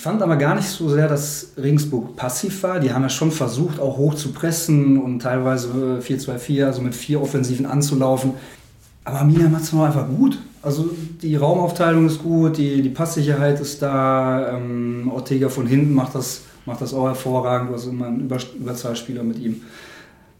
Ich 0.00 0.04
fand 0.04 0.22
aber 0.22 0.36
gar 0.36 0.54
nicht 0.54 0.66
so 0.66 0.88
sehr, 0.88 1.08
dass 1.08 1.48
Regensburg 1.58 2.16
passiv 2.16 2.62
war. 2.62 2.80
Die 2.80 2.90
haben 2.90 3.02
ja 3.02 3.10
schon 3.10 3.30
versucht, 3.30 3.78
auch 3.78 3.98
hoch 3.98 4.14
zu 4.14 4.32
pressen 4.32 4.96
und 4.96 5.20
teilweise 5.20 6.00
4-2-4, 6.02 6.64
also 6.64 6.80
mit 6.80 6.94
vier 6.94 7.20
Offensiven 7.20 7.66
anzulaufen. 7.66 8.32
Aber 9.04 9.18
Arminia 9.18 9.50
macht 9.50 9.64
es 9.64 9.74
noch 9.74 9.84
einfach 9.84 10.08
gut. 10.08 10.38
Also 10.62 10.88
die 11.20 11.36
Raumaufteilung 11.36 12.06
ist 12.06 12.22
gut, 12.22 12.56
die, 12.56 12.80
die 12.80 12.88
Passsicherheit 12.88 13.60
ist 13.60 13.82
da. 13.82 14.56
Ähm, 14.56 15.10
Ortega 15.12 15.50
von 15.50 15.66
hinten 15.66 15.92
macht 15.92 16.14
das, 16.14 16.44
macht 16.64 16.80
das 16.80 16.94
auch 16.94 17.04
hervorragend. 17.04 17.68
Du 17.68 17.74
hast 17.74 17.84
immer 17.84 18.06
einen 18.06 18.20
Über 18.20 18.38
Überzahlspieler 18.58 19.22
mit 19.22 19.38
ihm. 19.38 19.60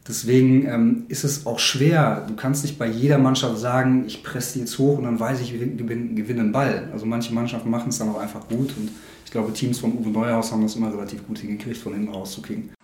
Deswegen 0.09 0.67
ähm, 0.67 1.05
ist 1.09 1.23
es 1.23 1.45
auch 1.45 1.59
schwer. 1.59 2.25
Du 2.27 2.35
kannst 2.35 2.65
nicht 2.65 2.79
bei 2.79 2.87
jeder 2.87 3.19
Mannschaft 3.19 3.59
sagen, 3.59 4.05
ich 4.07 4.23
presse 4.23 4.55
die 4.55 4.61
jetzt 4.61 4.79
hoch 4.79 4.97
und 4.97 5.05
dann 5.05 5.21
weiß 5.21 5.43
ich, 5.43 5.53
wir 5.53 5.67
gewinnen, 5.67 6.17
gewinnen 6.17 6.41
einen 6.41 6.53
Ball. 6.53 6.89
Also 6.95 7.05
manche 7.05 7.35
Mannschaften 7.35 7.69
machen 7.69 7.91
es 7.91 7.99
dann 7.99 8.09
auch 8.09 8.19
einfach 8.19 8.49
gut. 8.49 8.75
Und 8.79 8.89
ich 9.31 9.33
glaube, 9.33 9.53
Teams 9.53 9.79
von 9.79 9.97
Uwe 9.97 10.09
Neuhaus 10.09 10.51
haben 10.51 10.63
das 10.63 10.75
immer 10.75 10.93
relativ 10.93 11.25
gut 11.25 11.39
hingekriegt, 11.39 11.77
von 11.77 11.95
hinten 11.95 12.13
rauszukicken. 12.13 12.75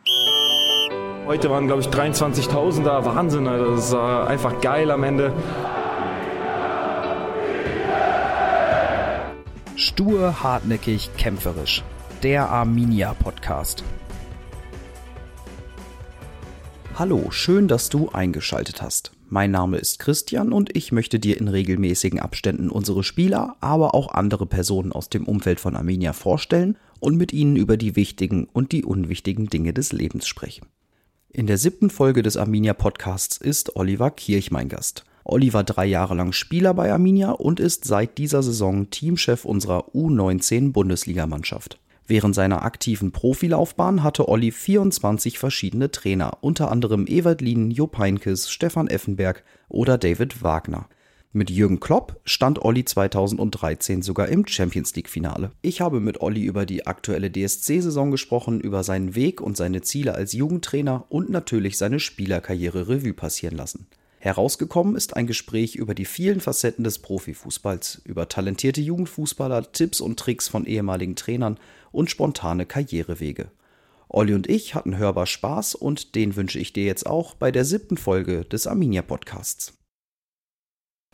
Heute 1.27 1.51
waren, 1.51 1.67
glaube 1.67 1.83
ich, 1.83 1.89
23.000 1.89 2.85
da. 2.85 3.05
Wahnsinn, 3.05 3.47
das 3.47 3.91
war 3.91 4.29
einfach 4.29 4.61
geil 4.61 4.93
am 4.93 5.03
Ende. 5.03 5.33
Stur, 9.75 10.41
hartnäckig, 10.45 11.11
kämpferisch. 11.19 11.83
Der 12.23 12.49
Arminia 12.49 13.15
Podcast. 13.15 13.83
Hallo, 16.99 17.31
schön, 17.31 17.69
dass 17.69 17.91
du 17.91 18.09
eingeschaltet 18.09 18.81
hast. 18.81 19.13
Mein 19.29 19.51
Name 19.51 19.77
ist 19.77 19.99
Christian 19.99 20.51
und 20.51 20.75
ich 20.75 20.93
möchte 20.93 21.19
dir 21.19 21.37
in 21.39 21.47
regelmäßigen 21.47 22.21
Abständen 22.21 22.71
unsere 22.71 23.05
Spieler, 23.05 23.55
aber 23.61 23.95
auch 23.95 24.15
andere 24.15 24.47
Personen 24.47 24.93
aus 24.93 25.11
dem 25.11 25.27
Umfeld 25.27 25.61
von 25.61 25.77
Arminia 25.77 26.15
vorstellen 26.15 26.79
und 26.99 27.19
mit 27.19 27.35
ihnen 27.35 27.57
über 27.57 27.77
die 27.77 27.97
wichtigen 27.97 28.49
und 28.51 28.73
die 28.73 28.83
unwichtigen 28.83 29.49
Dinge 29.51 29.75
des 29.75 29.93
Lebens 29.93 30.27
sprechen. 30.27 30.69
In 31.29 31.47
der 31.47 31.59
siebten 31.59 31.91
Folge 31.91 32.23
des 32.23 32.39
Arminia 32.39 32.73
Podcasts 32.73 33.37
ist 33.37 33.77
Oliver 33.77 34.11
Kirch 34.11 34.51
mein 34.51 34.71
Gast. 34.71 35.05
Olli 35.23 35.53
war 35.53 35.65
drei 35.65 35.85
Jahre 35.85 36.15
lang 36.15 36.33
Spieler 36.33 36.73
bei 36.73 36.91
Arminia 36.91 37.33
und 37.33 37.61
ist 37.61 37.85
seit 37.85 38.17
dieser 38.17 38.43
Saison 38.43 38.89
Teamchef 38.89 39.45
unserer 39.45 39.91
U19 39.91 40.73
Bundesligamannschaft. 40.73 41.79
Während 42.09 42.37
seiner 42.37 42.63
aktiven 42.63 43.11
Profilaufbahn 43.11 44.05
hatte 44.05 44.29
Olli 44.29 44.53
24 44.53 45.41
verschiedene 45.41 45.91
Trainer, 45.91 46.39
unter 46.41 46.71
anderem 46.71 47.07
Ewald 47.09 47.41
Lien, 47.41 47.73
Jupp 47.73 47.99
Heinkes, 47.99 48.49
Stefan 48.49 48.87
Effenberg 48.87 49.43
oder 49.69 49.99
David 49.99 50.43
Wagner. 50.43 50.89
Mit 51.33 51.51
Jürgen 51.51 51.81
Klopp 51.81 52.21
stand 52.25 52.65
Olli 52.65 52.85
2013 52.85 54.03
sogar 54.03 54.29
im 54.29 54.47
Champions 54.47 54.95
League 54.95 55.11
Finale. 55.11 55.51
Ich 55.61 55.81
habe 55.81 56.01
mit 56.01 56.21
Olli 56.21 56.45
über 56.45 56.65
die 56.65 56.87
aktuelle 56.87 57.31
DSC-Saison 57.31 58.13
gesprochen, 58.13 58.61
über 58.61 58.85
seinen 58.85 59.17
Weg 59.17 59.41
und 59.41 59.57
seine 59.57 59.83
Ziele 59.83 60.15
als 60.15 60.33
Jugendtrainer 60.33 61.05
und 61.09 61.29
natürlich 61.29 61.77
seine 61.77 61.99
Spielerkarriere 61.99 62.89
Revue 62.89 63.13
passieren 63.13 63.57
lassen. 63.57 63.89
Herausgekommen 64.27 64.97
ist 64.97 65.15
ein 65.15 65.29
Gespräch 65.29 65.77
über 65.77 65.95
die 65.95 66.05
vielen 66.05 66.41
Facetten 66.41 66.83
des 66.83 66.99
Profifußballs, 66.99 68.03
über 68.05 68.29
talentierte 68.29 68.81
Jugendfußballer, 68.81 69.71
Tipps 69.71 70.01
und 70.01 70.19
Tricks 70.19 70.49
von 70.49 70.67
ehemaligen 70.67 71.15
Trainern 71.15 71.59
und 71.93 72.11
spontane 72.11 72.67
Karrierewege. 72.67 73.53
Olli 74.09 74.35
und 74.35 74.49
ich 74.49 74.75
hatten 74.75 74.97
hörbar 74.97 75.27
Spaß 75.27 75.77
und 75.77 76.17
den 76.17 76.35
wünsche 76.35 76.59
ich 76.59 76.73
dir 76.73 76.85
jetzt 76.85 77.07
auch 77.07 77.35
bei 77.35 77.53
der 77.53 77.65
siebten 77.65 77.97
Folge 77.97 78.45
des 78.45 78.67
Arminia 78.67 79.03
Podcasts. 79.03 79.75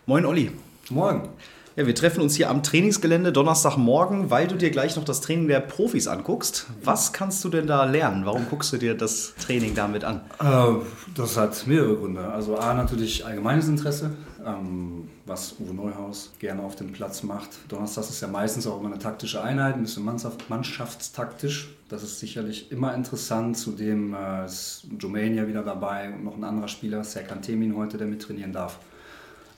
Moin 0.06 0.24
Olli. 0.24 0.50
Morgen. 0.88 1.28
Ja, 1.74 1.86
wir 1.86 1.94
treffen 1.94 2.20
uns 2.20 2.36
hier 2.36 2.50
am 2.50 2.62
Trainingsgelände 2.62 3.32
Donnerstagmorgen, 3.32 4.28
weil 4.28 4.46
du 4.46 4.56
dir 4.56 4.70
gleich 4.70 4.94
noch 4.96 5.04
das 5.04 5.22
Training 5.22 5.48
der 5.48 5.60
Profis 5.60 6.06
anguckst. 6.06 6.66
Was 6.84 7.14
kannst 7.14 7.42
du 7.44 7.48
denn 7.48 7.66
da 7.66 7.84
lernen? 7.84 8.26
Warum 8.26 8.46
guckst 8.50 8.74
du 8.74 8.76
dir 8.76 8.94
das 8.94 9.32
Training 9.36 9.74
damit 9.74 10.04
an? 10.04 10.20
Äh, 10.38 10.84
das 11.14 11.38
hat 11.38 11.66
mehrere 11.66 11.96
Gründe. 11.96 12.26
Also 12.28 12.58
A, 12.58 12.74
natürlich 12.74 13.24
allgemeines 13.24 13.68
Interesse, 13.68 14.10
ähm, 14.44 15.08
was 15.24 15.54
Uwe 15.60 15.72
Neuhaus 15.72 16.32
gerne 16.38 16.62
auf 16.62 16.76
dem 16.76 16.92
Platz 16.92 17.22
macht. 17.22 17.48
Donnerstag 17.68 18.04
ist 18.04 18.20
ja 18.20 18.28
meistens 18.28 18.66
auch 18.66 18.78
immer 18.78 18.90
eine 18.90 18.98
taktische 18.98 19.42
Einheit, 19.42 19.76
ein 19.76 19.82
bisschen 19.82 20.04
mannschaftstaktisch. 20.04 21.70
Das 21.88 22.02
ist 22.02 22.20
sicherlich 22.20 22.70
immer 22.70 22.94
interessant. 22.94 23.56
Zudem 23.56 24.14
äh, 24.14 24.44
ist 24.44 24.88
Jermaine 25.00 25.36
ja 25.36 25.48
wieder 25.48 25.62
dabei 25.62 26.12
und 26.12 26.22
noch 26.22 26.36
ein 26.36 26.44
anderer 26.44 26.68
Spieler, 26.68 27.02
Serkan 27.02 27.40
Temin 27.40 27.74
heute, 27.74 27.96
der 27.96 28.08
mittrainieren 28.08 28.52
darf 28.52 28.78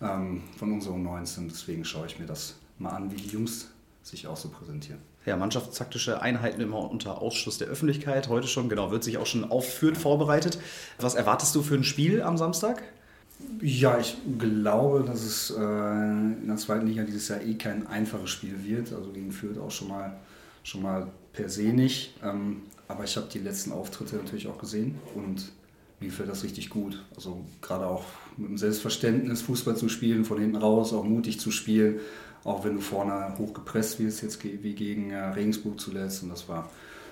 ähm, 0.04 0.42
von 0.56 0.72
unseren 0.72 1.02
19. 1.02 1.48
Deswegen 1.48 1.84
schaue 1.84 2.06
ich 2.06 2.18
mir 2.18 2.26
das 2.26 2.56
mal 2.78 2.90
an, 2.90 3.10
wie 3.10 3.16
die 3.16 3.28
Jungs 3.28 3.70
sich 4.02 4.26
auch 4.26 4.36
so 4.36 4.48
präsentieren. 4.48 5.00
Ja, 5.24 5.36
mannschaftstaktische 5.36 6.20
Einheiten 6.20 6.60
immer 6.60 6.90
unter 6.90 7.22
Ausschluss 7.22 7.56
der 7.56 7.68
Öffentlichkeit. 7.68 8.28
Heute 8.28 8.46
schon, 8.46 8.68
genau, 8.68 8.90
wird 8.90 9.02
sich 9.02 9.16
auch 9.16 9.26
schon 9.26 9.50
aufführend 9.50 9.96
vorbereitet. 9.96 10.58
Was 10.98 11.14
erwartest 11.14 11.54
du 11.54 11.62
für 11.62 11.74
ein 11.74 11.84
Spiel 11.84 12.20
am 12.20 12.36
Samstag? 12.36 12.82
Ja, 13.60 13.98
ich 13.98 14.16
glaube, 14.38 15.02
dass 15.04 15.22
es 15.22 15.50
äh, 15.50 15.54
in 15.60 16.46
der 16.46 16.56
zweiten 16.56 16.86
Liga 16.86 17.02
dieses 17.04 17.28
Jahr 17.28 17.40
eh 17.40 17.54
kein 17.54 17.86
einfaches 17.86 18.30
Spiel 18.30 18.62
wird. 18.64 18.92
Also 18.92 19.10
gegen 19.10 19.32
Fürth 19.32 19.58
auch 19.58 19.70
schon 19.70 19.88
mal, 19.88 20.14
schon 20.62 20.82
mal 20.82 21.08
per 21.32 21.48
se 21.48 21.72
nicht. 21.72 22.14
Ähm, 22.22 22.62
aber 22.86 23.04
ich 23.04 23.16
habe 23.16 23.26
die 23.32 23.38
letzten 23.38 23.72
Auftritte 23.72 24.16
natürlich 24.16 24.46
auch 24.46 24.58
gesehen 24.58 24.98
und 25.14 25.50
mir 26.00 26.08
gefällt 26.08 26.28
das 26.28 26.44
richtig 26.44 26.68
gut. 26.68 27.02
Also 27.16 27.44
gerade 27.62 27.86
auch 27.86 28.04
mit 28.36 28.50
dem 28.50 28.58
Selbstverständnis, 28.58 29.42
Fußball 29.42 29.76
zu 29.76 29.88
spielen, 29.88 30.24
von 30.24 30.38
hinten 30.38 30.56
raus, 30.56 30.92
auch 30.92 31.04
mutig 31.04 31.40
zu 31.40 31.50
spielen, 31.50 32.00
auch 32.42 32.64
wenn 32.64 32.74
du 32.74 32.80
vorne 32.80 33.34
hoch 33.38 33.54
gepresst 33.54 33.98
wirst, 34.00 34.22
jetzt 34.22 34.42
wie 34.44 34.74
gegen 34.74 35.10
äh, 35.10 35.24
Regensburg 35.28 35.80
zuletzt. 35.80 36.22
Und 36.22 36.30
das 36.30 36.48
war 36.48 36.70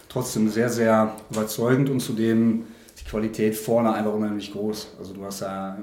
trotzdem 0.09 0.49
sehr, 0.49 0.69
sehr 0.69 1.17
überzeugend 1.31 1.89
und 1.89 2.01
zudem 2.01 2.65
die 3.01 3.05
Qualität 3.05 3.57
vorne 3.57 3.93
einfach 3.93 4.13
unheimlich 4.13 4.53
groß. 4.53 4.97
Also 4.99 5.15
du 5.15 5.25
hast 5.25 5.41
ja 5.41 5.79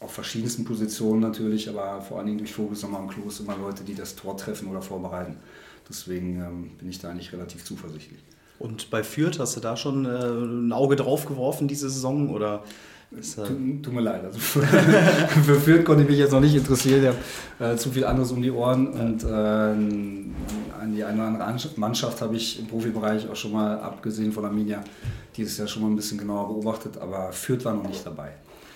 auf 0.00 0.12
verschiedensten 0.12 0.64
Positionen 0.64 1.20
natürlich, 1.20 1.68
aber 1.68 2.00
vor 2.00 2.18
allen 2.18 2.26
Dingen 2.26 2.38
durch 2.38 2.56
nochmal 2.58 3.02
am 3.02 3.08
Klos 3.08 3.40
immer 3.40 3.56
Leute, 3.56 3.84
die 3.84 3.94
das 3.94 4.16
Tor 4.16 4.36
treffen 4.36 4.68
oder 4.68 4.82
vorbereiten. 4.82 5.36
Deswegen 5.88 6.40
ähm, 6.40 6.70
bin 6.78 6.88
ich 6.88 6.98
da 6.98 7.10
eigentlich 7.10 7.32
relativ 7.32 7.64
zuversichtlich. 7.64 8.20
Und 8.58 8.90
bei 8.90 9.02
Fürth 9.02 9.38
hast 9.38 9.56
du 9.56 9.60
da 9.60 9.76
schon 9.76 10.04
äh, 10.04 10.08
ein 10.08 10.72
Auge 10.72 10.96
drauf 10.96 11.26
geworfen 11.26 11.68
diese 11.68 11.90
Saison 11.90 12.30
oder 12.30 12.64
Tut, 13.14 13.82
tut, 13.82 13.92
mir 13.92 14.00
leid. 14.00 14.24
Also 14.24 14.38
für, 14.38 14.62
für 15.60 15.84
konnte 15.84 16.02
ich 16.02 16.08
mich 16.08 16.18
jetzt 16.18 16.32
noch 16.32 16.40
nicht 16.40 16.54
interessieren. 16.54 17.02
Ich 17.02 17.08
habe 17.08 17.72
äh, 17.74 17.76
zu 17.76 17.90
viel 17.90 18.04
anderes 18.04 18.32
um 18.32 18.42
die 18.42 18.50
Ohren. 18.50 18.88
Und 18.88 19.22
äh, 19.22 19.28
an 19.28 20.94
die 20.94 21.04
eine 21.04 21.34
oder 21.34 21.46
andere 21.46 21.68
Mannschaft 21.76 22.20
habe 22.22 22.36
ich 22.36 22.58
im 22.58 22.66
Profibereich 22.66 23.28
auch 23.28 23.36
schon 23.36 23.52
mal, 23.52 23.78
abgesehen 23.78 24.32
von 24.32 24.44
Arminia, 24.44 24.82
dieses 25.36 25.58
Jahr 25.58 25.68
schon 25.68 25.82
mal 25.82 25.88
ein 25.88 25.96
bisschen 25.96 26.18
genauer 26.18 26.48
beobachtet. 26.48 26.96
Aber 26.98 27.32
Fürth 27.32 27.64
war 27.64 27.74
noch 27.74 27.86
nicht 27.86 28.04
dabei. 28.04 28.32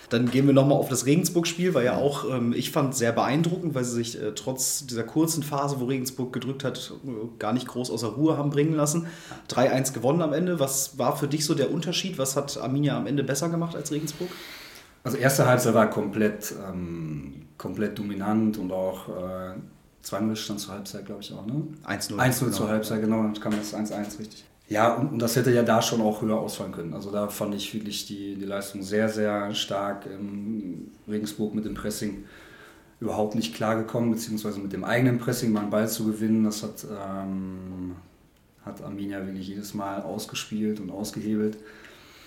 Dann 0.09 0.31
gehen 0.31 0.47
wir 0.47 0.53
nochmal 0.53 0.77
auf 0.77 0.87
das 0.87 1.05
Regensburg-Spiel, 1.05 1.73
war 1.73 1.83
ja 1.83 1.97
auch, 1.97 2.29
ähm, 2.29 2.53
ich 2.53 2.71
fand, 2.71 2.95
sehr 2.95 3.11
beeindruckend, 3.11 3.75
weil 3.75 3.83
sie 3.83 3.95
sich 3.95 4.21
äh, 4.21 4.31
trotz 4.33 4.85
dieser 4.85 5.03
kurzen 5.03 5.43
Phase, 5.43 5.81
wo 5.81 5.85
Regensburg 5.85 6.31
gedrückt 6.31 6.63
hat, 6.63 6.93
äh, 7.05 7.09
gar 7.39 7.51
nicht 7.51 7.67
groß 7.67 7.91
außer 7.91 8.07
Ruhe 8.07 8.37
haben 8.37 8.49
bringen 8.49 8.73
lassen. 8.73 9.07
3-1 9.49 9.93
gewonnen 9.93 10.21
am 10.21 10.31
Ende. 10.31 10.61
Was 10.61 10.97
war 10.97 11.17
für 11.17 11.27
dich 11.27 11.43
so 11.43 11.55
der 11.55 11.71
Unterschied? 11.71 12.17
Was 12.17 12.37
hat 12.37 12.57
Arminia 12.57 12.97
am 12.97 13.05
Ende 13.05 13.23
besser 13.23 13.49
gemacht 13.49 13.75
als 13.75 13.91
Regensburg? 13.91 14.29
Also 15.03 15.17
erste 15.17 15.45
Halbzeit 15.45 15.73
war 15.73 15.89
komplett, 15.89 16.53
ähm, 16.69 17.47
komplett 17.57 17.97
dominant 17.99 18.57
und 18.57 18.71
auch 18.71 19.09
äh, 19.09 19.55
2-0 20.05 20.35
stand 20.35 20.59
zur 20.59 20.73
Halbzeit, 20.73 21.05
glaube 21.05 21.21
ich 21.21 21.33
auch, 21.33 21.45
ne? 21.45 21.63
1-0. 21.85 22.15
1-0 22.15 22.39
genau. 22.39 22.51
zur 22.51 22.69
Halbzeit, 22.69 23.01
genau, 23.01 23.23
dann 23.23 23.33
kam 23.39 23.53
das 23.57 23.73
1-1, 23.73 24.19
richtig. 24.19 24.45
Ja, 24.69 24.93
und, 24.95 25.13
und, 25.13 25.19
das 25.19 25.35
hätte 25.35 25.51
ja 25.51 25.63
da 25.63 25.81
schon 25.81 26.01
auch 26.01 26.21
höher 26.21 26.37
ausfallen 26.37 26.73
können. 26.73 26.93
Also 26.93 27.09
da 27.09 27.29
fand 27.29 27.55
ich 27.55 27.73
wirklich 27.73 28.05
die, 28.05 28.35
die 28.35 28.45
Leistung 28.45 28.83
sehr, 28.83 29.07
sehr 29.07 29.53
stark. 29.55 30.05
Im 30.05 30.91
Regensburg 31.07 31.55
mit 31.55 31.65
dem 31.65 31.73
Pressing 31.73 32.25
überhaupt 32.99 33.35
nicht 33.35 33.55
klargekommen, 33.55 34.11
beziehungsweise 34.11 34.59
mit 34.59 34.73
dem 34.73 34.83
eigenen 34.83 35.19
Pressing 35.19 35.53
mal 35.53 35.61
einen 35.61 35.69
Ball 35.69 35.87
zu 35.87 36.05
gewinnen. 36.05 36.43
Das 36.43 36.63
hat, 36.63 36.85
ähm, 36.85 37.95
hat 38.65 38.83
Arminia 38.83 39.25
wirklich 39.25 39.47
jedes 39.47 39.73
Mal 39.73 40.01
ausgespielt 40.01 40.81
und 40.81 40.91
ausgehebelt. 40.91 41.57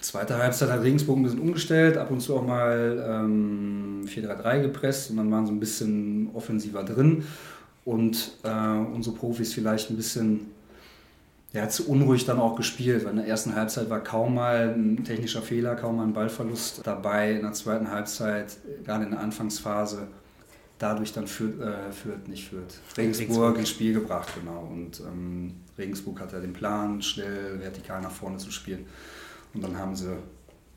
Zweite 0.00 0.38
Halbzeit 0.38 0.70
hat 0.70 0.82
Regensburg 0.82 1.18
ein 1.18 1.24
bisschen 1.24 1.40
umgestellt, 1.40 1.98
ab 1.98 2.10
und 2.10 2.20
zu 2.20 2.34
auch 2.34 2.46
mal 2.46 3.04
ähm, 3.06 4.06
4-3-3 4.06 4.62
gepresst 4.62 5.10
und 5.10 5.18
dann 5.18 5.30
waren 5.30 5.44
sie 5.44 5.52
ein 5.52 5.60
bisschen 5.60 6.30
offensiver 6.32 6.84
drin. 6.84 7.24
Und 7.84 8.32
äh, 8.42 8.78
unsere 8.94 9.14
Profis 9.14 9.52
vielleicht 9.52 9.90
ein 9.90 9.96
bisschen 9.96 10.46
ja, 11.52 11.68
zu 11.68 11.88
unruhig 11.88 12.24
dann 12.24 12.38
auch 12.38 12.54
gespielt, 12.54 13.04
weil 13.04 13.10
in 13.10 13.16
der 13.16 13.26
ersten 13.26 13.56
Halbzeit 13.56 13.90
war 13.90 14.00
kaum 14.00 14.34
mal 14.34 14.72
ein 14.74 15.02
technischer 15.04 15.42
Fehler, 15.42 15.74
kaum 15.74 15.96
mal 15.96 16.04
ein 16.04 16.12
Ballverlust 16.12 16.82
dabei. 16.84 17.32
In 17.32 17.42
der 17.42 17.52
zweiten 17.52 17.90
Halbzeit, 17.90 18.56
gerade 18.84 19.04
in 19.04 19.10
der 19.10 19.20
Anfangsphase, 19.20 20.06
dadurch 20.78 21.12
dann 21.12 21.26
führt, 21.26 21.60
äh, 21.60 21.90
führt 21.92 22.28
nicht 22.28 22.48
führt. 22.48 22.78
Regensburg, 22.96 23.28
Regensburg 23.28 23.58
ins 23.58 23.68
Spiel 23.68 23.94
gebracht, 23.94 24.28
genau. 24.38 24.68
Und 24.70 25.00
ähm, 25.00 25.56
Regensburg 25.76 26.20
hatte 26.20 26.40
den 26.40 26.52
Plan, 26.52 27.02
schnell 27.02 27.58
vertikal 27.58 28.00
nach 28.00 28.12
vorne 28.12 28.38
zu 28.38 28.52
spielen. 28.52 28.86
Und 29.52 29.64
dann 29.64 29.76
haben 29.76 29.96
sie 29.96 30.16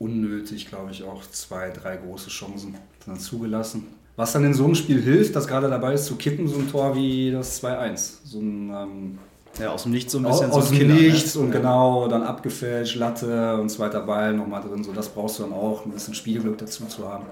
unnötig, 0.00 0.66
glaube 0.68 0.90
ich, 0.90 1.04
auch 1.04 1.22
zwei, 1.30 1.70
drei 1.70 1.96
große 1.96 2.30
Chancen 2.30 2.74
dann 3.06 3.18
zugelassen. 3.18 3.86
Was 4.16 4.32
dann 4.32 4.44
in 4.44 4.54
so 4.54 4.64
einem 4.64 4.74
Spiel 4.74 5.00
hilft, 5.00 5.36
das 5.36 5.46
gerade 5.46 5.68
dabei 5.68 5.94
ist 5.94 6.06
zu 6.06 6.16
kippen, 6.16 6.46
so 6.48 6.58
ein 6.58 6.68
Tor 6.68 6.96
wie 6.96 7.30
das 7.30 7.62
2-1. 7.62 8.18
So 8.24 8.40
ein 8.40 8.70
ähm, 8.70 9.18
Ja, 9.58 9.70
aus 9.70 9.84
dem 9.84 9.92
Nichts 9.92 10.12
so 10.12 10.18
ein 10.18 10.24
bisschen. 10.24 10.50
Aus, 10.50 10.68
so 10.68 10.74
dem 10.74 10.78
Killer, 10.78 10.94
ne? 10.94 11.00
Nichts 11.00 11.34
ne? 11.34 11.40
und 11.42 11.52
ja. 11.52 11.58
genau, 11.58 12.08
dann 12.08 12.22
abgefälscht, 12.22 12.96
Latte 12.96 13.56
und 13.60 13.68
zweiter 13.68 14.00
Ball 14.00 14.34
nochmal 14.34 14.62
drin. 14.62 14.82
So, 14.82 14.92
das 14.92 15.08
brauchst 15.08 15.38
du 15.38 15.44
dann 15.44 15.52
auch, 15.52 15.84
ein 15.84 15.92
bisschen 15.92 16.14
Spielglück 16.14 16.58
dazu 16.58 16.86
zu 16.86 17.08
haben. 17.08 17.26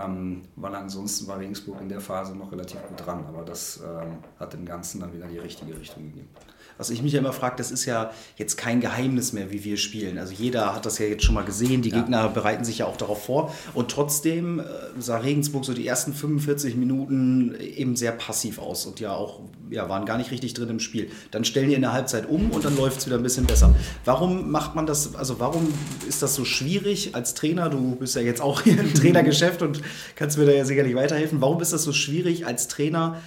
Ähm, 0.00 0.42
weil 0.56 0.74
ansonsten 0.74 1.26
war 1.26 1.38
Regensburg 1.38 1.80
in 1.80 1.88
der 1.88 2.00
Phase 2.00 2.34
noch 2.36 2.52
relativ 2.52 2.80
gut 2.88 3.04
dran. 3.04 3.24
Aber 3.28 3.44
das 3.44 3.80
ähm, 3.82 4.18
hat 4.38 4.52
dem 4.52 4.64
Ganzen 4.64 5.00
dann 5.00 5.12
wieder 5.12 5.26
die 5.26 5.38
richtige 5.38 5.78
Richtung 5.78 6.04
gegeben 6.04 6.28
was 6.78 6.90
ich 6.90 7.02
mich 7.02 7.12
ja 7.12 7.18
immer 7.18 7.32
frage, 7.32 7.56
das 7.56 7.70
ist 7.70 7.84
ja 7.84 8.10
jetzt 8.36 8.56
kein 8.56 8.80
Geheimnis 8.80 9.32
mehr, 9.32 9.50
wie 9.50 9.64
wir 9.64 9.76
spielen. 9.76 10.16
Also 10.16 10.32
jeder 10.32 10.74
hat 10.74 10.86
das 10.86 10.98
ja 10.98 11.06
jetzt 11.06 11.24
schon 11.24 11.34
mal 11.34 11.44
gesehen, 11.44 11.82
die 11.82 11.90
ja. 11.90 12.00
Gegner 12.00 12.28
bereiten 12.28 12.64
sich 12.64 12.78
ja 12.78 12.86
auch 12.86 12.96
darauf 12.96 13.24
vor. 13.24 13.52
Und 13.74 13.90
trotzdem 13.90 14.60
äh, 14.60 14.64
sah 14.98 15.18
Regensburg 15.18 15.64
so 15.64 15.74
die 15.74 15.86
ersten 15.86 16.14
45 16.14 16.76
Minuten 16.76 17.54
eben 17.60 17.96
sehr 17.96 18.12
passiv 18.12 18.58
aus 18.58 18.86
und 18.86 19.00
ja 19.00 19.12
auch 19.12 19.40
ja, 19.70 19.88
waren 19.88 20.06
gar 20.06 20.16
nicht 20.18 20.30
richtig 20.30 20.54
drin 20.54 20.70
im 20.70 20.80
Spiel. 20.80 21.10
Dann 21.30 21.44
stellen 21.44 21.68
die 21.68 21.74
in 21.74 21.82
der 21.82 21.92
Halbzeit 21.92 22.28
um 22.28 22.50
und 22.50 22.64
dann 22.64 22.76
läuft 22.76 22.98
es 22.98 23.06
wieder 23.06 23.16
ein 23.16 23.22
bisschen 23.22 23.46
besser. 23.46 23.74
Warum 24.04 24.50
macht 24.50 24.74
man 24.74 24.86
das, 24.86 25.14
also 25.16 25.40
warum 25.40 25.72
ist 26.06 26.22
das 26.22 26.34
so 26.34 26.44
schwierig 26.44 27.14
als 27.14 27.34
Trainer? 27.34 27.68
Du 27.68 27.96
bist 27.96 28.14
ja 28.14 28.22
jetzt 28.22 28.40
auch 28.40 28.62
hier 28.62 28.78
im 28.78 28.94
Trainergeschäft 28.94 29.62
und 29.62 29.82
kannst 30.14 30.38
mir 30.38 30.46
da 30.46 30.52
ja 30.52 30.64
sicherlich 30.64 30.94
weiterhelfen. 30.94 31.40
Warum 31.40 31.60
ist 31.60 31.72
das 31.72 31.82
so 31.82 31.92
schwierig 31.92 32.46
als 32.46 32.68
Trainer? 32.68 33.20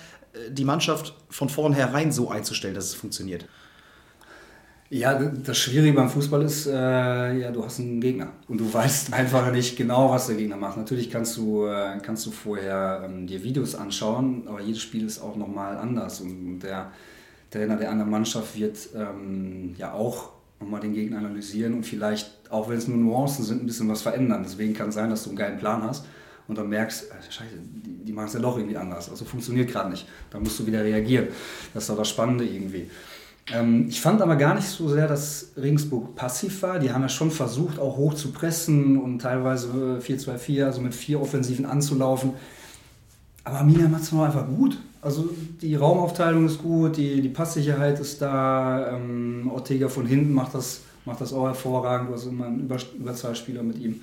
Die 0.50 0.66
Mannschaft 0.66 1.16
von 1.30 1.50
vornherein 1.50 2.12
so 2.12 2.30
einzustellen, 2.30 2.76
dass 2.76 2.86
es 2.86 2.96
funktioniert? 2.96 3.46
Ja, 4.90 5.18
das 5.18 5.58
Schwierige 5.58 5.94
beim 5.94 6.10
Fußball 6.10 6.42
ist, 6.42 6.68
äh, 6.68 6.72
ja, 7.40 7.52
du 7.52 7.64
hast 7.64 7.80
einen 7.80 8.02
Gegner 8.02 8.34
und 8.50 8.60
du 8.60 8.74
weißt 8.74 9.14
einfach 9.14 9.50
nicht 9.52 9.78
genau, 9.78 10.12
was 10.12 10.28
der 10.28 10.36
Gegner 10.36 10.58
macht. 10.58 10.78
Natürlich 10.78 11.10
kannst 11.10 11.38
du, 11.38 11.66
äh, 11.66 11.98
kannst 12.02 12.26
du 12.26 12.32
vorher 12.32 13.04
ähm, 13.06 13.26
dir 13.26 13.42
Videos 13.42 13.74
anschauen, 13.76 14.44
aber 14.48 14.60
jedes 14.60 14.82
Spiel 14.82 15.06
ist 15.06 15.22
auch 15.22 15.38
nochmal 15.38 15.78
anders 15.78 16.20
und 16.20 16.60
der 16.60 16.92
Trainer 17.50 17.78
der 17.78 17.90
anderen 17.90 18.12
Mannschaft 18.12 18.58
wird 18.58 18.90
ähm, 18.94 19.76
ja 19.78 19.94
auch 19.94 20.32
nochmal 20.60 20.82
den 20.82 20.94
Gegner 20.94 21.20
analysieren 21.20 21.74
und 21.74 21.86
vielleicht, 21.86 22.30
auch 22.50 22.70
wenn 22.70 22.78
es 22.78 22.88
nur 22.88 22.98
Nuancen 22.98 23.46
sind, 23.46 23.64
ein 23.64 23.66
bisschen 23.66 23.88
was 23.88 24.02
verändern. 24.02 24.44
Deswegen 24.44 24.74
kann 24.74 24.90
es 24.90 24.96
sein, 24.96 25.10
dass 25.10 25.24
du 25.24 25.30
einen 25.30 25.38
geilen 25.38 25.58
Plan 25.58 25.84
hast 25.84 26.06
und 26.52 26.58
dann 26.58 26.68
merkst, 26.68 27.06
äh, 27.06 27.32
scheiße, 27.32 27.50
die, 27.56 28.04
die 28.04 28.12
machen 28.12 28.28
es 28.28 28.34
ja 28.34 28.42
doch 28.42 28.58
irgendwie 28.58 28.76
anders. 28.76 29.10
Also 29.10 29.24
funktioniert 29.24 29.72
gerade 29.72 29.90
nicht. 29.90 30.06
Da 30.32 30.38
musst 30.38 30.60
du 30.60 30.68
wieder 30.68 30.84
reagieren. 30.84 31.30
Das 31.74 31.84
ist 31.84 31.90
doch 31.90 31.96
das 31.98 32.10
Spannende 32.10 32.44
irgendwie. 32.44 32.90
Ähm, 33.54 33.86
ich 33.88 34.02
fand 34.02 34.22
aber 34.22 34.36
gar 34.36 34.54
nicht 34.54 34.68
so 34.68 34.90
sehr, 34.90 35.08
dass 35.08 35.54
Regensburg 35.56 36.14
passiv 36.14 36.62
war. 36.62 36.78
Die 36.80 36.92
haben 36.92 37.04
ja 37.04 37.08
schon 37.08 37.32
versucht, 37.32 37.80
auch 37.80 37.96
hoch 37.96 38.16
zu 38.16 38.34
pressen 38.34 38.98
und 38.98 39.20
teilweise 39.20 40.02
4-2-4, 40.06 40.66
also 40.66 40.82
mit 40.82 40.94
vier 40.94 41.22
Offensiven 41.22 41.66
anzulaufen. 41.66 42.34
Aber 43.46 43.60
Arminia 43.60 43.88
macht 43.88 44.04
es 44.04 44.12
noch 44.12 44.26
einfach 44.26 44.46
gut. 44.46 44.78
Also 45.02 45.30
die 45.62 45.76
Raumaufteilung 45.76 46.48
ist 46.48 46.62
gut, 46.62 46.98
die, 46.98 47.22
die 47.22 47.30
Passsicherheit 47.30 47.98
ist 48.02 48.22
da. 48.22 48.92
Ähm, 48.94 49.50
Ortega 49.54 49.88
von 49.88 50.06
hinten 50.06 50.34
macht 50.34 50.54
das, 50.54 50.82
macht 51.06 51.22
das 51.22 51.32
auch 51.32 51.46
hervorragend. 51.46 52.10
Du 52.10 52.14
hast 52.14 52.26
immer 52.26 52.48
einen 52.48 52.60
Über 52.60 52.76
Überzahlspieler 53.00 53.64
mit 53.64 53.80
ihm. 53.80 54.02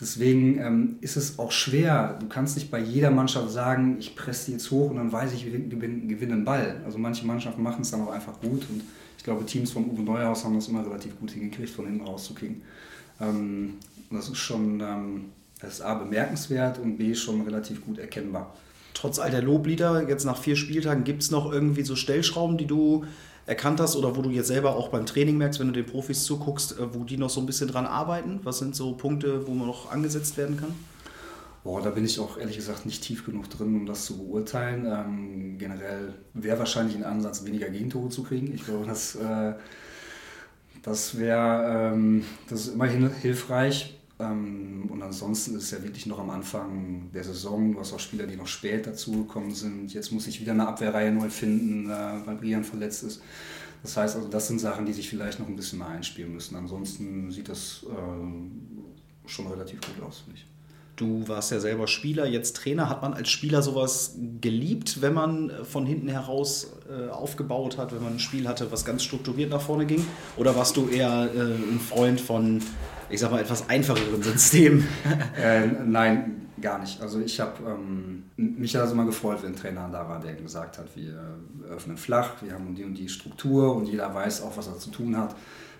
Deswegen 0.00 0.58
ähm, 0.58 0.96
ist 1.00 1.16
es 1.16 1.38
auch 1.38 1.52
schwer. 1.52 2.16
Du 2.18 2.26
kannst 2.26 2.56
nicht 2.56 2.70
bei 2.70 2.80
jeder 2.80 3.10
Mannschaft 3.10 3.50
sagen, 3.50 3.96
ich 3.98 4.16
presse 4.16 4.46
die 4.46 4.52
jetzt 4.52 4.70
hoch 4.70 4.90
und 4.90 4.96
dann 4.96 5.12
weiß 5.12 5.32
ich, 5.32 5.44
wir 5.44 5.52
gewinnen, 5.52 6.08
gewinnen 6.08 6.32
einen 6.32 6.44
Ball. 6.44 6.80
Also 6.84 6.98
manche 6.98 7.26
Mannschaften 7.26 7.62
machen 7.62 7.82
es 7.82 7.90
dann 7.92 8.02
auch 8.02 8.10
einfach 8.10 8.40
gut 8.40 8.66
und 8.70 8.82
ich 9.16 9.24
glaube, 9.24 9.46
Teams 9.46 9.70
von 9.70 9.88
Uwe 9.88 10.02
Neuhaus 10.02 10.44
haben 10.44 10.54
das 10.56 10.68
immer 10.68 10.84
relativ 10.84 11.18
gut 11.18 11.30
hingekriegt, 11.30 11.70
von 11.70 11.86
hinten 11.86 12.04
rauszukriegen. 12.04 12.62
Ähm, 13.20 13.74
das 14.10 14.28
ist 14.28 14.38
schon 14.38 14.80
ähm, 14.80 15.24
das 15.64 15.74
ist 15.74 15.80
A 15.80 15.94
bemerkenswert 15.94 16.78
und 16.78 16.98
B 16.98 17.14
schon 17.14 17.42
relativ 17.42 17.84
gut 17.84 17.98
erkennbar. 17.98 18.54
Trotz 18.92 19.18
all 19.18 19.30
der 19.30 19.42
Loblieder, 19.42 20.08
jetzt 20.08 20.24
nach 20.24 20.38
vier 20.38 20.56
Spieltagen, 20.56 21.04
gibt 21.04 21.22
es 21.22 21.30
noch 21.30 21.50
irgendwie 21.50 21.82
so 21.82 21.96
Stellschrauben, 21.96 22.58
die 22.58 22.66
du 22.66 23.04
erkannt 23.46 23.80
hast 23.80 23.96
oder 23.96 24.16
wo 24.16 24.22
du 24.22 24.30
jetzt 24.30 24.48
selber 24.48 24.76
auch 24.76 24.88
beim 24.88 25.06
Training 25.06 25.36
merkst, 25.36 25.60
wenn 25.60 25.66
du 25.68 25.72
den 25.72 25.86
Profis 25.86 26.24
zuguckst, 26.24 26.78
äh, 26.78 26.94
wo 26.94 27.04
die 27.04 27.16
noch 27.16 27.30
so 27.30 27.40
ein 27.40 27.46
bisschen 27.46 27.68
dran 27.68 27.86
arbeiten? 27.86 28.40
Was 28.42 28.58
sind 28.58 28.74
so 28.74 28.92
Punkte, 28.92 29.46
wo 29.46 29.52
man 29.52 29.66
noch 29.66 29.90
angesetzt 29.90 30.36
werden 30.36 30.56
kann? 30.56 30.74
Boah, 31.64 31.80
da 31.80 31.90
bin 31.90 32.04
ich 32.04 32.20
auch 32.20 32.36
ehrlich 32.36 32.56
gesagt 32.56 32.84
nicht 32.84 33.02
tief 33.02 33.24
genug 33.24 33.48
drin, 33.48 33.74
um 33.74 33.86
das 33.86 34.04
zu 34.04 34.18
beurteilen. 34.18 34.86
Ähm, 34.86 35.58
generell 35.58 36.12
wäre 36.34 36.58
wahrscheinlich 36.58 36.94
ein 36.96 37.04
Ansatz, 37.04 37.44
weniger 37.46 37.70
Gegentore 37.70 38.10
zu 38.10 38.22
kriegen. 38.22 38.54
Ich 38.54 38.66
glaube, 38.66 38.84
das, 38.86 39.16
äh, 39.16 39.54
das 40.82 41.18
wäre 41.18 41.94
ähm, 41.94 42.24
immerhin 42.74 43.10
hilfreich. 43.10 43.98
Ähm, 44.20 44.88
und 44.90 45.02
ansonsten 45.02 45.56
ist 45.56 45.64
es 45.64 45.70
ja 45.72 45.82
wirklich 45.82 46.06
noch 46.06 46.18
am 46.18 46.30
Anfang 46.30 47.10
der 47.12 47.24
Saison. 47.24 47.72
Du 47.72 47.80
hast 47.80 47.92
auch 47.92 48.00
Spieler, 48.00 48.26
die 48.26 48.36
noch 48.36 48.46
spät 48.46 48.86
dazugekommen 48.86 49.52
sind. 49.52 49.92
Jetzt 49.92 50.12
muss 50.12 50.26
ich 50.26 50.40
wieder 50.40 50.52
eine 50.52 50.68
Abwehrreihe 50.68 51.10
neu 51.10 51.28
finden, 51.28 51.90
äh, 51.90 52.26
weil 52.26 52.36
Brian 52.36 52.64
verletzt 52.64 53.02
ist. 53.02 53.22
Das 53.82 53.96
heißt 53.96 54.16
also, 54.16 54.28
das 54.28 54.48
sind 54.48 54.60
Sachen, 54.60 54.86
die 54.86 54.92
sich 54.92 55.08
vielleicht 55.10 55.40
noch 55.40 55.48
ein 55.48 55.56
bisschen 55.56 55.78
mehr 55.80 55.88
einspielen 55.88 56.32
müssen. 56.32 56.56
Ansonsten 56.56 57.30
sieht 57.30 57.48
das 57.48 57.84
äh, 57.84 59.28
schon 59.28 59.46
relativ 59.48 59.80
gut 59.80 60.02
aus, 60.06 60.20
finde 60.20 60.38
ich. 60.38 60.46
Du 60.96 61.26
warst 61.26 61.50
ja 61.50 61.58
selber 61.58 61.88
Spieler, 61.88 62.24
jetzt 62.24 62.56
Trainer. 62.56 62.88
Hat 62.88 63.02
man 63.02 63.14
als 63.14 63.28
Spieler 63.28 63.62
sowas 63.62 64.16
geliebt, 64.40 65.02
wenn 65.02 65.12
man 65.12 65.50
von 65.64 65.86
hinten 65.86 66.06
heraus 66.06 66.72
äh, 66.88 67.10
aufgebaut 67.10 67.78
hat, 67.78 67.92
wenn 67.92 68.02
man 68.02 68.14
ein 68.14 68.20
Spiel 68.20 68.46
hatte, 68.46 68.70
was 68.70 68.84
ganz 68.84 69.02
strukturiert 69.02 69.50
nach 69.50 69.60
vorne 69.60 69.86
ging? 69.86 70.06
Oder 70.36 70.54
warst 70.54 70.76
du 70.76 70.88
eher 70.88 71.28
äh, 71.34 71.40
ein 71.40 71.80
Freund 71.80 72.20
von 72.20 72.62
ich 73.10 73.20
sag 73.20 73.30
mal, 73.30 73.40
etwas 73.40 73.68
einfacheren 73.68 74.22
System? 74.22 74.86
äh, 75.40 75.66
nein, 75.66 76.48
gar 76.60 76.78
nicht. 76.78 77.00
Also 77.00 77.20
ich 77.20 77.40
habe, 77.40 77.52
ähm, 77.68 78.24
mich 78.36 78.72
das 78.72 78.92
immer 78.92 79.04
gefreut, 79.04 79.42
wenn 79.42 79.52
ein 79.52 79.56
Trainer 79.56 79.88
da 79.90 80.08
war, 80.08 80.20
der 80.20 80.34
gesagt 80.34 80.78
hat, 80.78 80.96
wir 80.96 81.38
öffnen 81.68 81.96
flach, 81.96 82.42
wir 82.42 82.52
haben 82.52 82.74
die 82.74 82.84
und 82.84 82.94
die 82.94 83.08
Struktur 83.08 83.74
und 83.76 83.86
jeder 83.86 84.14
weiß 84.14 84.42
auch, 84.42 84.56
was 84.56 84.66
er 84.66 84.78
zu 84.78 84.90
tun 84.90 85.16
hat. 85.16 85.36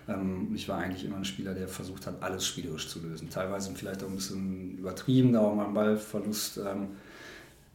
Ähm, 0.07 0.51
ich 0.53 0.67
war 0.69 0.77
eigentlich 0.77 1.05
immer 1.05 1.17
ein 1.17 1.25
Spieler, 1.25 1.53
der 1.53 1.67
versucht 1.67 2.05
hat, 2.07 2.21
alles 2.21 2.45
spielerisch 2.45 2.87
zu 2.87 3.01
lösen. 3.01 3.29
Teilweise 3.29 3.73
vielleicht 3.73 4.03
auch 4.03 4.09
ein 4.09 4.15
bisschen 4.15 4.77
übertrieben, 4.77 5.33
da 5.33 5.39
auch 5.39 5.55
mal 5.55 5.65
ein 5.65 5.73
Ballverlust, 5.73 6.57
ähm, 6.57 6.89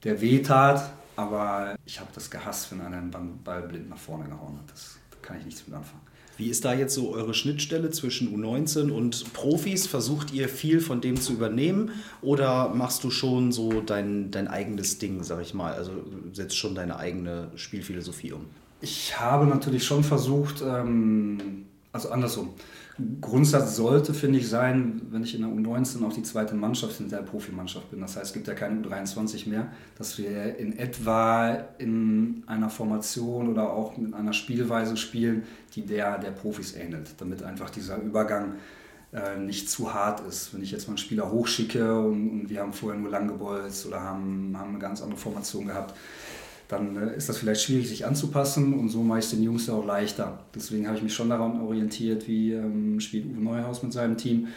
der 0.04 0.20
weh 0.20 0.40
tat. 0.40 0.92
Aber 1.16 1.74
ich 1.84 2.00
habe 2.00 2.10
das 2.14 2.30
gehasst, 2.30 2.70
wenn 2.70 2.80
einer 2.80 2.96
einen 2.96 3.42
Ball 3.44 3.62
blind 3.62 3.90
nach 3.90 3.98
vorne 3.98 4.24
gehauen 4.24 4.58
hat. 4.58 4.70
Das, 4.72 4.96
da 5.10 5.16
kann 5.20 5.38
ich 5.38 5.44
nichts 5.44 5.66
mit 5.66 5.76
anfangen. 5.76 6.02
Wie 6.40 6.48
ist 6.48 6.64
da 6.64 6.72
jetzt 6.72 6.94
so 6.94 7.12
eure 7.12 7.34
Schnittstelle 7.34 7.90
zwischen 7.90 8.34
U19 8.34 8.90
und 8.90 9.30
Profis? 9.34 9.86
Versucht 9.86 10.32
ihr 10.32 10.48
viel 10.48 10.80
von 10.80 11.02
dem 11.02 11.20
zu 11.20 11.34
übernehmen 11.34 11.90
oder 12.22 12.70
machst 12.70 13.04
du 13.04 13.10
schon 13.10 13.52
so 13.52 13.82
dein, 13.82 14.30
dein 14.30 14.48
eigenes 14.48 14.96
Ding, 14.96 15.22
sag 15.22 15.42
ich 15.42 15.52
mal? 15.52 15.74
Also 15.74 15.92
setzt 16.32 16.56
schon 16.56 16.74
deine 16.74 16.96
eigene 16.96 17.50
Spielphilosophie 17.56 18.32
um? 18.32 18.46
Ich 18.80 19.20
habe 19.20 19.44
natürlich 19.44 19.84
schon 19.84 20.02
versucht, 20.02 20.62
ähm, 20.62 21.66
also 21.92 22.08
andersrum. 22.08 22.54
Grundsatz 23.20 23.76
sollte, 23.76 24.14
finde 24.14 24.38
ich, 24.38 24.48
sein, 24.48 25.02
wenn 25.10 25.22
ich 25.22 25.34
in 25.34 25.42
der 25.42 25.50
U19 25.50 26.04
auch 26.04 26.12
die 26.12 26.22
zweite 26.22 26.54
Mannschaft 26.54 27.00
in 27.00 27.08
der 27.08 27.18
Profimannschaft 27.18 27.90
bin. 27.90 28.00
Das 28.00 28.16
heißt, 28.16 28.26
es 28.26 28.32
gibt 28.32 28.48
ja 28.48 28.54
keine 28.54 28.80
U23 28.80 29.48
mehr, 29.48 29.68
dass 29.96 30.18
wir 30.18 30.56
in 30.58 30.78
etwa 30.78 31.52
in 31.78 32.42
einer 32.46 32.70
Formation 32.70 33.48
oder 33.48 33.70
auch 33.70 33.96
mit 33.96 34.14
einer 34.14 34.32
Spielweise 34.32 34.96
spielen, 34.96 35.44
die 35.74 35.86
der 35.86 36.18
der 36.18 36.30
Profis 36.30 36.74
ähnelt, 36.74 37.14
damit 37.18 37.42
einfach 37.42 37.70
dieser 37.70 37.98
Übergang 37.98 38.54
äh, 39.12 39.36
nicht 39.38 39.68
zu 39.68 39.92
hart 39.92 40.20
ist. 40.28 40.54
Wenn 40.54 40.62
ich 40.62 40.70
jetzt 40.70 40.86
mal 40.86 40.92
einen 40.92 40.98
Spieler 40.98 41.30
hochschicke 41.30 41.98
und, 41.98 42.30
und 42.30 42.50
wir 42.50 42.60
haben 42.60 42.72
vorher 42.72 43.00
nur 43.00 43.10
langgebolzt 43.10 43.86
oder 43.86 44.00
haben, 44.00 44.54
haben 44.56 44.70
eine 44.70 44.78
ganz 44.78 45.02
andere 45.02 45.18
Formation 45.18 45.66
gehabt, 45.66 45.94
dann 46.70 46.96
äh, 46.96 47.16
ist 47.16 47.28
das 47.28 47.38
vielleicht 47.38 47.62
schwierig, 47.62 47.88
sich 47.88 48.06
anzupassen 48.06 48.74
und 48.74 48.88
so 48.88 49.02
mache 49.02 49.18
ich 49.18 49.24
es 49.24 49.30
den 49.32 49.42
Jungs 49.42 49.68
auch 49.68 49.84
leichter. 49.84 50.44
Deswegen 50.54 50.86
habe 50.86 50.96
ich 50.96 51.02
mich 51.02 51.14
schon 51.14 51.28
daran 51.28 51.60
orientiert, 51.60 52.28
wie 52.28 52.52
ähm, 52.52 53.00
spielt 53.00 53.26
Uwe 53.26 53.42
Neuhaus 53.42 53.82
mit 53.82 53.92
seinem 53.92 54.16
Team. 54.16 54.48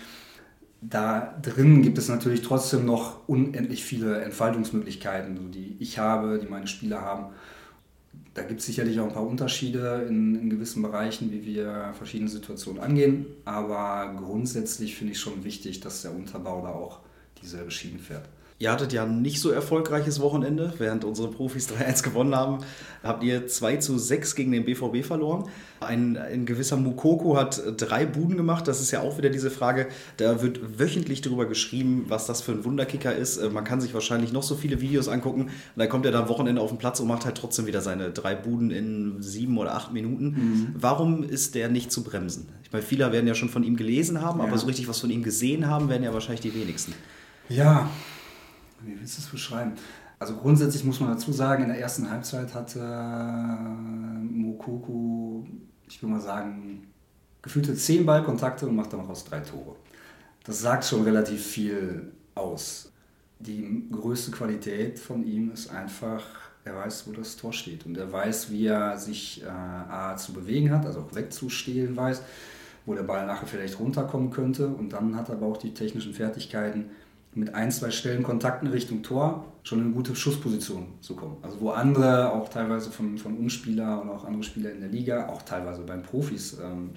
Da 0.82 1.39
drin 1.41 1.82
gibt 1.82 1.98
es 1.98 2.10
natürlich 2.10 2.41
trotzdem 2.41 2.86
noch 2.86 3.27
unendlich 3.27 3.84
viele 3.84 4.22
Entfaltungsmöglichkeiten, 4.22 5.51
die 5.51 5.77
ich 5.79 5.98
habe, 5.98 6.39
die 6.39 6.48
meine 6.48 6.67
Spieler 6.67 7.01
haben. 7.01 7.34
Da 8.34 8.43
gibt 8.43 8.60
es 8.60 8.65
sicherlich 8.65 9.00
auch 9.00 9.08
ein 9.08 9.13
paar 9.13 9.25
Unterschiede 9.25 10.05
in, 10.10 10.36
in 10.36 10.50
gewissen 10.50 10.82
Bereichen, 10.82 11.32
wie 11.32 11.46
wir 11.46 11.93
verschiedene 11.98 12.29
Situationen 12.29 12.82
angehen. 12.82 13.27
Aber 13.46 14.13
grundsätzlich 14.17 14.96
finde 14.96 15.13
ich 15.13 15.20
schon 15.20 15.43
wichtig, 15.43 15.79
dass 15.79 16.01
der 16.01 16.13
Unterbau 16.13 16.62
da 16.62 16.70
auch 16.70 17.00
dieselbe 17.41 17.72
Schiene 17.72 18.00
fährt. 18.00 18.27
Ihr 18.60 18.72
hattet 18.72 18.94
ja 18.94 19.06
nicht 19.06 19.42
so 19.42 19.50
erfolgreiches 19.50 20.20
Wochenende, 20.20 20.74
während 20.78 21.04
unsere 21.04 21.30
Profis 21.30 21.70
3-1 21.72 22.04
gewonnen 22.04 22.36
haben, 22.36 22.60
habt 23.04 23.24
ihr 23.24 23.48
2 23.48 23.78
zu 23.78 23.98
6 23.98 24.36
gegen 24.36 24.52
den 24.52 24.66
BVB 24.66 25.06
verloren. 25.06 25.50
Ein, 25.80 26.18
ein 26.18 26.46
gewisser 26.46 26.78
Mukoko 26.78 27.36
hat 27.36 27.62
drei 27.78 28.06
Buden 28.06 28.38
gemacht. 28.38 28.68
Das 28.68 28.80
ist 28.80 28.92
ja 28.92 29.02
auch 29.02 29.18
wieder 29.18 29.30
diese 29.30 29.52
Frage. 29.52 29.88
Da 30.18 30.42
wird 30.42 30.80
wöchentlich 30.80 31.22
darüber 31.22 31.46
geschrieben, 31.46 32.06
was 32.08 32.26
das 32.26 32.42
für 32.42 32.54
ein 32.54 32.64
Wunderkicker 32.64 33.14
ist. 33.14 33.38
Äh, 33.38 33.50
man 33.50 33.64
kann 33.64 33.82
sich 33.82 33.94
wahrscheinlich 33.94 34.32
noch 34.32 34.44
so 34.44 34.56
viele 34.56 34.80
Videos 34.80 35.08
angucken. 35.10 35.44
Und 35.44 35.52
dann 35.76 35.90
kommt 35.90 36.06
er 36.06 36.12
da 36.12 36.22
am 36.22 36.30
Wochenende 36.30 36.62
auf 36.62 36.70
den 36.70 36.78
Platz 36.78 37.00
und 37.00 37.08
macht 37.08 37.26
halt 37.26 37.38
trotzdem 37.38 37.66
wieder 37.66 37.82
seine 37.82 38.12
drei 38.12 38.36
Buden 38.36 38.72
in 38.72 39.22
sieben 39.22 39.58
oder 39.58 39.76
acht 39.76 39.92
Minuten. 39.92 40.26
Mhm. 40.26 40.76
Warum 40.76 41.24
ist 41.24 41.56
der 41.56 41.70
nicht 41.70 41.92
zu 41.92 42.04
bremsen? 42.04 42.48
Ich 42.64 42.72
meine, 42.72 42.84
viele 42.84 43.12
werden 43.12 43.28
ja 43.28 43.36
schon 43.36 43.50
von 43.50 43.64
ihm 43.64 43.76
gelesen 43.76 44.22
haben, 44.22 44.40
ja. 44.40 44.46
aber 44.46 44.58
so 44.58 44.68
richtig 44.68 44.88
was 44.88 45.00
von 45.00 45.10
ihm 45.10 45.24
gesehen 45.24 45.68
haben, 45.68 45.90
werden 45.90 46.04
ja 46.04 46.14
wahrscheinlich 46.14 46.42
die 46.42 46.56
wenigsten. 46.56 46.94
Ja, 47.50 47.90
wie 48.86 49.00
willst 49.00 49.18
du 49.18 49.22
es 49.22 49.28
beschreiben? 49.28 49.74
Also 50.20 50.36
grundsätzlich 50.38 50.84
muss 50.86 51.00
man 51.00 51.10
dazu 51.10 51.32
sagen, 51.34 51.63
in 51.63 51.70
der 51.70 51.80
ersten 51.80 52.10
Halbzeit 52.10 52.54
hatte 52.54 52.80
äh, 52.80 54.24
Mokoku, 54.24 55.44
ich 55.88 56.02
will 56.02 56.10
mal 56.10 56.22
sagen, 56.22 56.88
gefühlte 57.42 57.75
zehn 57.75 58.06
Ballkontakte 58.06 58.68
und 58.68 58.75
macht 58.75 58.94
daraus 58.94 59.25
drei 59.25 59.42
Tore. 59.42 59.75
Das 60.46 60.62
sagt 60.62 60.86
schon 60.86 61.04
relativ 61.04 61.46
viel 61.46 62.13
aus. 62.36 62.92
Die 63.40 63.90
größte 63.92 64.32
Qualität 64.32 64.98
von 64.98 65.25
ihm 65.25 65.52
ist 65.52 65.70
einfach, 65.70 66.24
er 66.63 66.75
weiß, 66.78 67.08
wo 67.08 67.12
das 67.12 67.36
Tor 67.36 67.52
steht 67.52 67.86
und 67.86 67.98
er 67.98 68.12
weiß, 68.12 68.50
wie 68.50 68.68
er 68.68 68.98
sich 68.98 69.44
äh, 69.44 69.48
A, 69.48 70.16
zu 70.16 70.32
bewegen 70.32 70.72
hat, 70.72 70.86
also 70.86 71.02
auch 71.02 71.13
wegzustehlen 71.13 71.98
weiß, 71.98 72.22
wo 72.86 72.94
der 72.94 73.04
Ball 73.04 73.25
nachher 73.25 73.48
vielleicht 73.48 73.80
runterkommen 73.80 74.32
könnte 74.32 74.68
und 74.68 74.94
dann 74.94 75.16
hat 75.18 75.30
er 75.30 75.36
aber 75.36 75.48
auch 75.48 75.58
die 75.58 75.74
technischen 75.74 76.13
Fertigkeiten, 76.13 76.92
mit 77.36 77.56
ein, 77.56 77.72
zwei 77.72 77.92
Stellen 77.92 78.24
Kontakten 78.24 78.68
Richtung 78.68 79.04
Tor 79.04 79.46
schon 79.63 79.80
in 79.80 79.86
eine 79.86 79.94
gute 79.94 80.16
Schussposition 80.16 80.88
zu 81.02 81.16
kommen. 81.16 81.38
Also 81.42 81.62
wo 81.62 81.70
andere, 81.72 82.32
auch 82.32 82.50
teilweise 82.50 82.92
von, 82.92 83.18
von 83.18 83.38
Umspieler 83.38 84.02
und 84.02 84.10
auch 84.10 84.25
andere 84.25 84.44
Spieler 84.44 84.72
in 84.72 84.82
der 84.82 84.90
Liga, 84.90 85.28
auch 85.30 85.42
teilweise 85.42 85.82
beim 85.84 86.04
Profis, 86.04 86.58
ähm, 86.60 86.92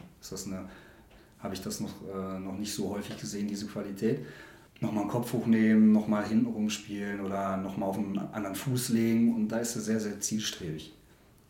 habe 1.39 1.55
ich 1.55 1.63
das 1.63 1.81
noch, 1.81 1.93
äh, 2.13 2.39
noch 2.39 2.59
nicht 2.59 2.75
so 2.75 2.91
häufig 2.91 3.17
gesehen, 3.19 3.47
diese 3.47 3.67
Qualität. 3.67 4.21
Nochmal 4.81 5.03
einen 5.03 5.11
Kopf 5.11 5.33
hochnehmen, 5.33 5.93
nochmal 5.93 6.27
hinten 6.27 6.47
rumspielen 6.47 7.21
oder 7.21 7.57
nochmal 7.57 7.89
auf 7.89 7.97
einen 7.97 8.19
anderen 8.19 8.57
Fuß 8.57 8.91
legen 8.91 9.35
und 9.35 9.49
da 9.49 9.59
ist 9.59 9.77
er 9.77 9.83
sehr, 9.83 10.01
sehr 10.01 10.21
zielstrebig. 10.21 10.93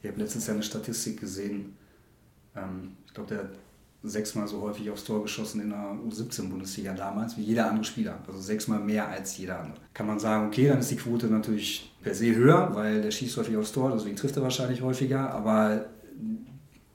Ich 0.02 0.08
habe 0.08 0.20
letztens 0.20 0.46
ja 0.46 0.54
eine 0.54 0.62
Statistik 0.62 1.18
gesehen, 1.18 1.76
ähm, 2.54 2.92
ich 3.06 3.14
glaube, 3.14 3.34
der 3.34 3.50
sechsmal 4.02 4.46
so 4.46 4.60
häufig 4.60 4.90
aufs 4.90 5.04
Tor 5.04 5.22
geschossen 5.22 5.60
in 5.60 5.70
der 5.70 5.96
U17-Bundesliga 6.06 6.94
damals, 6.94 7.36
wie 7.36 7.42
jeder 7.42 7.68
andere 7.68 7.84
Spieler. 7.84 8.18
Also 8.26 8.40
sechsmal 8.40 8.80
mehr 8.80 9.08
als 9.08 9.36
jeder 9.36 9.60
andere. 9.60 9.80
Kann 9.94 10.06
man 10.06 10.18
sagen, 10.18 10.46
okay, 10.46 10.68
dann 10.68 10.78
ist 10.78 10.90
die 10.90 10.96
Quote 10.96 11.26
natürlich 11.26 11.92
per 12.02 12.14
se 12.14 12.34
höher, 12.34 12.70
weil 12.74 13.02
der 13.02 13.10
schießt 13.10 13.36
häufig 13.36 13.56
aufs 13.56 13.72
Tor, 13.72 13.92
deswegen 13.92 14.16
trifft 14.16 14.36
er 14.36 14.42
wahrscheinlich 14.42 14.82
häufiger. 14.82 15.30
Aber 15.30 15.86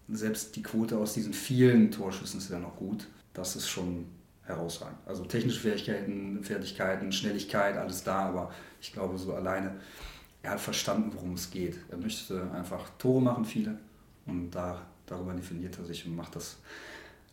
selbst 0.09 0.55
die 0.55 0.63
Quote 0.63 0.97
aus 0.97 1.13
diesen 1.13 1.33
vielen 1.33 1.91
Torschüssen 1.91 2.39
ist 2.39 2.49
ja 2.49 2.59
noch 2.59 2.75
gut. 2.75 3.07
Das 3.33 3.55
ist 3.55 3.67
schon 3.67 4.05
herausragend. 4.43 4.97
Also 5.05 5.25
technische 5.25 5.59
Fähigkeiten, 5.59 6.43
Fertigkeiten, 6.43 7.11
Schnelligkeit, 7.11 7.77
alles 7.77 8.03
da, 8.03 8.27
aber 8.27 8.51
ich 8.81 8.91
glaube 8.91 9.17
so 9.17 9.33
alleine, 9.33 9.75
er 10.43 10.51
hat 10.51 10.59
verstanden, 10.59 11.11
worum 11.13 11.33
es 11.33 11.51
geht. 11.51 11.77
Er 11.89 11.97
möchte 11.97 12.49
einfach 12.51 12.89
Tore 12.97 13.21
machen, 13.21 13.45
viele, 13.45 13.77
und 14.25 14.51
da, 14.51 14.81
darüber 15.05 15.33
definiert 15.33 15.77
er 15.77 15.85
sich 15.85 16.05
und 16.05 16.15
macht 16.15 16.35
das 16.35 16.57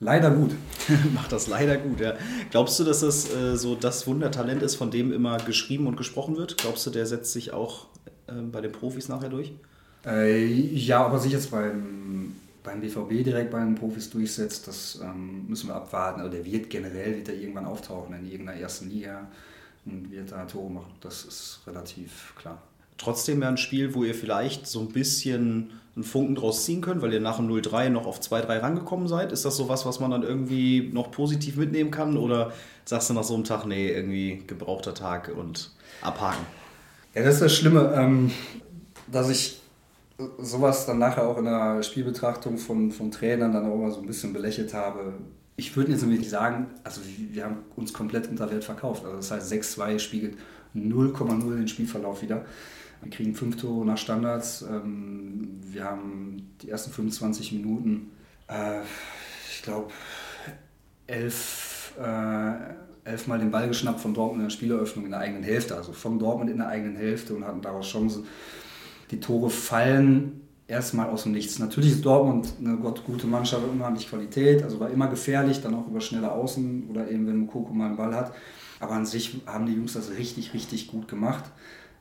Leider 0.01 0.31
gut. 0.31 0.53
Macht 1.15 1.33
das 1.33 1.49
leider 1.49 1.77
gut, 1.77 2.01
ja. 2.01 2.15
Glaubst 2.51 2.79
du, 2.79 2.85
dass 2.85 3.01
das 3.01 3.35
äh, 3.35 3.57
so 3.57 3.75
das 3.75 4.07
Wundertalent 4.07 4.63
ist, 4.63 4.77
von 4.77 4.91
dem 4.91 5.13
immer 5.13 5.39
geschrieben 5.39 5.87
und 5.87 5.97
gesprochen 5.97 6.37
wird? 6.37 6.57
Glaubst 6.57 6.87
du, 6.87 6.91
der 6.91 7.07
setzt 7.07 7.33
sich 7.33 7.53
auch 7.53 7.87
äh, 8.29 8.33
bei 8.33 8.61
den 8.61 8.71
Profis 8.71 9.09
nachher 9.09 9.29
durch? 9.29 9.53
Äh, 10.07 10.47
ja, 10.47 11.05
aber 11.05 11.19
sich 11.19 11.33
jetzt 11.33 11.51
beim, 11.51 12.37
beim 12.63 12.81
BVB 12.81 13.25
direkt 13.25 13.51
bei 13.51 13.59
den 13.59 13.75
Profis 13.75 14.09
durchsetzt, 14.09 14.69
das 14.69 15.01
ähm, 15.03 15.47
müssen 15.49 15.69
wir 15.69 15.75
abwarten. 15.75 16.21
Also 16.21 16.33
der 16.33 16.45
wird 16.45 16.71
generell 16.71 17.17
wird 17.17 17.29
er 17.29 17.35
irgendwann 17.35 17.67
auftauchen 17.67 18.15
in 18.15 18.31
irgendeiner 18.31 18.61
ersten 18.61 18.89
Liga 18.91 19.27
und 19.85 20.13
wird 20.13 20.31
da 20.31 20.45
Tore 20.45 20.71
machen. 20.71 20.93
Das 21.01 21.25
ist 21.25 21.61
relativ 21.67 22.35
klar 22.37 22.63
trotzdem 22.99 23.41
ja 23.43 23.49
ein 23.49 23.57
Spiel, 23.57 23.95
wo 23.95 24.05
ihr 24.05 24.15
vielleicht 24.15 24.67
so 24.67 24.81
ein 24.81 24.89
bisschen 24.89 25.71
einen 25.99 26.05
Funken 26.05 26.37
draus 26.37 26.65
ziehen 26.65 26.81
könnt, 26.81 27.03
weil 27.03 27.13
ihr 27.13 27.21
nach 27.21 27.39
dem 27.39 27.49
0-3 27.49 27.89
noch 27.89 28.07
auf 28.07 28.21
2-3 28.21 28.63
rangekommen 28.63 29.09
seid. 29.09 29.33
Ist 29.33 29.45
das 29.45 29.57
so 29.57 29.69
was, 29.69 29.85
was 29.85 29.99
man 29.99 30.13
dann 30.13 30.23
irgendwie 30.23 30.91
noch 30.93 31.11
positiv 31.11 31.57
mitnehmen 31.57 31.91
kann? 31.91 32.17
Oder 32.17 32.53
sagst 32.85 33.11
du 33.11 33.15
nach 33.15 33.25
so 33.25 33.35
einem 33.35 33.43
Tag, 33.43 33.67
nee, 33.67 33.91
irgendwie 33.91 34.45
gebrauchter 34.47 34.95
Tag 34.95 35.33
und 35.37 35.73
abhaken? 36.01 36.47
Ja, 37.15 37.25
das 37.25 37.35
ist 37.35 37.43
das 37.43 37.57
Schlimme, 37.57 37.93
ähm, 37.97 38.31
dass 39.11 39.29
ich 39.29 39.61
sowas 40.41 40.87
dann 40.87 41.01
nachher 41.01 41.27
auch 41.27 41.37
in 41.37 41.47
der 41.47 41.83
Spielbetrachtung 41.83 42.59
von, 42.59 42.93
von 42.93 43.11
Trainern 43.11 43.53
dann 43.53 43.69
auch 43.69 43.75
immer 43.75 43.91
so 43.91 44.01
ein 44.01 44.07
bisschen 44.07 44.33
belächelt 44.33 44.73
habe. 44.75 45.15
Ich 45.57 45.77
würde 45.77 45.91
jetzt 45.91 46.03
nämlich 46.03 46.31
sagen, 46.31 46.69
also 46.85 47.01
wir 47.33 47.45
haben 47.45 47.59
uns 47.75 47.93
komplett 47.93 48.29
unter 48.29 48.49
Wert 48.53 48.63
verkauft. 48.63 49.05
Also 49.05 49.17
das 49.17 49.33
heißt, 49.33 49.53
6-2 49.53 49.99
spiegelt 49.99 50.39
0,0 50.77 51.57
den 51.57 51.67
Spielverlauf 51.67 52.23
wieder. 52.23 52.45
Wir 53.03 53.11
kriegen 53.11 53.35
fünf 53.35 53.57
Tore 53.57 53.87
nach 53.87 53.99
Standards. 53.99 54.63
Ähm, 54.63 55.61
wir 55.63 55.85
haben 55.85 56.55
die 56.63 56.71
ersten 56.71 56.91
25 56.91 57.53
Minuten, 57.53 58.11
äh, 58.49 58.81
ich 59.51 59.63
glaube, 59.63 59.93
elf, 61.07 61.95
äh, 61.99 63.09
elfmal 63.09 63.39
den 63.39 63.51
Ball 63.51 63.69
geschnappt 63.69 64.01
von 64.01 64.15
Dortmund 64.15 64.41
in 64.41 64.49
der 64.49 64.51
Spieleröffnung 64.51 65.05
in 65.05 65.11
der 65.13 65.21
eigenen 65.21 65.43
Hälfte. 65.43 65.77
Also 65.77 65.93
von 65.93 66.19
Dortmund 66.19 66.51
in 66.51 66.59
der 66.59 66.69
eigenen 66.69 66.97
Hälfte 66.97 67.35
und 67.35 67.45
hatten 67.45 67.63
daraus 67.63 67.87
Chancen. 67.87 68.25
Die 69.11 69.21
Tore 69.21 69.49
fallen 69.49 70.49
erstmal 70.67 71.09
aus 71.09 71.23
dem 71.23 71.33
Nichts. 71.33 71.59
Natürlich 71.59 71.93
ist 71.93 72.05
Dortmund 72.05 72.53
eine 72.61 72.77
gute 72.77 73.27
Mannschaft, 73.27 73.67
unheimlich 73.67 74.09
Qualität, 74.09 74.63
also 74.63 74.79
war 74.79 74.91
immer 74.91 75.09
gefährlich, 75.09 75.63
dann 75.63 75.75
auch 75.75 75.87
über 75.87 76.01
schnelle 76.01 76.31
Außen 76.31 76.89
oder 76.91 77.11
eben 77.11 77.27
wenn 77.27 77.39
Mukoko 77.39 77.73
mal 77.73 77.87
einen 77.87 77.97
Ball 77.97 78.15
hat. 78.15 78.35
Aber 78.79 78.93
an 78.93 79.07
sich 79.07 79.41
haben 79.47 79.67
die 79.67 79.73
Jungs 79.73 79.95
das 79.95 80.11
richtig, 80.11 80.53
richtig 80.53 80.89
gut 80.89 81.09
gemacht. 81.09 81.45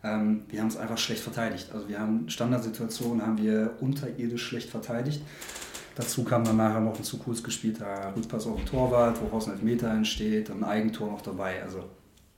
Ähm, 0.03 0.43
wir 0.49 0.61
haben 0.61 0.67
es 0.67 0.77
einfach 0.77 0.97
schlecht 0.97 1.21
verteidigt. 1.21 1.71
Also 1.73 1.87
wir 1.87 1.99
haben 1.99 2.29
Standardsituationen 2.29 3.25
haben 3.25 3.37
wir 3.37 3.77
unterirdisch 3.81 4.45
schlecht 4.45 4.69
verteidigt. 4.69 5.21
Dazu 5.95 6.23
kam 6.23 6.43
dann 6.43 6.57
nachher 6.57 6.79
noch 6.79 6.95
ein 6.95 7.03
zu 7.03 7.17
kurz 7.17 7.41
gespielter 7.41 8.13
Rückpass 8.15 8.45
auf 8.45 8.57
den 8.57 8.65
Torwart, 8.67 9.19
woraus 9.21 9.47
ein 9.47 9.53
Elfmeter 9.53 9.89
entsteht, 9.89 10.51
ein 10.51 10.63
Eigentor 10.63 11.09
noch 11.09 11.21
dabei. 11.21 11.63
Also 11.63 11.85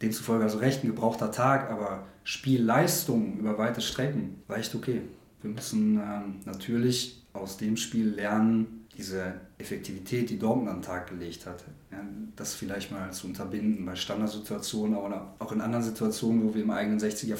demzufolge 0.02 0.46
also 0.46 0.60
recht 0.60 0.84
ein 0.84 0.88
gebrauchter 0.88 1.32
Tag, 1.32 1.70
aber 1.70 2.06
Spielleistung 2.24 3.38
über 3.38 3.58
weite 3.58 3.82
Strecken 3.82 4.42
war 4.48 4.58
echt 4.58 4.74
okay. 4.76 5.02
Wir 5.42 5.52
müssen 5.52 5.98
ähm, 5.98 6.36
natürlich 6.46 7.26
aus 7.34 7.58
dem 7.58 7.76
Spiel 7.76 8.10
lernen, 8.10 8.79
diese 9.00 9.36
Effektivität, 9.58 10.30
die 10.30 10.38
Dortmund 10.38 10.68
an 10.68 10.78
den 10.78 10.82
Tag 10.82 11.08
gelegt 11.08 11.46
hat, 11.46 11.64
ja, 11.90 12.00
das 12.36 12.54
vielleicht 12.54 12.92
mal 12.92 13.12
zu 13.12 13.28
unterbinden 13.28 13.86
bei 13.86 13.96
Standardsituationen 13.96 14.98
oder 14.98 15.34
auch 15.40 15.54
in 15.54 15.62
anderen 15.62 15.84
Situationen, 15.84 16.44
wo 16.44 16.54
wir 16.54 16.64
im 16.64 16.70
eigenen 16.70 17.00
60er 17.00 17.36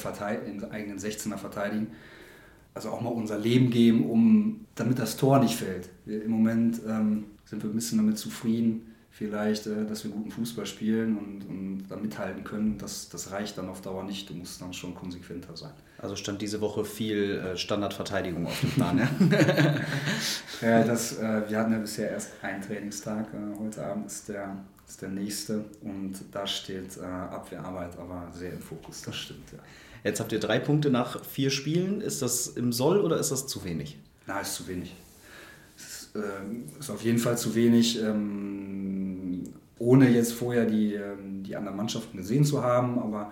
im 0.46 0.64
eigenen 0.72 0.98
16er 0.98 1.38
verteidigen, 1.38 1.88
also 2.74 2.90
auch 2.90 3.02
mal 3.02 3.10
unser 3.10 3.38
Leben 3.38 3.72
geben, 3.72 4.10
um, 4.10 4.66
damit 4.76 5.00
das 5.00 5.18
Tor 5.18 5.40
nicht 5.40 5.56
fällt. 5.56 5.90
Wir, 6.06 6.24
Im 6.24 6.32
Moment 6.32 6.80
ähm, 6.88 7.26
sind 7.44 7.62
wir 7.62 7.70
ein 7.70 7.76
bisschen 7.76 7.98
damit 7.98 8.18
zufrieden, 8.18 8.89
vielleicht, 9.20 9.68
äh, 9.68 9.86
dass 9.86 10.06
wir 10.06 10.12
guten 10.12 10.32
Fußball 10.32 10.66
spielen 10.66 11.18
und, 11.18 11.46
und 11.50 11.88
da 11.90 11.98
mithalten 11.98 12.46
können. 12.46 12.78
Das, 12.78 13.10
das 13.10 13.32
reicht 13.32 13.58
dann 13.58 13.68
auf 13.68 13.82
Dauer 13.82 14.06
nicht. 14.06 14.30
Du 14.30 14.34
musst 14.34 14.62
dann 14.62 14.74
schon 14.74 14.96
konsequenter 14.96 15.56
sein. 15.58 15.74
Also 15.98 16.16
stand 16.16 16.42
diese 16.42 16.62
Woche 16.62 16.86
viel 16.86 17.36
äh, 17.36 17.58
Standardverteidigung 17.58 18.48
auf 18.48 18.60
dem 18.62 18.72
Plan, 18.72 18.98
ja? 18.98 19.10
ja, 20.62 20.84
das, 20.86 21.18
äh, 21.18 21.50
wir 21.50 21.60
hatten 21.60 21.74
ja 21.74 21.80
bisher 21.80 22.10
erst 22.12 22.32
einen 22.42 22.62
Trainingstag. 22.62 23.28
heute 23.60 23.86
Abend 23.86 24.08
ist 24.08 24.30
der, 24.30 24.56
ist 24.88 25.02
der 25.02 25.10
nächste 25.10 25.66
und 25.82 26.14
da 26.32 26.48
steht 26.48 26.98
Abwehrarbeit 27.00 28.00
aber 28.00 28.32
sehr 28.34 28.54
im 28.54 28.62
Fokus, 28.62 29.02
das 29.02 29.16
stimmt, 29.18 29.52
ja. 29.52 29.60
Jetzt 30.06 30.22
habt 30.22 30.32
ihr 30.32 30.40
drei 30.40 30.60
Punkte 30.60 30.90
nach 30.90 31.26
vier 31.26 31.50
Spielen. 31.50 32.00
Ist 32.00 32.22
das 32.22 32.48
im 32.48 32.72
Soll 32.72 33.02
oder 33.02 33.18
ist 33.18 33.32
das 33.32 33.48
zu 33.48 33.66
wenig? 33.66 34.00
Na, 34.28 34.40
ist 34.40 34.56
zu 34.56 34.66
wenig. 34.70 34.96
Äh, 36.16 36.80
ist 36.80 36.90
auf 36.90 37.04
jeden 37.04 37.20
Fall 37.20 37.38
zu 37.38 37.56
wenig. 37.56 38.02
Ähm, 38.02 39.44
ohne 39.80 40.10
jetzt 40.10 40.34
vorher 40.34 40.66
die, 40.66 40.94
ähm, 40.94 41.44
die 41.44 41.56
anderen 41.56 41.78
Mannschaften 41.78 42.18
gesehen 42.18 42.44
zu 42.44 42.62
haben, 42.62 43.00
aber 43.00 43.32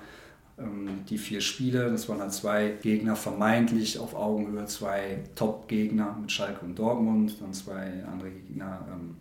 ähm, 0.58 1.06
die 1.10 1.18
vier 1.18 1.42
Spiele, 1.42 1.92
das 1.92 2.08
waren 2.08 2.22
halt 2.22 2.32
zwei 2.32 2.70
Gegner 2.82 3.16
vermeintlich 3.16 4.00
auf 4.00 4.16
Augenhöhe, 4.16 4.66
zwei 4.66 5.20
Top-Gegner 5.36 6.18
mit 6.20 6.32
Schalke 6.32 6.66
und 6.66 6.80
Dortmund, 6.80 7.36
dann 7.42 7.54
zwei 7.54 8.04
andere 8.12 8.32
Gegner, 8.32 8.88
ähm, 8.92 9.18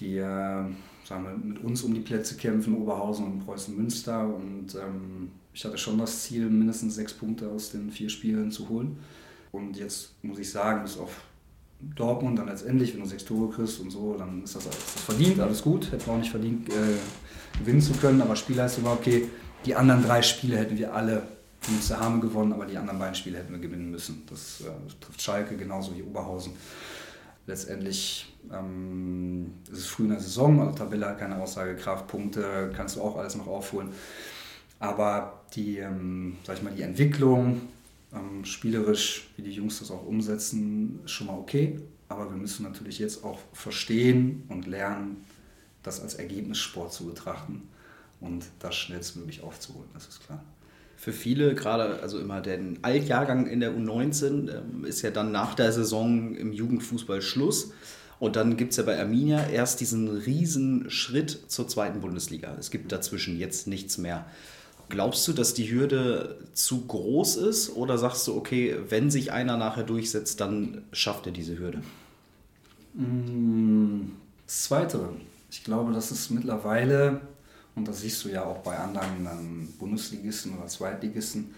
die 0.00 0.16
äh, 0.18 0.64
sagen 1.04 1.24
wir, 1.24 1.36
mit 1.36 1.62
uns 1.62 1.82
um 1.82 1.94
die 1.94 2.00
Plätze 2.00 2.36
kämpfen, 2.36 2.76
Oberhausen 2.76 3.24
und 3.26 3.46
Preußen 3.46 3.76
Münster 3.76 4.26
und 4.26 4.76
ich 5.54 5.64
hatte 5.64 5.76
schon 5.76 5.98
das 5.98 6.22
Ziel, 6.22 6.48
mindestens 6.48 6.94
sechs 6.94 7.12
Punkte 7.12 7.48
aus 7.50 7.72
den 7.72 7.90
vier 7.90 8.08
Spielen 8.08 8.50
zu 8.50 8.68
holen. 8.68 8.96
Und 9.50 9.76
jetzt 9.76 10.14
muss 10.22 10.38
ich 10.38 10.50
sagen, 10.50 10.82
bis 10.82 10.96
auf 10.96 11.20
Dortmund 11.94 12.38
dann 12.38 12.46
letztendlich, 12.46 12.94
wenn 12.94 13.00
du 13.00 13.06
sechs 13.06 13.24
Tore 13.24 13.52
kriegst 13.52 13.80
und 13.80 13.90
so, 13.90 14.14
dann 14.16 14.44
ist 14.44 14.54
das, 14.56 14.66
ist 14.66 14.94
das 14.94 15.02
verdient, 15.02 15.40
alles 15.40 15.62
gut. 15.62 15.90
Hätten 15.90 16.06
wir 16.06 16.12
auch 16.14 16.18
nicht 16.18 16.30
verdient, 16.30 16.68
äh, 16.68 17.58
gewinnen 17.58 17.80
zu 17.80 17.92
können, 17.94 18.22
aber 18.22 18.36
Spielleistung 18.36 18.84
war 18.84 18.94
okay. 18.94 19.28
Die 19.64 19.74
anderen 19.74 20.02
drei 20.02 20.22
Spiele 20.22 20.56
hätten 20.56 20.76
wir 20.78 20.94
alle 20.94 21.22
die 21.68 21.94
Hame 21.94 22.20
gewonnen, 22.20 22.52
aber 22.52 22.66
die 22.66 22.76
anderen 22.76 22.98
beiden 22.98 23.14
Spiele 23.14 23.38
hätten 23.38 23.52
wir 23.52 23.60
gewinnen 23.60 23.90
müssen. 23.90 24.24
Das, 24.28 24.62
äh, 24.62 24.70
trifft 25.00 25.22
Schalke 25.22 25.56
genauso 25.56 25.96
wie 25.96 26.02
Oberhausen. 26.02 26.52
Letztendlich 27.46 28.32
ähm, 28.52 29.54
ist 29.70 29.78
es 29.78 29.86
früh 29.86 30.04
in 30.04 30.10
der 30.10 30.20
Saison, 30.20 30.60
also 30.60 30.74
Tabelle 30.74 31.06
hat 31.06 31.18
keine 31.18 31.40
Aussagekraft, 31.40 32.06
Punkte 32.06 32.72
kannst 32.74 32.96
du 32.96 33.02
auch 33.02 33.16
alles 33.16 33.36
noch 33.36 33.46
aufholen. 33.46 33.90
Aber 34.78 35.44
die, 35.54 35.78
ähm, 35.78 36.36
ich 36.52 36.62
mal, 36.62 36.72
die 36.72 36.82
Entwicklung, 36.82 37.62
ähm, 38.14 38.44
spielerisch, 38.44 39.28
wie 39.36 39.42
die 39.42 39.52
Jungs 39.52 39.78
das 39.78 39.90
auch 39.90 40.06
umsetzen, 40.06 41.00
ist 41.04 41.12
schon 41.12 41.28
mal 41.28 41.38
okay. 41.38 41.80
Aber 42.08 42.30
wir 42.30 42.36
müssen 42.36 42.64
natürlich 42.64 42.98
jetzt 42.98 43.24
auch 43.24 43.38
verstehen 43.52 44.44
und 44.48 44.66
lernen, 44.66 45.24
das 45.82 46.00
als 46.00 46.14
Ergebnissport 46.14 46.92
zu 46.92 47.06
betrachten 47.06 47.62
und 48.20 48.44
das 48.58 48.76
schnellstmöglich 48.76 49.42
aufzuholen, 49.42 49.88
das 49.94 50.08
ist 50.08 50.24
klar. 50.24 50.42
Für 50.96 51.12
viele, 51.12 51.56
gerade 51.56 52.00
also 52.00 52.20
immer 52.20 52.40
der 52.40 52.60
Altjahrgang 52.82 53.48
in 53.48 53.58
der 53.58 53.72
U19, 53.72 54.48
ähm, 54.48 54.84
ist 54.84 55.02
ja 55.02 55.10
dann 55.10 55.32
nach 55.32 55.54
der 55.54 55.72
Saison 55.72 56.34
im 56.36 56.52
Jugendfußball 56.52 57.20
Schluss. 57.20 57.72
Und 58.20 58.36
dann 58.36 58.56
gibt 58.56 58.70
es 58.70 58.76
ja 58.76 58.84
bei 58.84 59.00
Arminia 59.00 59.48
erst 59.48 59.80
diesen 59.80 60.08
riesen 60.08 60.90
Schritt 60.90 61.50
zur 61.50 61.66
zweiten 61.66 62.00
Bundesliga. 62.00 62.56
Es 62.56 62.70
gibt 62.70 62.92
dazwischen 62.92 63.36
jetzt 63.36 63.66
nichts 63.66 63.98
mehr. 63.98 64.26
Glaubst 64.92 65.26
du, 65.26 65.32
dass 65.32 65.54
die 65.54 65.72
Hürde 65.72 66.36
zu 66.52 66.84
groß 66.84 67.36
ist 67.36 67.74
oder 67.74 67.96
sagst 67.96 68.26
du, 68.26 68.36
okay, 68.36 68.76
wenn 68.90 69.10
sich 69.10 69.32
einer 69.32 69.56
nachher 69.56 69.84
durchsetzt, 69.84 70.38
dann 70.38 70.84
schafft 70.92 71.24
er 71.24 71.32
diese 71.32 71.58
Hürde? 71.58 71.82
Mm, 72.92 74.10
das 74.46 74.64
Zweite. 74.64 75.08
Ich 75.50 75.64
glaube, 75.64 75.94
dass 75.94 76.10
es 76.10 76.28
mittlerweile, 76.28 77.22
und 77.74 77.88
das 77.88 78.02
siehst 78.02 78.22
du 78.22 78.28
ja 78.28 78.44
auch 78.44 78.58
bei 78.58 78.76
anderen 78.76 79.26
ähm, 79.26 79.68
Bundesligisten 79.78 80.58
oder 80.58 80.66
Zweitligisten, 80.66 81.54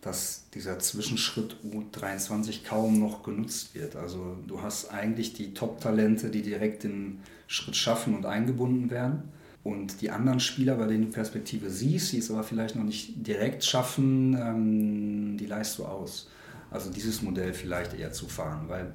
dass 0.00 0.44
dieser 0.54 0.78
Zwischenschritt 0.78 1.56
U23 1.70 2.64
kaum 2.64 2.98
noch 2.98 3.24
genutzt 3.24 3.74
wird. 3.74 3.94
Also 3.94 4.38
du 4.48 4.62
hast 4.62 4.90
eigentlich 4.90 5.34
die 5.34 5.52
Top-Talente, 5.52 6.30
die 6.30 6.40
direkt 6.40 6.84
den 6.84 7.20
Schritt 7.46 7.76
schaffen 7.76 8.14
und 8.16 8.24
eingebunden 8.24 8.88
werden. 8.88 9.24
Und 9.64 10.02
die 10.02 10.10
anderen 10.10 10.40
Spieler, 10.40 10.74
bei 10.74 10.86
denen 10.86 11.06
du 11.06 11.10
Perspektive 11.10 11.70
siehst, 11.70 12.12
die 12.12 12.18
es 12.18 12.30
aber 12.30 12.44
vielleicht 12.44 12.76
noch 12.76 12.84
nicht 12.84 13.26
direkt 13.26 13.64
schaffen, 13.64 14.36
ähm, 14.38 15.38
die 15.38 15.46
leist 15.46 15.78
du 15.78 15.86
aus. 15.86 16.28
Also 16.70 16.90
dieses 16.90 17.22
Modell 17.22 17.54
vielleicht 17.54 17.94
eher 17.94 18.12
zu 18.12 18.28
fahren, 18.28 18.68
weil 18.68 18.92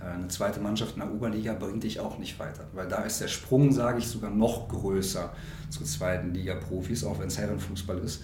äh, 0.00 0.14
eine 0.14 0.28
zweite 0.28 0.60
Mannschaft 0.60 0.94
in 0.94 1.00
der 1.00 1.12
Oberliga 1.12 1.54
bringt 1.54 1.82
dich 1.82 1.98
auch 1.98 2.18
nicht 2.18 2.38
weiter. 2.38 2.68
Weil 2.72 2.86
da 2.86 3.02
ist 3.02 3.20
der 3.20 3.26
Sprung, 3.26 3.72
sage 3.72 3.98
ich, 3.98 4.06
sogar 4.06 4.30
noch 4.30 4.68
größer 4.68 5.34
zu 5.70 5.82
zweiten 5.82 6.32
Liga-Profis, 6.32 7.02
auch 7.02 7.18
wenn 7.18 7.26
es 7.26 7.38
Herrenfußball 7.38 7.98
ist. 7.98 8.22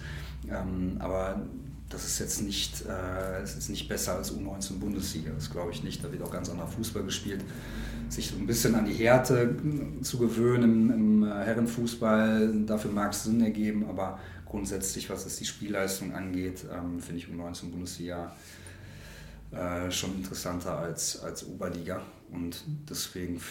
Ähm, 0.49 0.95
aber 0.99 1.41
das 1.89 2.05
ist 2.05 2.19
jetzt 2.19 2.41
nicht, 2.41 2.85
äh, 2.87 3.43
ist 3.43 3.69
nicht 3.69 3.89
besser 3.89 4.15
als 4.15 4.33
U19 4.33 4.79
Bundesliga, 4.79 5.31
das 5.35 5.51
glaube 5.51 5.71
ich 5.71 5.83
nicht. 5.83 6.01
Da 6.01 6.09
wird 6.09 6.23
auch 6.23 6.31
ganz 6.31 6.49
anderer 6.49 6.67
Fußball 6.67 7.03
gespielt 7.03 7.43
sich 8.09 8.29
so 8.29 8.35
ein 8.37 8.47
bisschen 8.47 8.75
an 8.75 8.85
die 8.85 8.93
Härte 8.93 9.55
zu 10.01 10.17
gewöhnen 10.17 10.91
im, 10.91 11.23
äh, 11.23 11.27
Herrenfußball. 11.27 12.63
Dafür 12.65 12.91
mag 12.91 13.11
es 13.11 13.23
Sinn 13.23 13.41
ergeben, 13.41 13.87
aber 13.87 14.19
grundsätzlich, 14.45 15.09
was 15.09 15.25
es 15.25 15.37
die 15.37 15.45
Spielleistung 15.45 16.13
angeht, 16.13 16.65
ähm, 16.71 16.99
finde 16.99 17.21
ich 17.21 17.27
U19 17.27 17.69
Bundesliga 17.69 18.35
äh, 19.51 19.89
schon 19.91 20.15
interessanter 20.15 20.77
als, 20.77 21.21
als 21.21 21.45
Oberliga. 21.45 22.01
Und 22.31 22.63
deswegen 22.89 23.41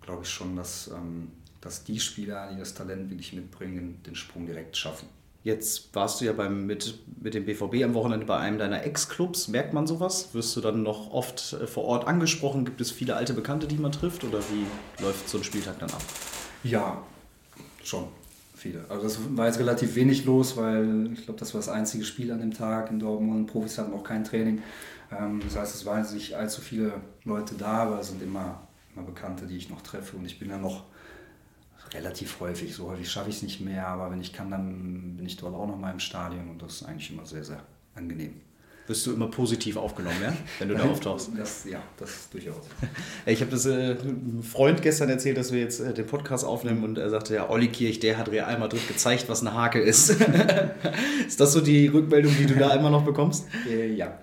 glaube 0.00 0.22
ich 0.24 0.30
schon, 0.30 0.56
dass, 0.56 0.88
ähm, 0.88 1.30
dass 1.60 1.84
die 1.84 1.98
Spieler, 1.98 2.50
die 2.52 2.58
das 2.58 2.74
Talent 2.74 3.10
wirklich 3.10 3.32
mitbringen, 3.32 4.00
den 4.06 4.14
Sprung 4.14 4.46
direkt 4.46 4.76
schaffen. 4.76 5.08
Jetzt 5.44 5.94
warst 5.94 6.20
du 6.20 6.24
ja 6.24 6.32
beim, 6.32 6.64
mit, 6.64 6.98
mit 7.20 7.34
dem 7.34 7.44
BVB 7.44 7.84
am 7.84 7.92
Wochenende 7.92 8.24
bei 8.24 8.38
einem 8.38 8.56
deiner 8.56 8.82
Ex-Clubs. 8.82 9.48
Merkt 9.48 9.74
man 9.74 9.86
sowas? 9.86 10.30
Wirst 10.32 10.56
du 10.56 10.62
dann 10.62 10.82
noch 10.82 11.12
oft 11.12 11.52
äh, 11.52 11.66
vor 11.66 11.84
Ort 11.84 12.08
angesprochen? 12.08 12.64
Gibt 12.64 12.80
es 12.80 12.90
viele 12.90 13.14
alte 13.14 13.34
Bekannte, 13.34 13.66
die 13.66 13.76
man 13.76 13.92
trifft? 13.92 14.24
Oder 14.24 14.38
wie 14.38 15.02
läuft 15.02 15.28
so 15.28 15.36
ein 15.36 15.44
Spieltag 15.44 15.78
dann 15.78 15.90
ab? 15.90 16.02
Ja, 16.62 17.02
schon 17.82 18.08
viele. 18.54 18.86
Also 18.88 19.02
das 19.02 19.18
war 19.36 19.46
jetzt 19.46 19.58
relativ 19.58 19.94
wenig 19.96 20.24
los, 20.24 20.56
weil 20.56 21.10
ich 21.12 21.24
glaube, 21.24 21.38
das 21.38 21.52
war 21.52 21.60
das 21.60 21.68
einzige 21.68 22.04
Spiel 22.04 22.32
an 22.32 22.40
dem 22.40 22.54
Tag 22.54 22.90
in 22.90 22.98
Dortmund. 22.98 23.46
Profis 23.46 23.76
hatten 23.76 23.92
auch 23.92 24.02
kein 24.02 24.24
Training. 24.24 24.62
Ähm, 25.12 25.42
das 25.44 25.56
heißt, 25.56 25.74
es 25.74 25.84
waren 25.84 26.10
nicht 26.14 26.32
allzu 26.32 26.62
viele 26.62 27.02
Leute 27.24 27.54
da, 27.54 27.82
aber 27.82 28.00
es 28.00 28.08
sind 28.08 28.22
immer, 28.22 28.66
immer 28.96 29.04
Bekannte, 29.04 29.46
die 29.46 29.58
ich 29.58 29.68
noch 29.68 29.82
treffe. 29.82 30.16
Und 30.16 30.24
ich 30.24 30.38
bin 30.38 30.48
ja 30.48 30.56
noch 30.56 30.84
relativ 31.94 32.40
häufig. 32.40 32.74
So 32.74 32.90
häufig 32.90 33.10
schaffe 33.10 33.30
ich 33.30 33.36
es 33.36 33.42
nicht 33.42 33.60
mehr, 33.60 33.86
aber 33.86 34.10
wenn 34.10 34.20
ich 34.20 34.32
kann, 34.32 34.50
dann 34.50 35.16
bin 35.16 35.26
ich 35.26 35.36
dort 35.36 35.54
auch 35.54 35.66
noch 35.66 35.78
mal 35.78 35.92
im 35.92 36.00
Stadion 36.00 36.50
und 36.50 36.60
das 36.60 36.74
ist 36.74 36.82
eigentlich 36.84 37.10
immer 37.10 37.24
sehr, 37.24 37.44
sehr 37.44 37.64
angenehm. 37.94 38.40
Wirst 38.86 39.06
du 39.06 39.14
immer 39.14 39.28
positiv 39.28 39.78
aufgenommen, 39.78 40.18
ja? 40.22 40.36
wenn 40.58 40.68
du 40.68 40.74
da 40.74 40.84
auftauchst? 40.84 41.30
Das, 41.38 41.64
ja, 41.64 41.82
das 41.96 42.28
durchaus. 42.30 42.64
ich 43.26 43.40
habe 43.40 43.50
das 43.50 43.64
äh, 43.64 43.96
einem 43.98 44.42
Freund 44.42 44.82
gestern 44.82 45.08
erzählt, 45.08 45.38
dass 45.38 45.52
wir 45.52 45.60
jetzt 45.60 45.80
äh, 45.80 45.94
den 45.94 46.04
Podcast 46.06 46.44
aufnehmen 46.44 46.84
und 46.84 46.98
er 46.98 47.08
sagte, 47.08 47.34
ja, 47.34 47.48
Olli 47.48 47.68
Kirch, 47.68 47.98
der 48.00 48.18
hat 48.18 48.30
Real 48.30 48.58
Madrid 48.58 48.86
gezeigt, 48.86 49.24
was 49.28 49.40
eine 49.40 49.54
Hake 49.54 49.80
ist. 49.80 50.10
ist 51.26 51.40
das 51.40 51.54
so 51.54 51.62
die 51.62 51.86
Rückmeldung, 51.86 52.34
die 52.38 52.44
du 52.44 52.56
da 52.56 52.74
immer 52.74 52.90
noch 52.90 53.06
bekommst? 53.06 53.46
Äh, 53.66 53.94
ja. 53.94 54.18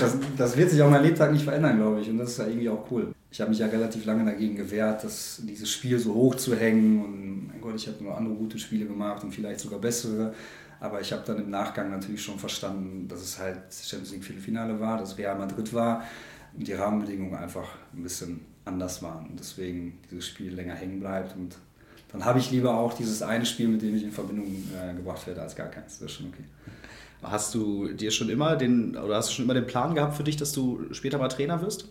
Das, 0.00 0.16
das, 0.36 0.56
wird 0.56 0.70
sich 0.70 0.82
auch 0.82 0.90
mein 0.90 1.04
Lebtag 1.04 1.32
nicht 1.32 1.44
verändern, 1.44 1.78
glaube 1.78 2.00
ich. 2.00 2.10
Und 2.10 2.18
das 2.18 2.30
ist 2.30 2.38
ja 2.38 2.46
irgendwie 2.48 2.68
auch 2.68 2.90
cool. 2.90 3.14
Ich 3.30 3.40
habe 3.40 3.50
mich 3.50 3.60
ja 3.60 3.66
relativ 3.66 4.04
lange 4.04 4.24
dagegen 4.24 4.56
gewehrt, 4.56 5.04
das, 5.04 5.42
dieses 5.44 5.70
Spiel 5.70 6.00
so 6.00 6.12
hoch 6.12 6.34
zu 6.34 6.56
hängen. 6.56 7.04
Und 7.04 7.48
mein 7.52 7.60
Gott, 7.60 7.76
ich 7.76 7.86
habe 7.86 8.02
nur 8.02 8.16
andere 8.16 8.34
gute 8.34 8.58
Spiele 8.58 8.86
gemacht 8.86 9.22
und 9.22 9.32
vielleicht 9.32 9.60
sogar 9.60 9.78
bessere. 9.78 10.34
Aber 10.80 11.00
ich 11.00 11.12
habe 11.12 11.22
dann 11.26 11.38
im 11.38 11.50
Nachgang 11.50 11.90
natürlich 11.90 12.22
schon 12.22 12.38
verstanden, 12.38 13.08
dass 13.08 13.22
es 13.22 13.38
halt 13.38 13.58
Champions 13.72 14.12
League 14.12 14.24
Viertelfinale 14.24 14.78
war, 14.78 14.98
dass 14.98 15.16
Real 15.16 15.38
Madrid 15.38 15.72
war 15.72 16.04
und 16.56 16.66
die 16.66 16.72
Rahmenbedingungen 16.72 17.34
einfach 17.34 17.68
ein 17.94 18.02
bisschen 18.02 18.40
anders 18.64 19.02
waren. 19.02 19.26
Und 19.26 19.40
deswegen 19.40 19.98
dieses 20.10 20.26
Spiel 20.26 20.54
länger 20.54 20.74
hängen 20.74 21.00
bleibt. 21.00 21.36
Und 21.36 21.56
dann 22.12 22.24
habe 22.24 22.38
ich 22.38 22.50
lieber 22.50 22.76
auch 22.76 22.92
dieses 22.92 23.22
eine 23.22 23.46
Spiel, 23.46 23.68
mit 23.68 23.82
dem 23.82 23.96
ich 23.96 24.02
in 24.02 24.12
Verbindung 24.12 24.46
äh, 24.46 24.94
gebracht 24.94 25.26
werde, 25.26 25.42
als 25.42 25.56
gar 25.56 25.68
keins. 25.68 25.98
Das 25.98 26.10
ist 26.10 26.16
schon 26.16 26.28
okay. 26.28 26.44
Hast 27.22 27.54
du 27.54 27.88
dir 27.92 28.10
schon 28.10 28.28
immer 28.28 28.56
den, 28.56 28.96
oder 28.96 29.16
hast 29.16 29.30
du 29.30 29.34
schon 29.34 29.44
immer 29.46 29.54
den 29.54 29.66
Plan 29.66 29.94
gehabt 29.94 30.14
für 30.14 30.24
dich, 30.24 30.36
dass 30.36 30.52
du 30.52 30.92
später 30.92 31.18
mal 31.18 31.28
Trainer 31.28 31.60
wirst? 31.62 31.88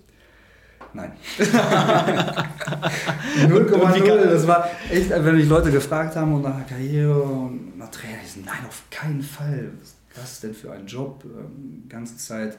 Nein. 0.95 1.11
0,0. 1.37 4.25
Das 4.27 4.47
war 4.47 4.69
echt, 4.89 5.09
wenn 5.09 5.35
mich 5.35 5.49
Leute 5.49 5.69
gefragt 5.71 6.15
haben 6.15 6.35
und 6.35 6.43
nach 6.43 6.65
Karriere 6.65 7.21
und 7.21 7.77
nach 7.77 7.91
Trainer, 7.91 8.19
ich 8.23 8.31
so, 8.31 8.39
nein, 8.45 8.65
auf 8.65 8.83
keinen 8.89 9.21
Fall. 9.21 9.71
Was 10.15 10.31
ist 10.33 10.43
denn 10.43 10.53
für 10.53 10.71
ein 10.71 10.87
Job? 10.87 11.25
Ähm, 11.25 11.83
die 11.83 11.89
ganze 11.89 12.15
Zeit 12.15 12.57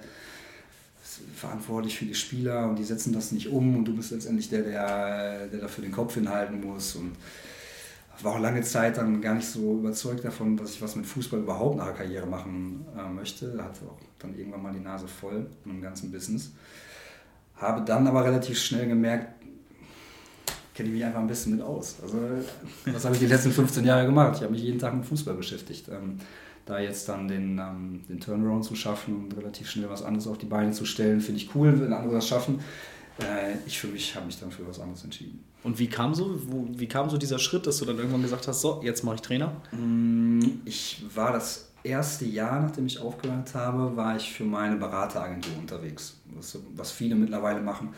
verantwortlich 1.35 1.99
für 1.99 2.05
die 2.05 2.15
Spieler 2.15 2.69
und 2.69 2.79
die 2.79 2.85
setzen 2.85 3.15
das 3.15 3.33
nicht 3.33 3.49
um 3.49 3.75
und 3.75 3.87
du 3.87 3.97
bist 3.97 4.11
letztendlich 4.11 4.51
der, 4.51 4.61
der, 4.63 5.47
der 5.47 5.61
dafür 5.61 5.83
den 5.83 5.93
Kopf 5.93 6.13
hinhalten 6.15 6.61
muss. 6.61 6.95
Und 6.95 7.13
war 8.23 8.35
auch 8.35 8.41
lange 8.41 8.61
Zeit 8.63 8.99
dann 8.99 9.23
gar 9.23 9.35
nicht 9.35 9.49
so 9.49 9.79
überzeugt 9.79 10.25
davon, 10.25 10.59
dass 10.59 10.73
ich 10.73 10.83
was 10.83 10.97
mit 10.97 11.07
Fußball 11.07 11.41
überhaupt 11.41 11.77
nach 11.77 11.87
der 11.87 11.95
Karriere 11.95 12.27
machen 12.27 12.85
äh, 12.99 13.09
möchte. 13.09 13.53
Hatte 13.63 13.87
auch 13.87 13.99
dann 14.19 14.37
irgendwann 14.37 14.63
mal 14.63 14.75
die 14.75 14.81
Nase 14.81 15.09
voll 15.09 15.47
mit 15.65 15.77
dem 15.77 15.83
ganzen 15.83 16.11
Business. 16.11 16.51
Habe 17.57 17.83
dann 17.85 18.07
aber 18.07 18.25
relativ 18.25 18.59
schnell 18.59 18.87
gemerkt, 18.87 19.37
kenne 20.75 20.91
ich 20.91 20.95
mich 20.95 21.05
einfach 21.05 21.21
ein 21.21 21.27
bisschen 21.27 21.57
mit 21.57 21.63
aus. 21.65 21.97
Also, 22.03 22.19
was 22.85 23.05
habe 23.05 23.15
ich 23.15 23.21
die 23.21 23.27
letzten 23.27 23.51
15 23.51 23.85
Jahre 23.85 24.05
gemacht? 24.05 24.35
Ich 24.37 24.43
habe 24.43 24.53
mich 24.53 24.63
jeden 24.63 24.79
Tag 24.79 24.95
mit 24.95 25.07
Fußball 25.07 25.35
beschäftigt. 25.35 25.89
Ähm, 25.89 26.19
da 26.67 26.81
jetzt 26.81 27.09
dann 27.09 27.29
den, 27.29 27.59
ähm, 27.59 28.05
den 28.09 28.21
Turnaround 28.21 28.65
zu 28.65 28.75
schaffen 28.75 29.17
und 29.17 29.37
relativ 29.37 29.71
schnell 29.71 29.89
was 29.89 30.03
anderes 30.03 30.27
auf 30.27 30.37
die 30.37 30.47
Beine 30.47 30.73
zu 30.73 30.85
stellen, 30.85 31.21
finde 31.21 31.41
ich 31.41 31.55
cool, 31.55 31.81
wenn 31.81 31.93
andere 31.93 32.15
das 32.15 32.29
schaffen. 32.29 32.61
Äh, 33.21 33.57
ich 33.67 33.79
für 33.79 33.87
mich 33.87 34.15
habe 34.15 34.27
mich 34.27 34.39
dann 34.39 34.51
für 34.51 34.67
was 34.67 34.81
anderes 34.81 35.05
entschieden. 35.05 35.43
Und 35.63 35.79
wie 35.79 35.87
kam 35.89 36.15
so, 36.15 36.39
wo, 36.49 36.67
wie 36.71 36.89
kam 36.89 37.09
so 37.09 37.17
dieser 37.17 37.39
Schritt, 37.39 37.67
dass 37.67 37.79
du 37.79 37.85
dann 37.85 37.97
irgendwann 37.97 38.23
gesagt 38.23 38.47
hast, 38.47 38.61
so, 38.61 38.81
jetzt 38.85 39.05
mache 39.05 39.15
ich 39.15 39.21
Trainer? 39.23 39.53
Mm, 39.73 40.41
ich 40.65 41.05
war 41.15 41.33
das 41.33 41.66
erste 41.87 42.25
Jahr, 42.25 42.61
nachdem 42.61 42.87
ich 42.87 42.99
aufgehört 42.99 43.55
habe, 43.55 43.97
war 43.97 44.17
ich 44.17 44.33
für 44.33 44.45
meine 44.45 44.77
Berateragentur 44.77 45.53
unterwegs. 45.59 46.19
Was, 46.35 46.59
was 46.75 46.91
viele 46.91 47.15
mittlerweile 47.15 47.61
machen, 47.61 47.95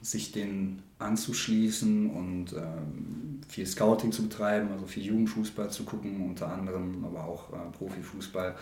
sich 0.00 0.32
den 0.32 0.82
anzuschließen 0.98 2.10
und 2.10 2.52
ähm, 2.54 3.40
viel 3.48 3.66
Scouting 3.66 4.12
zu 4.12 4.22
betreiben, 4.22 4.68
also 4.72 4.86
viel 4.86 5.04
Jugendfußball 5.04 5.70
zu 5.70 5.84
gucken, 5.84 6.28
unter 6.28 6.52
anderem, 6.52 7.04
aber 7.04 7.24
auch 7.24 7.52
äh, 7.52 7.56
Profifußball. 7.76 8.54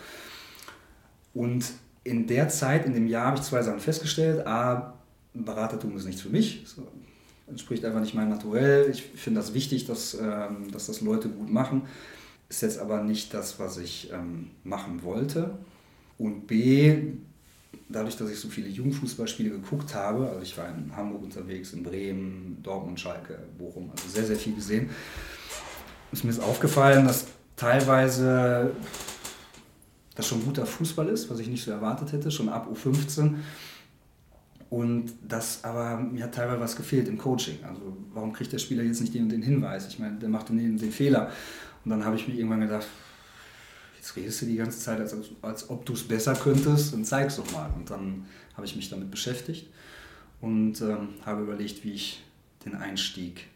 Und 1.33 1.65
in 2.05 2.27
der 2.27 2.49
Zeit, 2.49 2.87
in 2.87 2.95
dem 2.95 3.07
Jahr, 3.07 3.27
habe 3.27 3.37
ich 3.37 3.43
zwei 3.43 3.63
Sachen 3.63 3.81
festgestellt. 3.81 4.47
A, 4.47 4.95
Beratertum 5.33 5.97
ist 5.97 6.07
nichts 6.07 6.23
für 6.23 6.29
mich. 6.29 6.63
Das 6.65 6.77
entspricht 7.47 7.85
einfach 7.85 8.01
nicht 8.01 8.15
meinem 8.15 8.31
Naturell. 8.31 8.91
Ich 8.91 9.03
finde 9.03 9.41
das 9.41 9.55
wichtig, 9.55 9.87
dass, 9.87 10.15
ähm, 10.15 10.71
dass 10.73 10.87
das 10.87 11.01
Leute 11.01 11.29
gut 11.29 11.51
machen. 11.51 11.83
Ist 12.51 12.63
jetzt 12.63 12.79
aber 12.79 13.03
nicht 13.03 13.33
das, 13.33 13.59
was 13.59 13.79
ich 13.79 14.11
ähm, 14.13 14.51
machen 14.65 15.03
wollte. 15.03 15.57
Und 16.19 16.47
B, 16.49 17.15
dadurch, 17.89 18.17
dass 18.17 18.29
ich 18.29 18.39
so 18.39 18.49
viele 18.49 18.69
Jugendfußballspiele 18.69 19.51
geguckt 19.51 19.95
habe, 19.95 20.29
also 20.29 20.43
ich 20.43 20.59
war 20.59 20.69
in 20.69 20.95
Hamburg 20.95 21.23
unterwegs, 21.23 21.73
in 21.73 21.83
Bremen, 21.83 22.59
Dortmund, 22.63 23.01
Schalke, 23.01 23.39
Bochum, 23.57 23.91
also 23.93 24.09
sehr, 24.09 24.27
sehr 24.27 24.37
viel 24.37 24.55
gesehen, 24.55 24.91
ist 26.13 26.25
mir 26.25 26.33
aufgefallen, 26.43 27.07
dass 27.07 27.27
teilweise 27.57 28.73
das 30.17 30.27
schon 30.27 30.45
guter 30.45 30.67
Fußball 30.67 31.09
ist, 31.09 31.31
was 31.31 31.39
ich 31.39 31.47
nicht 31.47 31.65
so 31.65 31.71
erwartet 31.71 32.13
hätte, 32.13 32.33
schon 32.33 32.49
ab 32.49 32.69
U15. 32.71 33.37
Und 34.71 35.13
das 35.27 35.65
aber 35.65 35.99
mir 35.99 36.25
hat 36.25 36.35
teilweise 36.35 36.61
was 36.61 36.77
gefehlt 36.77 37.09
im 37.09 37.17
Coaching. 37.17 37.59
Also 37.63 37.97
warum 38.13 38.33
kriegt 38.33 38.53
der 38.53 38.59
Spieler 38.59 38.83
jetzt 38.83 39.01
nicht 39.01 39.15
den 39.15 39.23
und 39.23 39.29
den 39.31 39.43
Hinweis? 39.43 39.87
Ich 39.89 39.99
meine, 39.99 40.19
der 40.19 40.29
macht 40.29 40.49
den, 40.49 40.77
den 40.77 40.93
Fehler. 40.93 41.31
Und 41.85 41.91
dann 41.91 42.05
habe 42.05 42.17
ich 42.17 42.29
mir 42.29 42.35
irgendwann 42.35 42.61
gedacht, 42.61 42.87
jetzt 43.97 44.17
redest 44.17 44.43
du 44.43 44.47
die 44.47 44.57
ganze 44.57 44.79
Zeit, 44.79 45.01
als, 45.01 45.15
als 45.43 45.71
ob 45.71 45.85
du 45.87 45.93
es 45.93 46.07
besser 46.07 46.35
könntest, 46.35 46.93
dann 46.93 47.05
zeig's 47.05 47.37
doch 47.37 47.51
mal. 47.53 47.71
Und 47.77 47.91
dann 47.91 48.27
habe 48.55 48.67
ich 48.67 48.77
mich 48.77 48.91
damit 48.91 49.11
beschäftigt 49.11 49.67
und 50.41 50.81
ähm, 50.81 51.11
habe 51.25 51.43
überlegt, 51.43 51.85
wie 51.85 51.93
ich 51.93 52.23
den 52.65 52.75
Einstieg 52.75 53.47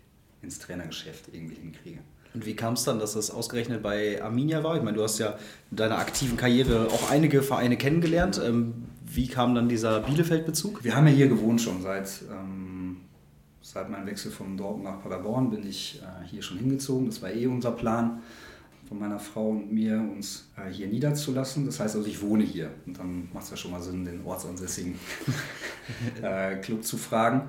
ins 0.43 0.59
Trainergeschäft 0.59 1.29
irgendwie 1.33 1.57
hinkriege. 1.57 2.01
Und 2.35 2.47
wie 2.47 2.57
kam 2.57 2.75
es 2.75 2.83
dann, 2.83 2.99
dass 2.99 3.15
das 3.15 3.31
ausgerechnet 3.31 3.83
bei 3.83 4.21
Arminia 4.21 4.65
war? 4.65 4.77
Ich 4.77 4.83
meine, 4.83 4.97
du 4.97 5.05
hast 5.05 5.19
ja 5.19 5.39
in 5.71 5.77
deiner 5.77 5.99
aktiven 5.99 6.37
Karriere 6.37 6.89
auch 6.89 7.11
einige 7.11 7.43
Vereine 7.43 7.77
kennengelernt. 7.77 8.41
Ähm, 8.45 8.87
wie 9.07 9.29
kam 9.29 9.55
dann 9.55 9.69
dieser 9.69 10.01
Bielefeld-Bezug? 10.01 10.83
Wir 10.83 10.97
haben 10.97 11.07
ja 11.07 11.13
hier 11.13 11.29
gewohnt 11.29 11.61
schon 11.61 11.81
seit, 11.81 12.23
ähm, 12.31 12.84
seit 13.65 13.89
meinem 13.89 14.07
Wechsel 14.07 14.31
von 14.31 14.57
Dortmund 14.57 14.85
nach 14.85 15.03
Paderborn 15.03 15.51
bin 15.51 15.67
ich 15.67 16.01
äh, 16.03 16.27
hier 16.27 16.43
schon 16.43 16.59
hingezogen. 16.59 17.07
Das 17.07 17.23
war 17.23 17.33
eh 17.33 17.47
unser 17.47 17.73
Plan 17.73 18.21
von 18.87 18.99
meiner 18.99 19.19
Frau 19.19 19.49
und 19.49 19.73
mir, 19.73 19.99
uns 19.99 20.51
äh, 20.57 20.71
hier 20.71 20.87
niederzulassen. 20.87 21.65
Das 21.65 21.81
heißt 21.81 21.97
also, 21.97 22.07
ich 22.07 22.21
wohne 22.21 22.45
hier. 22.45 22.71
Und 22.85 22.99
dann 22.99 23.29
macht 23.33 23.45
es 23.45 23.51
ja 23.51 23.57
schon 23.57 23.71
mal 23.71 23.81
Sinn, 23.81 24.05
den 24.05 24.23
ortsansässigen 24.23 24.97
äh, 26.23 26.57
Club 26.57 26.85
zu 26.85 26.99
fragen. 26.99 27.49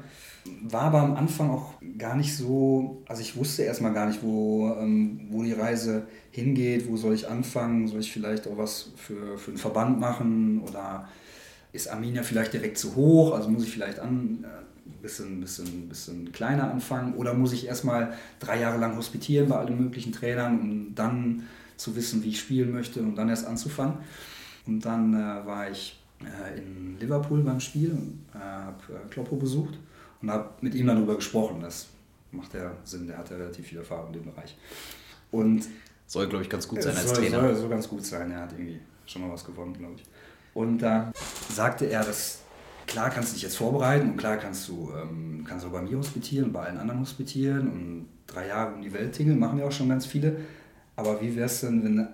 War 0.63 0.84
aber 0.84 1.01
am 1.01 1.17
Anfang 1.17 1.49
auch 1.49 1.73
gar 1.97 2.15
nicht 2.15 2.34
so, 2.34 3.04
also 3.10 3.21
ich 3.21 3.36
wusste 3.36 3.63
erstmal 3.63 3.93
gar 3.93 4.06
nicht, 4.06 4.23
wo, 4.23 4.73
ähm, 4.80 5.28
wo 5.32 5.43
die 5.43 5.54
Reise 5.54 6.08
hingeht, 6.32 6.88
wo 6.88 6.95
soll 6.95 7.13
ich 7.13 7.28
anfangen, 7.28 7.89
soll 7.89 7.99
ich 7.99 8.13
vielleicht 8.13 8.47
auch 8.47 8.58
was 8.58 8.91
für, 8.95 9.38
für 9.38 9.51
einen 9.51 9.58
Verband 9.58 9.99
machen 9.99 10.62
oder 10.62 11.10
ist 11.73 11.89
Arminia 11.89 12.23
vielleicht 12.23 12.54
direkt 12.54 12.78
zu 12.78 12.95
hoch, 12.95 13.34
also 13.34 13.49
muss 13.49 13.63
ich 13.63 13.71
vielleicht 13.71 13.99
an, 13.99 14.45
bisschen, 15.02 15.41
bisschen, 15.41 15.89
bisschen 15.89 16.32
kleiner 16.32 16.71
anfangen 16.71 17.15
oder 17.15 17.34
muss 17.34 17.54
ich 17.54 17.67
erstmal 17.67 18.13
drei 18.39 18.60
Jahre 18.60 18.78
lang 18.78 18.95
hospitieren 18.95 19.50
bei 19.50 19.58
allen 19.58 19.80
möglichen 19.82 20.12
Trainern, 20.12 20.60
um 20.60 20.95
dann 20.95 21.43
zu 21.78 21.95
wissen, 21.95 22.24
wie 22.24 22.30
ich 22.30 22.39
spielen 22.39 22.71
möchte 22.71 23.02
und 23.02 23.15
dann 23.15 23.30
erst 23.30 23.45
anzufangen. 23.45 23.98
Und 24.67 24.86
dann 24.86 25.13
äh, 25.13 25.45
war 25.45 25.69
ich 25.69 26.00
äh, 26.21 26.58
in 26.58 26.98
Liverpool 27.00 27.41
beim 27.41 27.60
Spiel 27.60 27.91
und 27.91 28.19
äh, 28.34 28.39
habe 28.39 28.78
äh, 28.89 29.10
Kloppo 29.10 29.36
besucht 29.36 29.78
und 30.21 30.32
habe 30.32 30.50
mit 30.62 30.76
ihm 30.76 30.88
darüber 30.88 31.15
gesprochen. 31.15 31.60
Das 31.62 31.88
macht 32.32 32.54
ja 32.54 32.71
Sinn, 32.84 33.08
der 33.08 33.17
hat 33.17 33.30
ja 33.30 33.38
relativ 33.38 33.67
viel 33.67 33.78
Erfahrung 33.78 34.08
in 34.08 34.13
dem 34.13 34.26
Bereich. 34.26 34.56
Und 35.32 35.65
soll, 36.08 36.28
glaube 36.28 36.43
ich, 36.43 36.50
ganz 36.50 36.67
gut 36.67 36.82
sein 36.82 36.95
als 36.95 37.10
soll, 37.10 37.17
Trainer. 37.17 37.41
Soll, 37.41 37.56
soll 37.56 37.69
ganz 37.69 37.88
gut 37.88 38.06
sein, 38.06 38.32
er 38.32 38.41
hat 38.41 38.52
irgendwie 38.54 38.80
schon 39.06 39.21
mal 39.24 39.32
was 39.32 39.43
gewonnen, 39.43 39.74
glaube 39.74 39.95
ich. 39.95 40.04
Und 40.54 40.80
da 40.80 41.12
sagte 41.50 41.86
er, 41.86 42.04
dass 42.04 42.44
klar 42.88 43.10
kannst 43.10 43.32
du 43.32 43.34
dich 43.36 43.43
jetzt 43.43 43.58
vorbereiten 43.58 44.12
und 44.12 44.17
klar 44.17 44.38
kannst 44.38 44.67
du, 44.67 44.91
ähm, 44.95 45.43
kannst 45.48 45.65
du 45.65 45.69
bei 45.69 45.82
mir 45.82 45.98
hospitieren 45.98 46.52
bei 46.52 46.63
allen 46.63 46.78
anderen 46.78 47.02
hospitieren 47.02 47.67
und 47.67 48.10
drei 48.28 48.48
Jahre 48.48 48.76
um 48.76 48.82
die 48.82 48.93
Welt 48.93 49.13
tingeln, 49.13 49.39
machen 49.39 49.60
ja 49.60 49.65
auch 49.65 49.71
schon 49.71 49.89
ganz 49.89 50.06
viele. 50.06 50.38
Aber 50.95 51.21
wie 51.21 51.36
wäre 51.36 51.45
es 51.45 51.62
denn, 51.62 51.84
wenn 51.84 51.98
du 51.98 52.13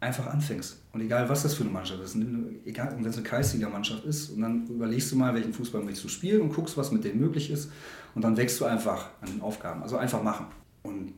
einfach 0.00 0.26
anfängst? 0.26 0.82
Und 0.92 1.00
egal, 1.00 1.28
was 1.28 1.42
das 1.42 1.54
für 1.54 1.62
eine 1.62 1.72
Mannschaft 1.72 2.02
ist, 2.02 2.16
egal, 2.64 2.94
wenn 2.96 3.04
es 3.04 3.16
eine 3.16 3.26
Kreisliga-Mannschaft 3.26 4.04
ist, 4.04 4.30
und 4.30 4.42
dann 4.42 4.66
überlegst 4.66 5.10
du 5.12 5.16
mal, 5.16 5.34
welchen 5.34 5.52
Fußball 5.52 5.82
möchtest 5.82 6.04
du 6.04 6.08
spielen 6.08 6.42
und 6.42 6.54
guckst, 6.54 6.76
was 6.76 6.92
mit 6.92 7.04
denen 7.04 7.20
möglich 7.20 7.50
ist. 7.50 7.70
Und 8.14 8.22
dann 8.22 8.36
wächst 8.36 8.60
du 8.60 8.64
einfach 8.64 9.10
an 9.20 9.28
den 9.28 9.40
Aufgaben. 9.40 9.82
Also 9.82 9.96
einfach 9.96 10.22
machen. 10.22 10.46
Und 10.82 11.14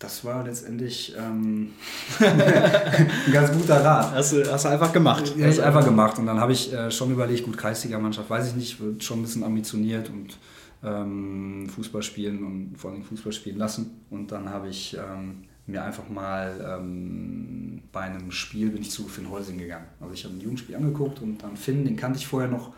das 0.00 0.24
war 0.24 0.42
letztendlich 0.44 1.14
ähm, 1.16 1.72
ein 2.20 3.32
ganz 3.32 3.52
guter 3.52 3.84
Rat. 3.84 4.12
Hast 4.14 4.32
du, 4.32 4.50
hast 4.50 4.64
du 4.64 4.70
einfach 4.70 4.92
gemacht? 4.92 5.34
Ja, 5.36 5.46
ich 5.46 5.62
einfach 5.62 5.84
gemacht. 5.84 6.18
Und 6.18 6.26
dann 6.26 6.40
habe 6.40 6.52
ich 6.52 6.72
äh, 6.72 6.90
schon 6.90 7.12
überlegt, 7.12 7.44
gut, 7.44 7.58
Kreisliga-Mannschaft, 7.58 8.28
weiß 8.28 8.48
ich 8.48 8.54
nicht, 8.56 8.80
wird 8.80 9.04
schon 9.04 9.20
ein 9.20 9.22
bisschen 9.22 9.44
ambitioniert 9.44 10.08
und 10.08 10.38
ähm, 10.82 11.68
Fußball 11.68 12.02
spielen 12.02 12.42
und 12.42 12.78
vor 12.78 12.90
allem 12.90 13.02
Fußball 13.02 13.32
spielen 13.32 13.58
lassen. 13.58 14.00
Und 14.08 14.32
dann 14.32 14.48
habe 14.48 14.68
ich 14.70 14.96
ähm, 14.96 15.44
mir 15.66 15.84
einfach 15.84 16.08
mal 16.08 16.78
ähm, 16.80 17.82
bei 17.92 18.00
einem 18.00 18.32
Spiel 18.32 18.70
bin 18.70 18.80
ich 18.80 18.90
zu 18.90 19.06
Finn 19.06 19.28
Holsing 19.28 19.58
gegangen. 19.58 19.86
Also 20.00 20.14
ich 20.14 20.24
habe 20.24 20.34
ein 20.34 20.40
Jugendspiel 20.40 20.76
angeguckt 20.76 21.20
und 21.20 21.42
dann 21.42 21.58
Finn, 21.58 21.84
den 21.84 21.96
kannte 21.96 22.18
ich 22.18 22.26
vorher 22.26 22.48
noch 22.48 22.68
also 22.68 22.74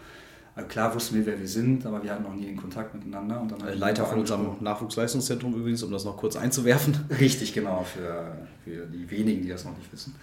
klar 0.69 0.95
wussten 0.95 1.17
wir, 1.17 1.25
wer 1.25 1.39
wir 1.39 1.49
sind, 1.49 1.87
aber 1.87 2.03
wir 2.03 2.13
hatten 2.13 2.25
noch 2.25 2.35
nie 2.35 2.45
den 2.45 2.57
Kontakt 2.57 2.95
miteinander. 2.95 3.41
Und 3.41 3.53
dann 3.53 3.61
Leiter 3.79 4.05
von 4.05 4.21
unserem 4.21 4.57
Nachwuchsleistungszentrum 4.61 5.55
übrigens, 5.55 5.83
um 5.83 5.91
das 5.91 6.05
noch 6.05 6.17
kurz 6.17 6.37
einzuwerfen. 6.37 6.95
Richtig, 7.21 7.55
genau, 7.55 7.85
für, 7.85 8.37
für 8.65 8.87
die 8.87 9.11
wenigen, 9.11 9.43
die 9.43 9.49
das 9.49 9.65
noch 9.65 9.77
nicht 9.77 9.91
wissen. 9.93 10.15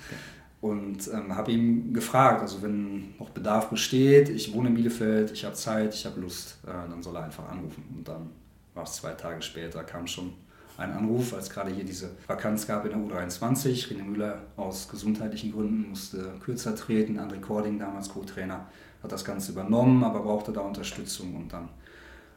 Und 0.61 1.07
ähm, 1.13 1.35
habe 1.35 1.51
ihm 1.51 1.93
gefragt, 1.93 2.41
also 2.41 2.61
wenn 2.61 3.17
noch 3.17 3.29
Bedarf 3.29 3.69
besteht, 3.69 4.29
ich 4.29 4.53
wohne 4.53 4.69
in 4.69 4.75
Bielefeld, 4.75 5.31
ich 5.31 5.45
habe 5.45 5.55
Zeit, 5.55 5.93
ich 5.93 6.05
habe 6.05 6.19
Lust, 6.19 6.57
äh, 6.65 6.89
dann 6.89 7.01
soll 7.01 7.15
er 7.15 7.23
einfach 7.23 7.49
anrufen. 7.49 7.83
Und 7.95 8.07
dann 8.07 8.29
war 8.73 8.83
es 8.83 8.93
zwei 8.93 9.13
Tage 9.13 9.41
später, 9.41 9.83
kam 9.83 10.05
schon 10.05 10.33
ein 10.79 10.93
Anruf, 10.93 11.33
als 11.33 11.49
gerade 11.49 11.71
hier 11.71 11.83
diese 11.83 12.11
Vakanz 12.27 12.65
gab 12.67 12.85
in 12.85 12.91
der 12.91 12.99
U23. 12.99 13.89
René 13.89 14.03
Müller 14.03 14.41
aus 14.55 14.87
gesundheitlichen 14.87 15.51
Gründen 15.51 15.89
musste 15.89 16.33
kürzer 16.43 16.75
treten, 16.75 17.19
André 17.19 17.39
Cording, 17.39 17.79
damals 17.79 18.09
Co-Trainer, 18.09 18.65
hat 19.03 19.11
das 19.11 19.23
Ganze 19.23 19.51
übernommen, 19.51 20.03
aber 20.03 20.21
brauchte 20.21 20.51
da 20.51 20.61
Unterstützung 20.61 21.35
und 21.35 21.53
dann 21.53 21.69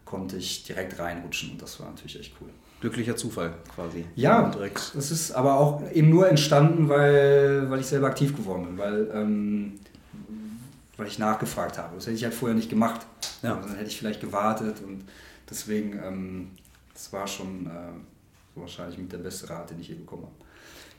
konnte 0.05 0.37
ich 0.37 0.65
direkt 0.65 0.99
reinrutschen 0.99 1.53
und 1.53 1.63
das 1.63 1.81
war 1.81 1.89
natürlich 1.89 2.21
echt 2.21 2.35
cool. 2.41 2.51
Glücklicher 2.81 3.17
Zufall 3.17 3.55
quasi. 3.75 4.05
Ja, 4.17 4.51
direkt. 4.51 4.93
das 4.95 5.11
ist 5.11 5.33
aber 5.33 5.55
auch 5.55 5.89
eben 5.93 6.11
nur 6.11 6.29
entstanden, 6.29 6.89
weil, 6.89 7.71
weil 7.71 7.81
ich 7.81 7.87
selber 7.87 8.09
aktiv 8.09 8.37
geworden 8.37 8.67
bin, 8.67 8.79
weil, 8.79 9.11
ähm, 9.15 9.79
weil 10.97 11.07
ich 11.07 11.19
nachgefragt 11.19 11.79
habe. 11.79 11.95
Das 11.95 12.07
hätte 12.07 12.17
ich 12.17 12.25
halt 12.25 12.35
vorher 12.35 12.57
nicht 12.57 12.69
gemacht. 12.69 13.07
Ja. 13.43 13.55
Also 13.57 13.69
dann 13.69 13.77
hätte 13.77 13.89
ich 13.89 13.99
vielleicht 13.99 14.21
gewartet 14.21 14.83
und 14.85 15.05
deswegen, 15.49 15.99
ähm, 16.05 16.51
das 16.93 17.13
war 17.13 17.27
schon 17.27 17.67
äh, 17.67 18.59
wahrscheinlich 18.59 18.99
mit 18.99 19.13
der 19.13 19.19
beste 19.19 19.49
Rat, 19.49 19.71
den 19.71 19.81
ich 19.81 19.89
je 19.89 19.95
bekommen 19.95 20.25
habe. 20.25 20.35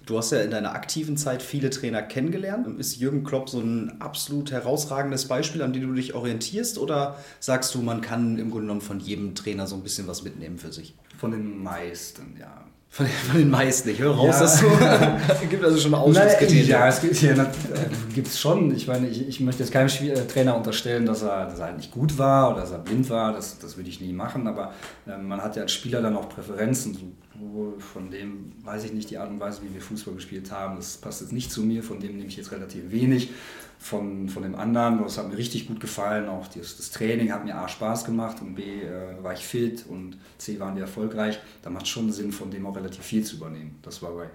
Du 0.05 0.17
hast 0.17 0.31
ja 0.31 0.41
in 0.41 0.51
deiner 0.51 0.73
aktiven 0.73 1.15
Zeit 1.15 1.41
viele 1.41 1.69
Trainer 1.69 2.01
kennengelernt. 2.01 2.67
Ist 2.79 2.97
Jürgen 2.97 3.23
Klopp 3.23 3.49
so 3.49 3.59
ein 3.59 4.01
absolut 4.01 4.51
herausragendes 4.51 5.27
Beispiel, 5.27 5.61
an 5.61 5.71
dem 5.71 5.87
du 5.87 5.93
dich 5.93 6.13
orientierst? 6.13 6.77
Oder 6.77 7.17
sagst 7.39 7.73
du, 7.73 7.81
man 7.81 8.01
kann 8.01 8.37
im 8.37 8.51
Grunde 8.51 8.65
genommen 8.65 8.81
von 8.81 8.99
jedem 8.99 9.33
Trainer 9.33 9.65
so 9.65 9.75
ein 9.75 9.83
bisschen 9.83 10.07
was 10.07 10.23
mitnehmen 10.23 10.57
für 10.57 10.73
sich? 10.73 10.95
Von 11.17 11.31
den 11.31 11.63
meisten, 11.63 12.35
ja. 12.37 12.65
Von, 12.93 13.07
von 13.07 13.39
den 13.39 13.49
meisten. 13.49 13.89
Ich 13.89 13.97
höre 13.97 14.13
raus, 14.13 14.35
ja. 14.35 14.39
dass 14.41 14.59
du. 14.59 14.67
es 14.67 15.49
gibt 15.49 15.63
also 15.63 15.77
schon 15.79 15.95
Ausschlusskriterien. 15.95 16.67
Ja, 16.67 16.87
es 16.87 17.01
gibt 17.01 17.19
ja, 17.23 17.33
äh, 17.33 18.25
schon. 18.31 18.75
Ich 18.75 18.87
meine, 18.87 19.07
ich, 19.07 19.27
ich 19.27 19.39
möchte 19.39 19.63
jetzt 19.63 19.71
keinem 19.71 19.87
äh, 19.87 20.27
Trainer 20.27 20.55
unterstellen, 20.55 21.07
dass 21.07 21.23
er, 21.23 21.45
dass 21.45 21.57
er 21.57 21.65
halt 21.65 21.77
nicht 21.77 21.91
gut 21.91 22.19
war 22.19 22.51
oder 22.51 22.61
dass 22.61 22.69
er 22.69 22.77
blind 22.77 23.09
war. 23.09 23.33
Das, 23.33 23.57
das 23.57 23.77
würde 23.77 23.89
ich 23.89 23.99
nie 23.99 24.13
machen. 24.13 24.47
Aber 24.47 24.73
äh, 25.07 25.17
man 25.17 25.41
hat 25.41 25.55
ja 25.55 25.63
als 25.63 25.71
Spieler 25.71 26.03
dann 26.03 26.15
auch 26.15 26.29
Präferenzen. 26.29 27.17
So 27.51 27.75
von 27.79 28.10
dem 28.10 28.51
weiß 28.63 28.86
ich 28.86 28.93
nicht 28.93 29.10
die 29.10 29.17
Art 29.17 29.29
und 29.29 29.39
Weise, 29.39 29.62
wie 29.63 29.73
wir 29.73 29.82
Fußball 29.82 30.13
gespielt 30.15 30.51
haben. 30.51 30.75
Das 30.77 30.97
passt 30.97 31.21
jetzt 31.21 31.34
nicht 31.34 31.51
zu 31.51 31.62
mir, 31.62 31.84
von 31.84 31.99
dem 31.99 32.15
nehme 32.15 32.27
ich 32.27 32.38
jetzt 32.38 32.51
relativ 32.51 32.91
wenig. 32.91 33.32
Von, 33.79 34.29
von 34.29 34.43
dem 34.43 34.56
anderen, 34.56 35.03
das 35.03 35.17
hat 35.17 35.27
mir 35.27 35.38
richtig 35.38 35.67
gut 35.67 35.82
gefallen. 35.82 36.29
Auch 36.29 36.47
das, 36.47 36.77
das 36.77 36.91
Training 36.91 37.34
hat 37.34 37.43
mir 37.43 37.56
A 37.56 37.67
Spaß 37.67 38.06
gemacht 38.06 38.41
und 38.41 38.56
B 38.56 38.82
äh, 38.82 39.21
war 39.21 39.34
ich 39.34 39.45
fit 39.45 39.86
und 39.89 40.17
C 40.38 40.60
waren 40.60 40.75
wir 40.75 40.84
erfolgreich. 40.84 41.39
Da 41.62 41.69
macht 41.69 41.84
es 41.84 41.89
schon 41.89 42.12
Sinn, 42.12 42.32
von 42.32 42.49
dem 42.49 42.65
auch 42.65 42.75
relativ 42.75 43.03
viel 43.03 43.25
zu 43.25 43.36
übernehmen. 43.36 43.77
Das 43.82 44.01
war 44.01 44.12
bei 44.12 44.25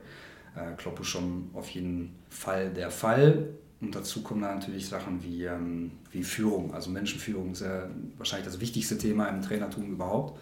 äh, 0.61 0.75
Kloppe 0.77 1.03
schon 1.03 1.49
auf 1.55 1.71
jeden 1.71 2.15
Fall 2.29 2.71
der 2.71 2.91
Fall. 2.91 3.49
Und 3.81 3.95
dazu 3.95 4.23
kommen 4.23 4.43
dann 4.43 4.59
natürlich 4.59 4.87
Sachen 4.87 5.23
wie, 5.23 5.45
ähm, 5.45 5.93
wie 6.11 6.25
Führung. 6.25 6.75
Also 6.75 6.91
Menschenführung 6.91 7.53
ist 7.53 7.63
ja 7.63 7.89
wahrscheinlich 8.19 8.47
das 8.47 8.61
wichtigste 8.61 8.99
Thema 8.99 9.29
im 9.29 9.41
Trainertum 9.41 9.91
überhaupt 9.91 10.39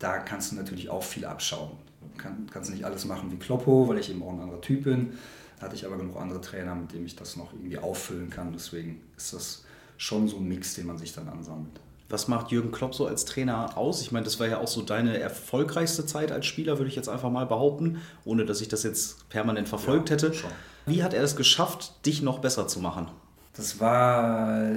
da 0.00 0.18
kannst 0.18 0.50
du 0.50 0.56
natürlich 0.56 0.90
auch 0.90 1.04
viel 1.04 1.24
abschauen. 1.24 1.70
Du 2.00 2.20
kann, 2.20 2.48
kannst 2.50 2.70
nicht 2.70 2.84
alles 2.84 3.04
machen 3.04 3.30
wie 3.30 3.36
Kloppo, 3.36 3.86
weil 3.86 3.98
ich 3.98 4.10
eben 4.10 4.22
auch 4.22 4.32
ein 4.32 4.40
anderer 4.40 4.60
Typ 4.60 4.84
bin. 4.84 5.12
Da 5.58 5.66
hatte 5.66 5.76
ich 5.76 5.86
aber 5.86 5.98
genug 5.98 6.16
andere 6.16 6.40
Trainer, 6.40 6.74
mit 6.74 6.92
denen 6.92 7.06
ich 7.06 7.14
das 7.14 7.36
noch 7.36 7.52
irgendwie 7.52 7.78
auffüllen 7.78 8.30
kann. 8.30 8.52
Deswegen 8.52 9.00
ist 9.16 9.34
das 9.34 9.64
schon 9.98 10.26
so 10.26 10.38
ein 10.38 10.48
Mix, 10.48 10.74
den 10.74 10.86
man 10.86 10.98
sich 10.98 11.12
dann 11.12 11.28
ansammelt. 11.28 11.78
Was 12.08 12.26
macht 12.26 12.50
Jürgen 12.50 12.72
Klopp 12.72 12.94
so 12.94 13.06
als 13.06 13.24
Trainer 13.26 13.76
aus? 13.76 14.00
Ich 14.00 14.10
meine, 14.10 14.24
das 14.24 14.40
war 14.40 14.48
ja 14.48 14.58
auch 14.58 14.66
so 14.66 14.82
deine 14.82 15.20
erfolgreichste 15.20 16.06
Zeit 16.06 16.32
als 16.32 16.46
Spieler, 16.46 16.78
würde 16.78 16.88
ich 16.88 16.96
jetzt 16.96 17.08
einfach 17.08 17.30
mal 17.30 17.46
behaupten, 17.46 18.00
ohne 18.24 18.44
dass 18.46 18.60
ich 18.62 18.68
das 18.68 18.82
jetzt 18.82 19.28
permanent 19.28 19.68
verfolgt 19.68 20.08
ja, 20.08 20.14
hätte. 20.14 20.34
Schon. 20.34 20.50
Wie 20.86 21.04
hat 21.04 21.14
er 21.14 21.22
es 21.22 21.36
geschafft, 21.36 22.04
dich 22.06 22.22
noch 22.22 22.40
besser 22.40 22.66
zu 22.66 22.80
machen? 22.80 23.08
Das 23.54 23.78
war 23.78 24.70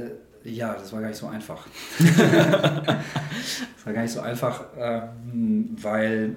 ja, 0.43 0.73
das 0.73 0.91
war 0.93 1.01
gar 1.01 1.07
nicht 1.09 1.17
so 1.17 1.27
einfach. 1.27 1.67
das 1.99 3.85
war 3.85 3.93
gar 3.93 4.01
nicht 4.01 4.11
so 4.11 4.21
einfach, 4.21 4.65
ähm, 4.77 5.75
weil 5.81 6.35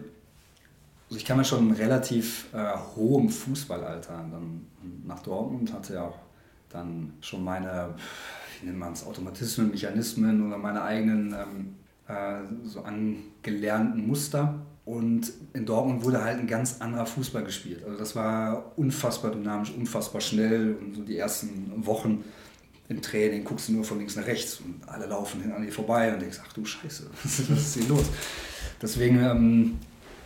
also 1.09 1.19
ich 1.19 1.25
kam 1.25 1.39
ja 1.39 1.45
schon 1.45 1.71
relativ 1.71 2.47
äh, 2.53 2.77
hohem 2.97 3.29
Fußballalter 3.29 4.25
dann 4.31 4.67
nach 5.05 5.23
Dortmund, 5.23 5.73
hatte 5.73 5.95
ja 5.95 6.03
auch 6.03 6.19
dann 6.69 7.13
schon 7.21 7.45
meine, 7.45 7.95
wie 8.61 8.67
nennt 8.67 8.79
man 8.79 8.93
es, 8.93 9.07
Automatismen, 9.07 9.71
Mechanismen 9.71 10.47
oder 10.47 10.59
meine 10.59 10.83
eigenen 10.83 11.33
ähm, 11.33 11.77
äh, 12.09 12.43
so 12.65 12.83
angelernten 12.83 14.07
Muster. 14.07 14.55
Und 14.85 15.33
in 15.53 15.65
Dortmund 15.65 16.05
wurde 16.05 16.23
halt 16.23 16.39
ein 16.39 16.47
ganz 16.47 16.81
anderer 16.81 17.07
Fußball 17.07 17.45
gespielt. 17.45 17.85
Also 17.85 17.99
das 17.99 18.15
war 18.15 18.73
unfassbar 18.77 19.33
dynamisch, 19.33 19.73
unfassbar 19.73 20.21
schnell 20.21 20.77
und 20.81 20.95
so 20.95 21.03
die 21.03 21.19
ersten 21.19 21.87
Wochen 21.87 22.25
im 22.89 23.03
Training 23.03 23.45
guckst 23.45 23.69
du 23.69 23.73
nur 23.73 23.85
von 23.85 23.99
links 23.99 24.17
nach 24.17 24.27
rechts 24.27 24.61
und 24.61 24.89
alle 24.89 25.07
laufen 25.07 25.51
an 25.53 25.63
dir 25.63 25.73
vorbei 25.73 26.13
und 26.13 26.21
denkst, 26.21 26.39
ach 26.45 26.53
du 26.53 26.65
Scheiße, 26.65 27.11
was 27.23 27.39
ist 27.39 27.75
hier 27.75 27.89
los? 27.89 28.07
Deswegen 28.81 29.19
ähm, 29.19 29.79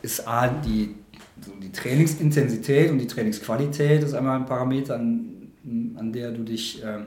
ist 0.02 0.26
A, 0.26 0.48
die, 0.48 0.94
so 1.40 1.52
die 1.62 1.72
Trainingsintensität 1.72 2.90
und 2.90 2.98
die 2.98 3.06
Trainingsqualität 3.06 4.02
ist 4.02 4.14
einmal 4.14 4.38
ein 4.38 4.46
Parameter, 4.46 4.96
an, 4.96 5.52
an 5.96 6.12
der 6.12 6.32
du 6.32 6.42
dich, 6.42 6.82
äh, 6.82 6.98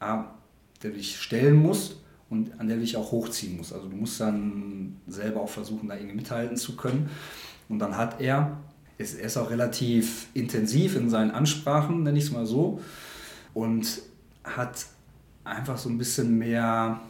A, 0.00 0.34
der 0.82 0.90
dich 0.90 1.20
stellen 1.20 1.56
musst 1.56 1.96
und 2.30 2.58
an 2.58 2.68
der 2.68 2.76
du 2.76 2.82
dich 2.82 2.96
auch 2.96 3.12
hochziehen 3.12 3.56
musst. 3.58 3.72
Also 3.72 3.88
du 3.88 3.96
musst 3.96 4.20
dann 4.20 4.96
selber 5.06 5.42
auch 5.42 5.48
versuchen, 5.48 5.88
da 5.88 5.96
irgendwie 5.96 6.16
mithalten 6.16 6.56
zu 6.56 6.76
können. 6.76 7.10
Und 7.68 7.78
dann 7.78 7.96
hat 7.96 8.20
er 8.20 8.58
ist, 8.98 9.18
er 9.18 9.26
ist 9.26 9.36
auch 9.36 9.50
relativ 9.50 10.28
intensiv 10.34 10.96
in 10.96 11.10
seinen 11.10 11.30
Ansprachen, 11.30 12.02
nenne 12.02 12.18
ich 12.18 12.24
es 12.24 12.30
mal 12.30 12.46
so. 12.46 12.80
Und 13.54 14.02
hat 14.44 14.86
einfach 15.44 15.78
so 15.78 15.88
ein 15.88 15.98
bisschen 15.98 16.38
mehr, 16.38 17.00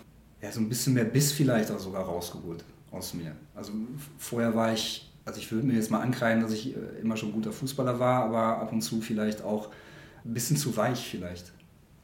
ja, 0.40 0.52
so 0.52 0.60
ein 0.60 0.68
bisschen 0.68 0.94
mehr 0.94 1.04
Biss 1.04 1.32
vielleicht 1.32 1.70
auch 1.70 1.78
sogar 1.78 2.04
rausgeholt 2.04 2.64
aus 2.90 3.14
mir. 3.14 3.34
Also 3.54 3.72
vorher 4.18 4.54
war 4.54 4.72
ich, 4.72 5.10
also 5.24 5.38
ich 5.38 5.50
würde 5.50 5.66
mir 5.66 5.74
jetzt 5.74 5.90
mal 5.90 6.00
ankreiden, 6.00 6.42
dass 6.42 6.52
ich 6.52 6.76
äh, 6.76 7.00
immer 7.00 7.16
schon 7.16 7.32
guter 7.32 7.52
Fußballer 7.52 7.98
war, 7.98 8.24
aber 8.24 8.58
ab 8.60 8.72
und 8.72 8.82
zu 8.82 9.00
vielleicht 9.00 9.42
auch 9.42 9.68
ein 10.24 10.34
bisschen 10.34 10.56
zu 10.56 10.76
weich 10.76 11.08
vielleicht. 11.08 11.52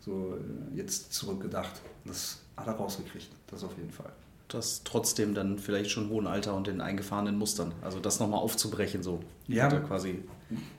So 0.01 0.37
äh, 0.37 0.77
jetzt 0.77 1.13
zurückgedacht. 1.13 1.81
Das 2.05 2.39
hat 2.57 2.67
er 2.67 2.75
rausgekriegt, 2.75 3.29
das 3.49 3.63
auf 3.65 3.77
jeden 3.77 3.91
Fall. 3.91 4.11
Das 4.49 4.83
trotzdem 4.83 5.35
dann 5.35 5.59
vielleicht 5.59 5.91
schon 5.91 6.09
hohen 6.09 6.27
Alter 6.27 6.55
und 6.55 6.67
den 6.67 6.81
eingefahrenen 6.81 7.37
Mustern. 7.37 7.73
Also 7.83 8.01
das 8.01 8.19
nochmal 8.19 8.41
aufzubrechen 8.41 9.03
so. 9.03 9.21
Ja, 9.47 9.69
quasi. 9.69 10.25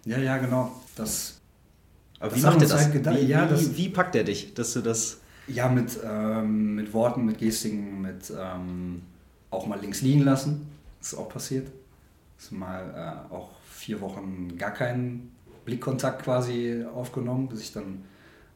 Ja, 0.06 0.18
ja, 0.18 0.38
genau. 0.38 0.76
Das, 0.96 1.40
aber 2.20 2.36
wie 2.36 2.42
macht 2.42 2.62
er 2.64 2.68
das? 2.68 2.88
Halt 2.88 3.06
wie, 3.06 3.26
ja, 3.26 3.46
das? 3.46 3.78
Wie, 3.78 3.90
packt 3.90 4.16
er 4.16 4.24
dich, 4.24 4.54
dass 4.56 4.74
du 4.74 4.82
das... 4.82 5.20
Ja, 5.50 5.68
mit, 5.68 6.00
ähm, 6.04 6.76
mit 6.76 6.94
Worten, 6.94 7.26
mit 7.26 7.40
Gestiken, 7.40 8.02
mit 8.02 8.32
ähm, 8.38 9.02
auch 9.50 9.66
mal 9.66 9.80
links 9.80 10.02
liegen 10.02 10.22
lassen. 10.22 10.68
Das 11.00 11.14
ist 11.14 11.20
auch 11.20 11.30
passiert. 11.30 11.70
Ist 12.38 12.52
mal 12.52 13.26
äh, 13.30 13.34
auch 13.34 13.50
vier 13.70 14.00
Wochen 14.02 14.56
gar 14.58 14.72
keinen 14.72 15.32
Blickkontakt 15.66 16.24
quasi 16.24 16.84
aufgenommen, 16.94 17.48
bis 17.48 17.62
ich 17.62 17.74
dann 17.74 18.04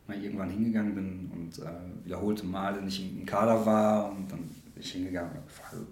mal 0.07 0.21
irgendwann 0.21 0.49
hingegangen 0.49 0.95
bin 0.95 1.31
und 1.33 1.59
äh, 1.59 1.69
wiederholte 2.03 2.45
Male 2.45 2.81
nicht 2.81 3.01
im 3.01 3.25
Kader 3.25 3.65
war 3.65 4.11
und 4.11 4.31
dann 4.31 4.39
bin 4.39 4.83
ich 4.83 4.91
hingegangen 4.91 5.31
und 5.31 5.87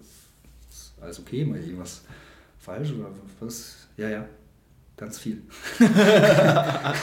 ist 0.70 0.94
alles 1.02 1.20
okay, 1.20 1.46
mal 1.46 1.60
irgendwas 1.60 2.04
falsch 2.60 2.92
oder 2.92 3.10
was? 3.40 3.88
Ja, 3.98 4.10
ja, 4.10 4.26
ganz 4.98 5.20
viel. 5.20 5.42
dann, 5.80 6.94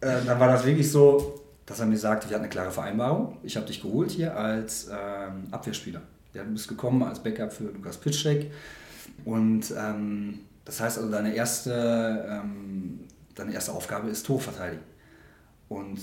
dann 0.00 0.40
war 0.40 0.48
das 0.48 0.64
wirklich 0.64 0.90
so, 0.90 1.41
dass 1.66 1.80
er 1.80 1.86
mir 1.86 1.98
sagte, 1.98 2.28
wir 2.28 2.34
hatten 2.34 2.44
eine 2.44 2.52
klare 2.52 2.70
Vereinbarung. 2.70 3.38
Ich 3.42 3.56
habe 3.56 3.66
dich 3.66 3.80
geholt 3.80 4.10
hier 4.10 4.36
als 4.36 4.88
ähm, 4.88 5.44
Abwehrspieler. 5.50 6.02
Ja, 6.34 6.44
du 6.44 6.50
bist 6.50 6.68
gekommen 6.68 7.02
als 7.02 7.22
Backup 7.22 7.52
für 7.52 7.64
Lukas 7.64 7.98
Pitschek. 7.98 8.50
Und 9.24 9.72
ähm, 9.76 10.40
das 10.64 10.80
heißt 10.80 10.98
also, 10.98 11.10
deine 11.10 11.34
erste, 11.34 12.26
ähm, 12.28 13.00
deine 13.34 13.52
erste 13.52 13.72
Aufgabe 13.72 14.08
ist 14.08 14.26
Torverteidigen. 14.26 14.84
Und 15.68 16.00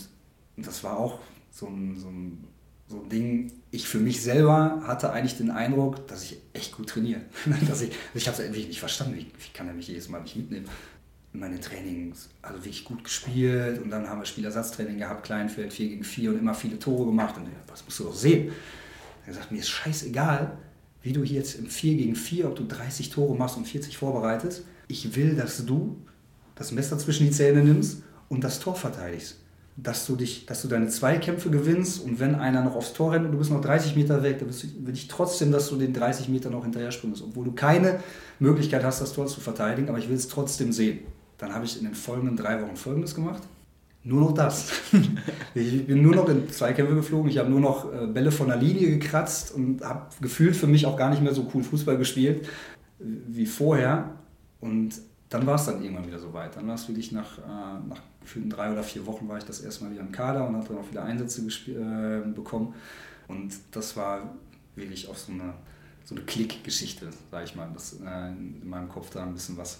das 0.57 0.83
war 0.83 0.97
auch 0.97 1.19
so 1.51 1.67
ein, 1.67 1.97
so, 1.97 2.07
ein, 2.07 2.47
so 2.87 3.01
ein 3.01 3.09
Ding. 3.09 3.51
Ich 3.71 3.87
für 3.87 3.99
mich 3.99 4.21
selber 4.21 4.81
hatte 4.85 5.11
eigentlich 5.11 5.37
den 5.37 5.51
Eindruck, 5.51 6.07
dass 6.07 6.23
ich 6.23 6.37
echt 6.53 6.75
gut 6.75 6.89
trainiere. 6.89 7.21
dass 7.67 7.81
ich 7.81 7.91
ich 8.13 8.27
habe 8.27 8.37
es 8.37 8.43
irgendwie 8.43 8.65
nicht 8.65 8.79
verstanden, 8.79 9.15
wie, 9.15 9.25
wie 9.25 9.53
kann 9.53 9.67
er 9.67 9.73
mich 9.73 9.87
jedes 9.87 10.09
Mal 10.09 10.21
nicht 10.21 10.35
mitnehmen 10.35 10.67
meine 11.31 11.59
Trainings, 11.59 12.29
also 12.41 12.57
wirklich 12.57 12.83
gut 12.83 13.03
gespielt 13.03 13.81
und 13.81 13.89
dann 13.91 14.09
haben 14.09 14.19
wir 14.19 14.25
Spielersatztraining 14.25 14.97
gehabt, 14.97 15.23
Kleinfeld 15.23 15.71
4 15.71 15.89
gegen 15.89 16.03
4 16.03 16.31
und 16.31 16.39
immer 16.39 16.55
viele 16.55 16.79
Tore 16.79 17.05
gemacht 17.05 17.37
und 17.37 17.47
das 17.67 17.85
musst 17.85 17.99
du 17.99 18.05
doch 18.05 18.15
sehen. 18.15 18.51
Er 19.27 19.33
sagt, 19.33 19.51
mir 19.51 19.59
ist 19.59 19.69
scheißegal, 19.69 20.57
wie 21.01 21.13
du 21.13 21.23
hier 21.23 21.37
jetzt 21.37 21.59
im 21.59 21.67
4 21.67 21.97
gegen 21.97 22.15
4, 22.15 22.47
ob 22.47 22.55
du 22.55 22.65
30 22.65 23.09
Tore 23.09 23.35
machst 23.35 23.57
und 23.57 23.67
40 23.67 23.97
vorbereitest. 23.97 24.65
Ich 24.87 25.15
will, 25.15 25.35
dass 25.35 25.65
du 25.65 25.97
das 26.55 26.71
Messer 26.71 26.97
zwischen 26.97 27.27
die 27.27 27.31
Zähne 27.31 27.63
nimmst 27.63 28.01
und 28.27 28.43
das 28.43 28.59
Tor 28.59 28.75
verteidigst. 28.75 29.37
Dass 29.77 30.05
du, 30.07 30.17
dich, 30.17 30.45
dass 30.45 30.61
du 30.61 30.67
deine 30.67 30.89
Zweikämpfe 30.89 31.49
gewinnst 31.49 32.03
und 32.03 32.19
wenn 32.19 32.35
einer 32.35 32.63
noch 32.63 32.75
aufs 32.75 32.91
Tor 32.91 33.13
rennt 33.13 33.25
und 33.25 33.31
du 33.31 33.37
bist 33.37 33.49
noch 33.49 33.61
30 33.61 33.95
Meter 33.95 34.23
weg, 34.23 34.39
dann 34.39 34.49
will 34.49 34.93
ich 34.93 35.07
trotzdem, 35.07 35.53
dass 35.53 35.69
du 35.69 35.77
den 35.77 35.93
30 35.93 36.27
Meter 36.27 36.49
noch 36.49 36.63
hinterher 36.63 36.91
springst, 36.91 37.21
obwohl 37.21 37.45
du 37.45 37.53
keine 37.53 37.99
Möglichkeit 38.39 38.83
hast, 38.83 38.99
das 38.99 39.13
Tor 39.13 39.27
zu 39.27 39.39
verteidigen, 39.39 39.87
aber 39.87 39.99
ich 39.99 40.09
will 40.09 40.17
es 40.17 40.27
trotzdem 40.27 40.73
sehen. 40.73 40.99
Dann 41.39 41.53
habe 41.53 41.65
ich 41.65 41.77
in 41.77 41.85
den 41.85 41.95
folgenden 41.95 42.37
drei 42.37 42.61
Wochen 42.61 42.75
Folgendes 42.75 43.15
gemacht. 43.15 43.41
Nur 44.03 44.21
noch 44.21 44.33
das. 44.33 44.71
ich 45.55 45.87
bin 45.87 46.01
nur 46.01 46.15
noch 46.15 46.29
in 46.29 46.49
Zweikämpfe 46.49 46.95
geflogen. 46.95 47.29
Ich 47.29 47.37
habe 47.37 47.49
nur 47.49 47.59
noch 47.59 47.91
äh, 47.91 48.07
Bälle 48.07 48.31
von 48.31 48.47
der 48.47 48.57
Linie 48.57 48.91
gekratzt 48.91 49.53
und 49.53 49.83
habe 49.83 50.05
gefühlt 50.21 50.55
für 50.55 50.67
mich 50.67 50.85
auch 50.85 50.95
gar 50.95 51.09
nicht 51.09 51.21
mehr 51.21 51.33
so 51.33 51.49
cool 51.53 51.63
Fußball 51.63 51.97
gespielt 51.97 52.47
wie 52.99 53.45
vorher. 53.45 54.15
Und 54.59 54.93
dann 55.29 55.45
war 55.45 55.55
es 55.55 55.65
dann 55.65 55.81
irgendwann 55.81 56.07
wieder 56.07 56.19
so 56.19 56.33
weit. 56.33 56.55
Dann 56.55 56.67
war 56.67 56.75
es 56.75 56.87
wirklich 56.87 57.11
nach, 57.11 57.37
äh, 57.37 57.87
nach 57.87 58.01
gefühlten 58.21 58.49
drei 58.49 58.71
oder 58.71 58.83
vier 58.83 59.05
Wochen 59.05 59.27
war 59.27 59.37
ich 59.37 59.45
das 59.45 59.61
erste 59.61 59.83
Mal 59.83 59.91
wieder 59.91 60.01
im 60.01 60.11
Kader 60.11 60.47
und 60.47 60.55
habe 60.55 60.67
dann 60.67 60.77
auch 60.77 60.89
wieder 60.89 61.03
Einsätze 61.03 61.41
äh, 61.71 62.27
bekommen. 62.29 62.73
Und 63.27 63.53
das 63.71 63.95
war 63.95 64.33
wirklich 64.75 65.07
auch 65.07 65.15
so 65.15 65.31
eine, 65.31 65.53
so 66.03 66.15
eine 66.15 66.23
Klick-Geschichte, 66.25 67.09
sage 67.31 67.45
ich 67.45 67.55
mal, 67.55 67.69
dass 67.73 67.93
äh, 67.93 68.29
in 68.29 68.67
meinem 68.67 68.89
Kopf 68.89 69.11
da 69.11 69.23
ein 69.23 69.33
bisschen 69.33 69.57
was 69.57 69.79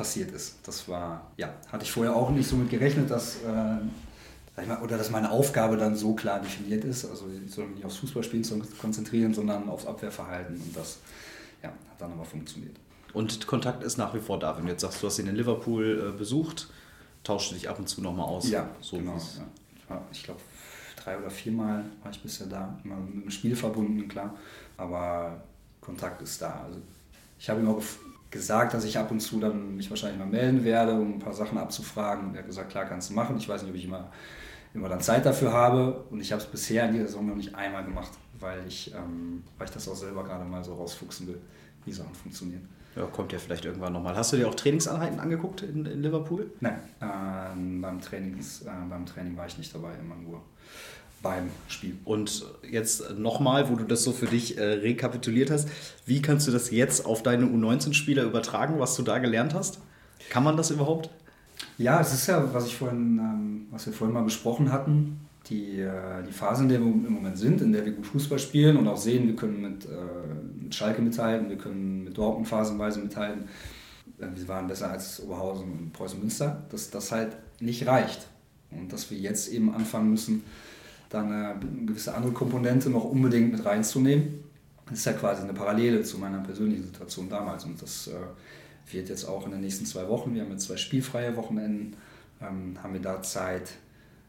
passiert 0.00 0.32
ist. 0.32 0.56
Das 0.62 0.88
war, 0.88 1.30
ja, 1.36 1.52
hatte 1.70 1.84
ich 1.84 1.92
vorher 1.92 2.16
auch 2.16 2.30
nicht 2.30 2.48
so 2.48 2.56
mit 2.56 2.70
gerechnet, 2.70 3.10
dass, 3.10 3.36
äh, 3.42 4.62
mal, 4.66 4.80
oder 4.82 4.96
dass 4.96 5.10
meine 5.10 5.30
Aufgabe 5.30 5.76
dann 5.76 5.94
so 5.94 6.14
klar 6.14 6.40
definiert 6.40 6.84
ist. 6.84 7.04
Also 7.04 7.26
ich 7.44 7.52
soll 7.52 7.66
mich 7.66 7.76
nicht 7.76 7.84
aufs 7.84 7.98
Fußballspielen 7.98 8.64
konzentrieren, 8.80 9.34
sondern 9.34 9.68
aufs 9.68 9.84
Abwehrverhalten. 9.84 10.56
Und 10.56 10.74
das 10.74 11.00
ja, 11.62 11.68
hat 11.68 11.76
dann 11.98 12.12
aber 12.12 12.24
funktioniert. 12.24 12.76
Und 13.12 13.46
Kontakt 13.46 13.84
ist 13.84 13.98
nach 13.98 14.14
wie 14.14 14.20
vor 14.20 14.38
da. 14.38 14.56
Wenn 14.56 14.64
du 14.64 14.70
jetzt 14.72 14.80
sagst, 14.80 15.02
du 15.02 15.06
hast 15.06 15.18
ihn 15.18 15.26
in 15.26 15.36
Liverpool 15.36 16.12
äh, 16.14 16.16
besucht, 16.16 16.70
tauschst 17.22 17.50
du 17.50 17.56
dich 17.56 17.68
ab 17.68 17.78
und 17.78 17.86
zu 17.86 18.00
nochmal 18.00 18.24
aus. 18.24 18.48
Ja, 18.48 18.70
so 18.80 18.96
genau. 18.96 19.18
Ja. 19.90 20.00
Ich 20.12 20.22
glaube, 20.22 20.40
drei 20.96 21.18
oder 21.18 21.28
viermal 21.28 21.84
war 22.02 22.10
ich 22.10 22.22
bisher 22.22 22.46
da. 22.46 22.74
Immer 22.84 22.96
mit 22.96 23.24
dem 23.24 23.30
Spiel 23.30 23.54
verbunden, 23.54 24.08
klar. 24.08 24.34
Aber 24.78 25.42
Kontakt 25.82 26.22
ist 26.22 26.40
da. 26.40 26.62
Also 26.64 26.78
ich 27.38 27.50
habe 27.50 27.60
ihm 27.60 27.68
auch 27.68 27.82
gesagt, 28.30 28.74
dass 28.74 28.84
ich 28.84 28.98
ab 28.98 29.10
und 29.10 29.20
zu 29.20 29.40
dann 29.40 29.76
mich 29.76 29.90
wahrscheinlich 29.90 30.18
mal 30.18 30.26
melden 30.26 30.64
werde, 30.64 30.92
um 30.92 31.14
ein 31.14 31.18
paar 31.18 31.32
Sachen 31.32 31.58
abzufragen. 31.58 32.28
Und 32.28 32.34
er 32.34 32.40
hat 32.40 32.46
gesagt, 32.46 32.70
klar, 32.70 32.84
kannst 32.84 33.10
du 33.10 33.14
machen. 33.14 33.36
Ich 33.36 33.48
weiß 33.48 33.62
nicht, 33.62 33.70
ob 33.70 33.76
ich 33.76 33.84
immer, 33.84 34.10
immer 34.72 34.88
dann 34.88 35.00
Zeit 35.00 35.26
dafür 35.26 35.52
habe. 35.52 36.04
Und 36.10 36.20
ich 36.20 36.32
habe 36.32 36.40
es 36.40 36.48
bisher 36.48 36.86
in 36.86 36.92
dieser 36.92 37.06
Saison 37.06 37.26
noch 37.26 37.36
nicht 37.36 37.54
einmal 37.54 37.84
gemacht, 37.84 38.12
weil 38.38 38.62
ich, 38.66 38.94
ähm, 38.94 39.42
weil 39.58 39.66
ich 39.66 39.74
das 39.74 39.88
auch 39.88 39.96
selber 39.96 40.24
gerade 40.24 40.44
mal 40.44 40.62
so 40.62 40.74
rausfuchsen 40.74 41.26
will, 41.26 41.40
wie 41.84 41.92
Sachen 41.92 42.14
funktionieren. 42.14 42.68
Ja, 42.96 43.06
kommt 43.06 43.32
ja 43.32 43.38
vielleicht 43.38 43.64
irgendwann 43.64 43.92
nochmal. 43.92 44.16
Hast 44.16 44.32
du 44.32 44.36
dir 44.36 44.48
auch 44.48 44.54
Trainingseinheiten 44.54 45.20
angeguckt 45.20 45.62
in, 45.62 45.86
in 45.86 46.02
Liverpool? 46.02 46.50
Nein, 46.60 46.80
ähm, 47.00 47.80
beim, 47.80 48.00
Trainings, 48.00 48.62
äh, 48.62 48.70
beim 48.88 49.06
Training 49.06 49.36
war 49.36 49.46
ich 49.46 49.58
nicht 49.58 49.72
dabei, 49.72 49.94
immer 49.94 50.16
nur 50.16 50.42
beim 51.22 51.50
Spiel. 51.68 51.96
Und 52.04 52.44
jetzt 52.68 53.18
nochmal, 53.18 53.68
wo 53.68 53.76
du 53.76 53.84
das 53.84 54.02
so 54.02 54.12
für 54.12 54.26
dich 54.26 54.58
äh, 54.58 54.62
rekapituliert 54.62 55.50
hast, 55.50 55.68
wie 56.06 56.22
kannst 56.22 56.48
du 56.48 56.52
das 56.52 56.70
jetzt 56.70 57.04
auf 57.04 57.22
deine 57.22 57.46
U19-Spieler 57.46 58.24
übertragen, 58.24 58.78
was 58.78 58.96
du 58.96 59.02
da 59.02 59.18
gelernt 59.18 59.54
hast? 59.54 59.80
Kann 60.30 60.44
man 60.44 60.56
das 60.56 60.70
überhaupt? 60.70 61.10
Ja, 61.78 62.00
es 62.00 62.12
ist 62.12 62.26
ja, 62.26 62.52
was 62.52 62.66
ich 62.66 62.76
vorhin, 62.76 63.18
ähm, 63.18 63.66
was 63.70 63.86
wir 63.86 63.92
vorhin 63.92 64.14
mal 64.14 64.22
besprochen 64.22 64.72
hatten, 64.72 65.20
die, 65.48 65.80
äh, 65.80 66.22
die 66.26 66.32
Phase, 66.32 66.62
in 66.62 66.68
der 66.68 66.80
wir 66.80 66.86
im 66.86 67.12
Moment 67.12 67.38
sind, 67.38 67.60
in 67.60 67.72
der 67.72 67.84
wir 67.84 67.92
gut 67.92 68.06
Fußball 68.06 68.38
spielen 68.38 68.76
und 68.76 68.86
auch 68.88 68.96
sehen, 68.96 69.26
wir 69.26 69.36
können 69.36 69.60
mit, 69.60 69.84
äh, 69.84 70.62
mit 70.62 70.74
Schalke 70.74 71.02
mithalten, 71.02 71.48
wir 71.48 71.58
können 71.58 72.04
mit 72.04 72.16
Dortmund 72.16 72.48
phasenweise 72.48 73.00
mithalten. 73.00 73.44
Äh, 74.18 74.26
wir 74.34 74.48
waren 74.48 74.66
besser 74.66 74.90
als 74.90 75.20
Oberhausen 75.20 75.70
und 75.70 75.92
Preußen 75.92 76.18
Münster, 76.18 76.64
dass 76.70 76.90
das 76.90 77.12
halt 77.12 77.36
nicht 77.60 77.86
reicht. 77.86 78.26
Und 78.70 78.92
dass 78.92 79.10
wir 79.10 79.18
jetzt 79.18 79.48
eben 79.48 79.74
anfangen 79.74 80.10
müssen, 80.10 80.44
dann 81.10 81.30
eine 81.30 81.60
gewisse 81.84 82.14
andere 82.14 82.32
Komponente 82.32 82.88
noch 82.88 83.04
unbedingt 83.04 83.52
mit 83.52 83.64
reinzunehmen. 83.64 84.44
Das 84.88 85.00
ist 85.00 85.04
ja 85.04 85.12
quasi 85.12 85.42
eine 85.42 85.52
Parallele 85.52 86.02
zu 86.02 86.18
meiner 86.18 86.38
persönlichen 86.38 86.84
Situation 86.84 87.28
damals 87.28 87.64
und 87.64 87.80
das 87.80 88.08
äh, 88.08 88.12
wird 88.92 89.08
jetzt 89.08 89.24
auch 89.24 89.44
in 89.44 89.52
den 89.52 89.60
nächsten 89.60 89.84
zwei 89.84 90.08
Wochen, 90.08 90.34
wir 90.34 90.42
haben 90.42 90.50
jetzt 90.50 90.64
zwei 90.66 90.76
spielfreie 90.76 91.36
Wochenenden, 91.36 91.96
ähm, 92.40 92.76
haben 92.82 92.94
wir 92.94 93.00
da 93.00 93.22
Zeit, 93.22 93.72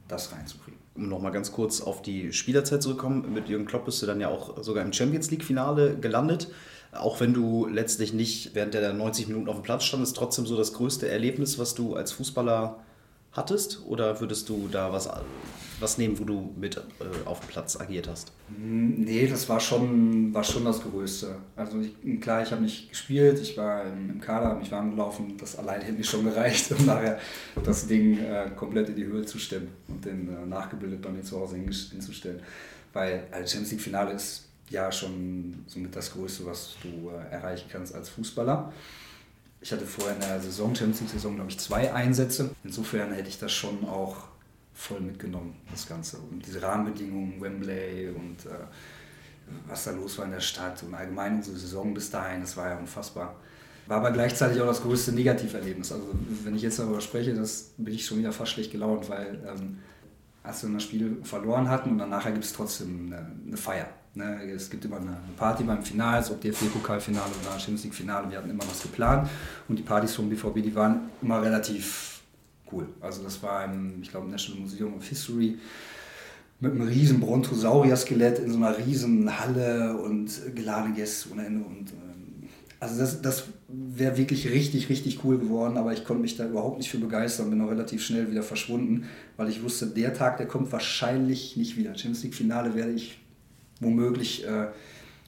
das 0.07 0.33
reinzukriegen. 0.33 0.79
Um 0.95 1.07
nochmal 1.07 1.31
ganz 1.31 1.51
kurz 1.51 1.81
auf 1.81 2.01
die 2.01 2.33
Spielerzeit 2.33 2.83
zurückzukommen, 2.83 3.33
mit 3.33 3.47
Jürgen 3.47 3.65
Klopp 3.65 3.85
bist 3.85 4.01
du 4.01 4.05
dann 4.05 4.19
ja 4.19 4.27
auch 4.27 4.61
sogar 4.61 4.83
im 4.83 4.91
Champions 4.91 5.31
League-Finale 5.31 5.97
gelandet. 5.97 6.49
Auch 6.91 7.21
wenn 7.21 7.33
du 7.33 7.67
letztlich 7.67 8.13
nicht 8.13 8.53
während 8.53 8.73
der 8.73 8.91
90 8.91 9.29
Minuten 9.29 9.47
auf 9.47 9.55
dem 9.55 9.63
Platz 9.63 9.85
standest, 9.85 10.17
trotzdem 10.17 10.45
so 10.45 10.57
das 10.57 10.73
größte 10.73 11.07
Erlebnis, 11.07 11.57
was 11.57 11.73
du 11.75 11.95
als 11.95 12.11
Fußballer 12.11 12.79
hattest? 13.31 13.81
Oder 13.85 14.19
würdest 14.19 14.49
du 14.49 14.67
da 14.71 14.91
was 14.91 15.09
was 15.81 15.97
nehmen, 15.97 16.17
wo 16.19 16.23
du 16.23 16.53
mit 16.57 16.77
äh, 16.77 16.81
auf 17.25 17.45
Platz 17.47 17.79
agiert 17.79 18.07
hast? 18.07 18.31
Hm, 18.55 19.01
nee, 19.01 19.27
das 19.27 19.49
war 19.49 19.59
schon, 19.59 20.33
war 20.33 20.43
schon 20.43 20.63
das 20.63 20.81
Größte. 20.81 21.35
Also 21.55 21.81
ich, 21.81 22.21
klar, 22.21 22.43
ich 22.43 22.51
habe 22.51 22.61
nicht 22.61 22.89
gespielt, 22.89 23.39
ich 23.39 23.57
war 23.57 23.83
im, 23.85 24.11
im 24.11 24.21
Kader, 24.21 24.49
habe 24.49 24.59
mich 24.59 24.71
warm 24.71 24.91
gelaufen, 24.91 25.35
das 25.37 25.57
allein 25.57 25.81
hätte 25.81 25.97
mir 25.97 26.03
schon 26.03 26.23
gereicht, 26.23 26.71
um 26.71 26.85
nachher 26.85 27.19
das 27.63 27.87
Ding 27.87 28.19
äh, 28.19 28.51
komplett 28.55 28.89
in 28.89 28.95
die 28.95 29.05
Höhe 29.05 29.25
zu 29.25 29.39
stemmen 29.39 29.69
und 29.87 30.05
den 30.05 30.29
äh, 30.29 30.45
nachgebildet 30.45 31.01
bei 31.01 31.09
mir 31.09 31.23
zu 31.23 31.39
Hause 31.39 31.57
hinzustellen. 31.57 32.41
Weil 32.93 33.23
also 33.31 33.47
Champions 33.47 33.71
League 33.71 33.81
Finale 33.81 34.13
ist 34.13 34.45
ja 34.69 34.91
schon 34.91 35.63
somit 35.67 35.95
das 35.95 36.13
Größte, 36.13 36.45
was 36.45 36.75
du 36.81 37.09
äh, 37.09 37.33
erreichen 37.33 37.67
kannst 37.69 37.93
als 37.95 38.09
Fußballer. 38.09 38.71
Ich 39.61 39.71
hatte 39.71 39.85
vorher 39.85 40.15
in 40.15 40.21
der 40.21 40.41
Saison, 40.41 40.73
Champions 40.75 41.01
League-Saison, 41.01 41.35
glaube 41.35 41.51
ich, 41.51 41.59
zwei 41.59 41.93
Einsätze. 41.93 42.49
Insofern 42.63 43.13
hätte 43.13 43.29
ich 43.29 43.37
das 43.37 43.51
schon 43.51 43.85
auch 43.85 44.15
voll 44.73 44.99
mitgenommen, 44.99 45.55
das 45.69 45.87
Ganze. 45.87 46.17
Und 46.17 46.45
diese 46.45 46.61
Rahmenbedingungen, 46.61 47.39
Wembley 47.39 48.09
und 48.09 48.45
äh, 48.47 48.55
was 49.67 49.83
da 49.83 49.91
los 49.91 50.17
war 50.17 50.25
in 50.25 50.31
der 50.31 50.39
Stadt 50.39 50.81
und 50.83 50.95
allgemein 50.95 51.37
unsere 51.37 51.57
Saison 51.57 51.93
bis 51.93 52.09
dahin, 52.09 52.41
das 52.41 52.57
war 52.57 52.69
ja 52.69 52.77
unfassbar. 52.77 53.35
War 53.87 53.97
aber 53.97 54.11
gleichzeitig 54.11 54.61
auch 54.61 54.67
das 54.67 54.81
größte 54.81 55.11
Negativerlebnis. 55.11 55.91
Also 55.91 56.07
wenn 56.43 56.55
ich 56.55 56.61
jetzt 56.61 56.79
darüber 56.79 57.01
spreche, 57.01 57.33
das 57.33 57.71
bin 57.77 57.93
ich 57.93 58.05
schon 58.05 58.19
wieder 58.19 58.31
fast 58.31 58.53
schlecht 58.53 58.71
gelaunt, 58.71 59.09
weil 59.09 59.39
ähm, 59.47 59.79
als 60.43 60.63
wir 60.63 60.73
das 60.73 60.83
Spiel 60.83 61.17
verloren 61.23 61.69
hatten 61.69 61.91
und 61.91 61.97
dann 61.97 62.09
nachher 62.09 62.31
gibt 62.31 62.45
es 62.45 62.53
trotzdem 62.53 63.07
eine, 63.07 63.31
eine 63.47 63.57
Feier. 63.57 63.87
Ne? 64.13 64.51
Es 64.53 64.69
gibt 64.69 64.83
immer 64.85 64.97
eine 64.97 65.17
Party 65.37 65.63
beim 65.63 65.83
Finale, 65.83 66.25
ob 66.29 66.41
DFB-Pokalfinale 66.41 67.31
oder 67.41 67.59
Champions 67.59 67.83
League-Finale. 67.83 68.29
Wir 68.29 68.37
hatten 68.39 68.49
immer 68.49 68.63
was 68.67 68.81
geplant 68.81 69.29
und 69.67 69.77
die 69.77 69.83
Partys 69.83 70.15
vom 70.15 70.29
BVB, 70.29 70.55
die 70.55 70.75
waren 70.75 71.09
immer 71.21 71.41
relativ 71.41 72.21
cool. 72.71 72.87
Also 72.99 73.23
das 73.23 73.41
war 73.43 73.65
im, 73.65 74.01
ich 74.01 74.09
glaube, 74.09 74.29
National 74.29 74.61
Museum 74.61 74.95
of 74.95 75.07
History 75.07 75.57
mit 76.59 76.73
einem 76.73 76.87
riesen 76.87 77.19
Brontosaurier-Skelett 77.19 78.39
in 78.39 78.51
so 78.51 78.57
einer 78.57 78.77
riesen 78.77 79.39
Halle 79.39 79.97
und 79.97 80.29
geladene 80.55 80.95
Gäste 80.95 81.29
ohne 81.31 81.45
Ende. 81.45 81.65
Und, 81.65 81.91
ähm, 81.91 82.49
also 82.79 82.99
das, 82.99 83.21
das 83.21 83.45
wäre 83.73 84.17
wirklich 84.17 84.49
richtig, 84.49 84.89
richtig 84.89 85.23
cool 85.23 85.37
geworden, 85.37 85.77
aber 85.77 85.93
ich 85.93 86.03
konnte 86.03 86.21
mich 86.21 86.35
da 86.35 86.45
überhaupt 86.45 86.77
nicht 86.77 86.89
für 86.89 86.97
begeistern, 86.97 87.49
bin 87.49 87.61
auch 87.61 87.69
relativ 87.69 88.03
schnell 88.03 88.29
wieder 88.29 88.43
verschwunden, 88.43 89.05
weil 89.37 89.49
ich 89.49 89.63
wusste, 89.63 89.87
der 89.87 90.13
Tag, 90.13 90.37
der 90.37 90.47
kommt 90.47 90.71
wahrscheinlich 90.71 91.57
nicht 91.57 91.77
wieder. 91.77 91.95
Champions 91.95 92.23
League-Finale 92.23 92.75
werde 92.75 92.93
ich 92.93 93.19
womöglich 93.79 94.45
äh, 94.45 94.67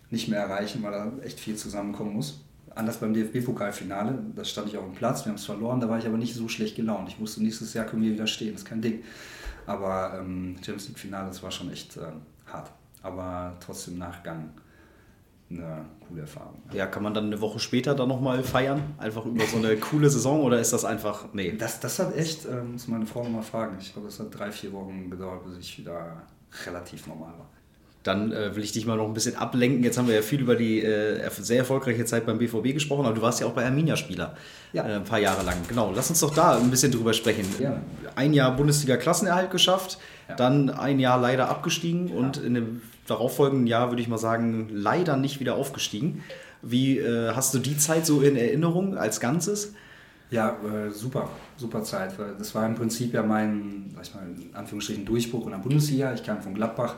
nicht 0.10 0.27
mehr 0.27 0.39
erreichen, 0.39 0.84
weil 0.84 0.91
da 0.91 1.12
echt 1.23 1.39
viel 1.39 1.56
zusammenkommen 1.56 2.13
muss. 2.13 2.41
Anders 2.75 2.97
beim 2.99 3.13
DFB-Pokalfinale, 3.13 4.19
da 4.36 4.43
stand 4.43 4.69
ich 4.69 4.77
auch 4.77 4.86
im 4.86 4.93
Platz, 4.93 5.25
wir 5.25 5.29
haben 5.29 5.38
es 5.38 5.45
verloren, 5.45 5.79
da 5.79 5.89
war 5.89 5.99
ich 5.99 6.06
aber 6.06 6.17
nicht 6.17 6.34
so 6.34 6.47
schlecht 6.47 6.75
gelaunt. 6.75 7.10
Ich 7.10 7.19
wusste, 7.19 7.43
nächstes 7.43 7.73
Jahr 7.73 7.86
können 7.86 8.01
wir 8.01 8.12
wieder 8.12 8.27
stehen, 8.27 8.56
ist 8.56 8.65
kein 8.65 8.82
Ding. 8.82 9.03
Aber 9.65 10.19
ähm, 10.19 10.56
Champions 10.58 10.88
League-Finale, 10.89 11.27
das 11.27 11.41
war 11.43 11.51
schon 11.51 11.71
echt 11.71 11.97
äh, 11.97 12.01
hart. 12.51 12.71
Aber 13.01 13.58
trotzdem 13.60 13.97
Nachgang 13.97 14.49
eine 15.58 15.86
coole 16.08 16.22
Erfahrung. 16.22 16.62
Ja, 16.72 16.86
kann 16.88 17.04
man 17.04 17.13
dann 17.13 17.26
eine 17.26 17.42
Woche 17.42 17.60
später 17.60 17.96
dann 17.96 18.08
nochmal 18.08 18.44
feiern? 18.44 18.82
Einfach 18.98 19.26
über 19.26 19.46
so 19.46 19.58
eine 19.58 19.76
coole 19.78 20.10
Saison 20.10 20.42
oder 20.42 20.60
ist 20.60 20.74
das 20.74 20.86
einfach, 20.86 21.34
nee? 21.34 21.56
Das, 21.58 21.80
das 21.80 22.00
hat 22.00 22.16
echt, 22.16 22.46
äh, 22.46 22.62
muss 22.63 22.88
meine 22.88 23.06
Frau 23.06 23.24
nochmal 23.24 23.44
fragen. 23.44 23.78
Ich 23.80 23.94
glaube, 23.94 24.08
das 24.08 24.20
hat 24.20 24.38
drei, 24.38 24.52
vier 24.52 24.72
Wochen 24.74 25.10
gedauert, 25.10 25.46
bis 25.46 25.58
ich 25.58 25.80
wieder 25.80 26.24
relativ 26.66 27.08
normal 27.08 27.34
war. 27.38 27.50
Dann 28.04 28.34
äh, 28.34 28.54
will 28.56 28.63
ich 28.63 28.74
dich 28.74 28.86
mal 28.86 28.98
noch 28.98 29.08
ein 29.08 29.13
bisschen 29.13 29.38
ablenken. 29.38 29.82
Jetzt 29.82 29.98
haben 29.98 30.08
wir 30.08 30.16
ja 30.16 30.22
viel 30.22 30.42
über 30.42 30.56
die 30.56 30.82
äh, 30.82 31.30
sehr 31.39 31.60
erfolgreiche 31.60 32.04
Zeit 32.04 32.26
beim 32.26 32.38
BVB 32.38 32.74
gesprochen, 32.74 33.06
aber 33.06 33.16
du 33.16 33.22
warst 33.22 33.39
ja 33.39 33.48
auch 33.48 33.54
bei 33.54 33.66
Arminia 33.66 33.96
Spieler 33.96 34.36
ja. 34.74 34.86
äh, 34.86 34.96
ein 34.96 35.06
paar 35.06 35.20
Jahre 35.20 35.44
lang. 35.46 35.56
Genau, 35.70 35.92
lass 35.96 36.10
uns 36.10 36.20
doch 36.20 36.34
da 36.34 36.58
ein 36.58 36.70
bisschen 36.70 36.92
drüber 36.92 37.13
sprechen. 37.13 37.46
Ja. 37.60 37.82
Ein 38.16 38.34
Jahr 38.34 38.56
Bundesliga-Klassenerhalt 38.58 39.52
geschafft, 39.52 40.00
ja. 40.28 40.36
dann 40.36 40.70
ein 40.70 41.00
Jahr 41.00 41.20
leider 41.20 41.50
abgestiegen 41.50 42.10
und 42.10 42.38
in 42.38 42.56
dem 42.56 42.82
darauffolgenden 43.08 43.68
Jahr 43.68 43.89
würde 43.89 44.02
ich 44.02 44.08
mal 44.08 44.18
sagen, 44.18 44.70
leider 44.72 45.18
nicht 45.18 45.39
wieder 45.39 45.56
aufgestiegen. 45.56 46.24
Wie 46.62 47.00
äh, 47.00 47.32
hast 47.34 47.54
du 47.54 47.60
die 47.60 47.78
Zeit 47.78 48.06
so 48.06 48.22
in 48.22 48.36
Erinnerung 48.36 48.98
als 48.98 49.20
Ganzes? 49.20 49.74
Ja, 50.32 50.58
äh, 50.63 50.89
super, 50.89 51.30
super 51.58 51.84
Zeit. 51.84 52.16
Das 52.39 52.56
war 52.56 52.66
im 52.66 52.76
Prinzip 52.76 53.13
ja 53.13 53.22
mein, 53.22 53.92
sag 53.96 54.04
ich 54.04 54.16
mal, 54.16 54.24
in 54.26 54.56
Anführungsstrichen 54.56 55.06
Durchbruch 55.06 55.46
in 55.46 55.52
der 55.52 55.60
Bundesliga. 55.60 56.13
Ich 56.13 56.24
kam 56.24 56.42
von 56.42 56.54
Gladbach 56.54 56.96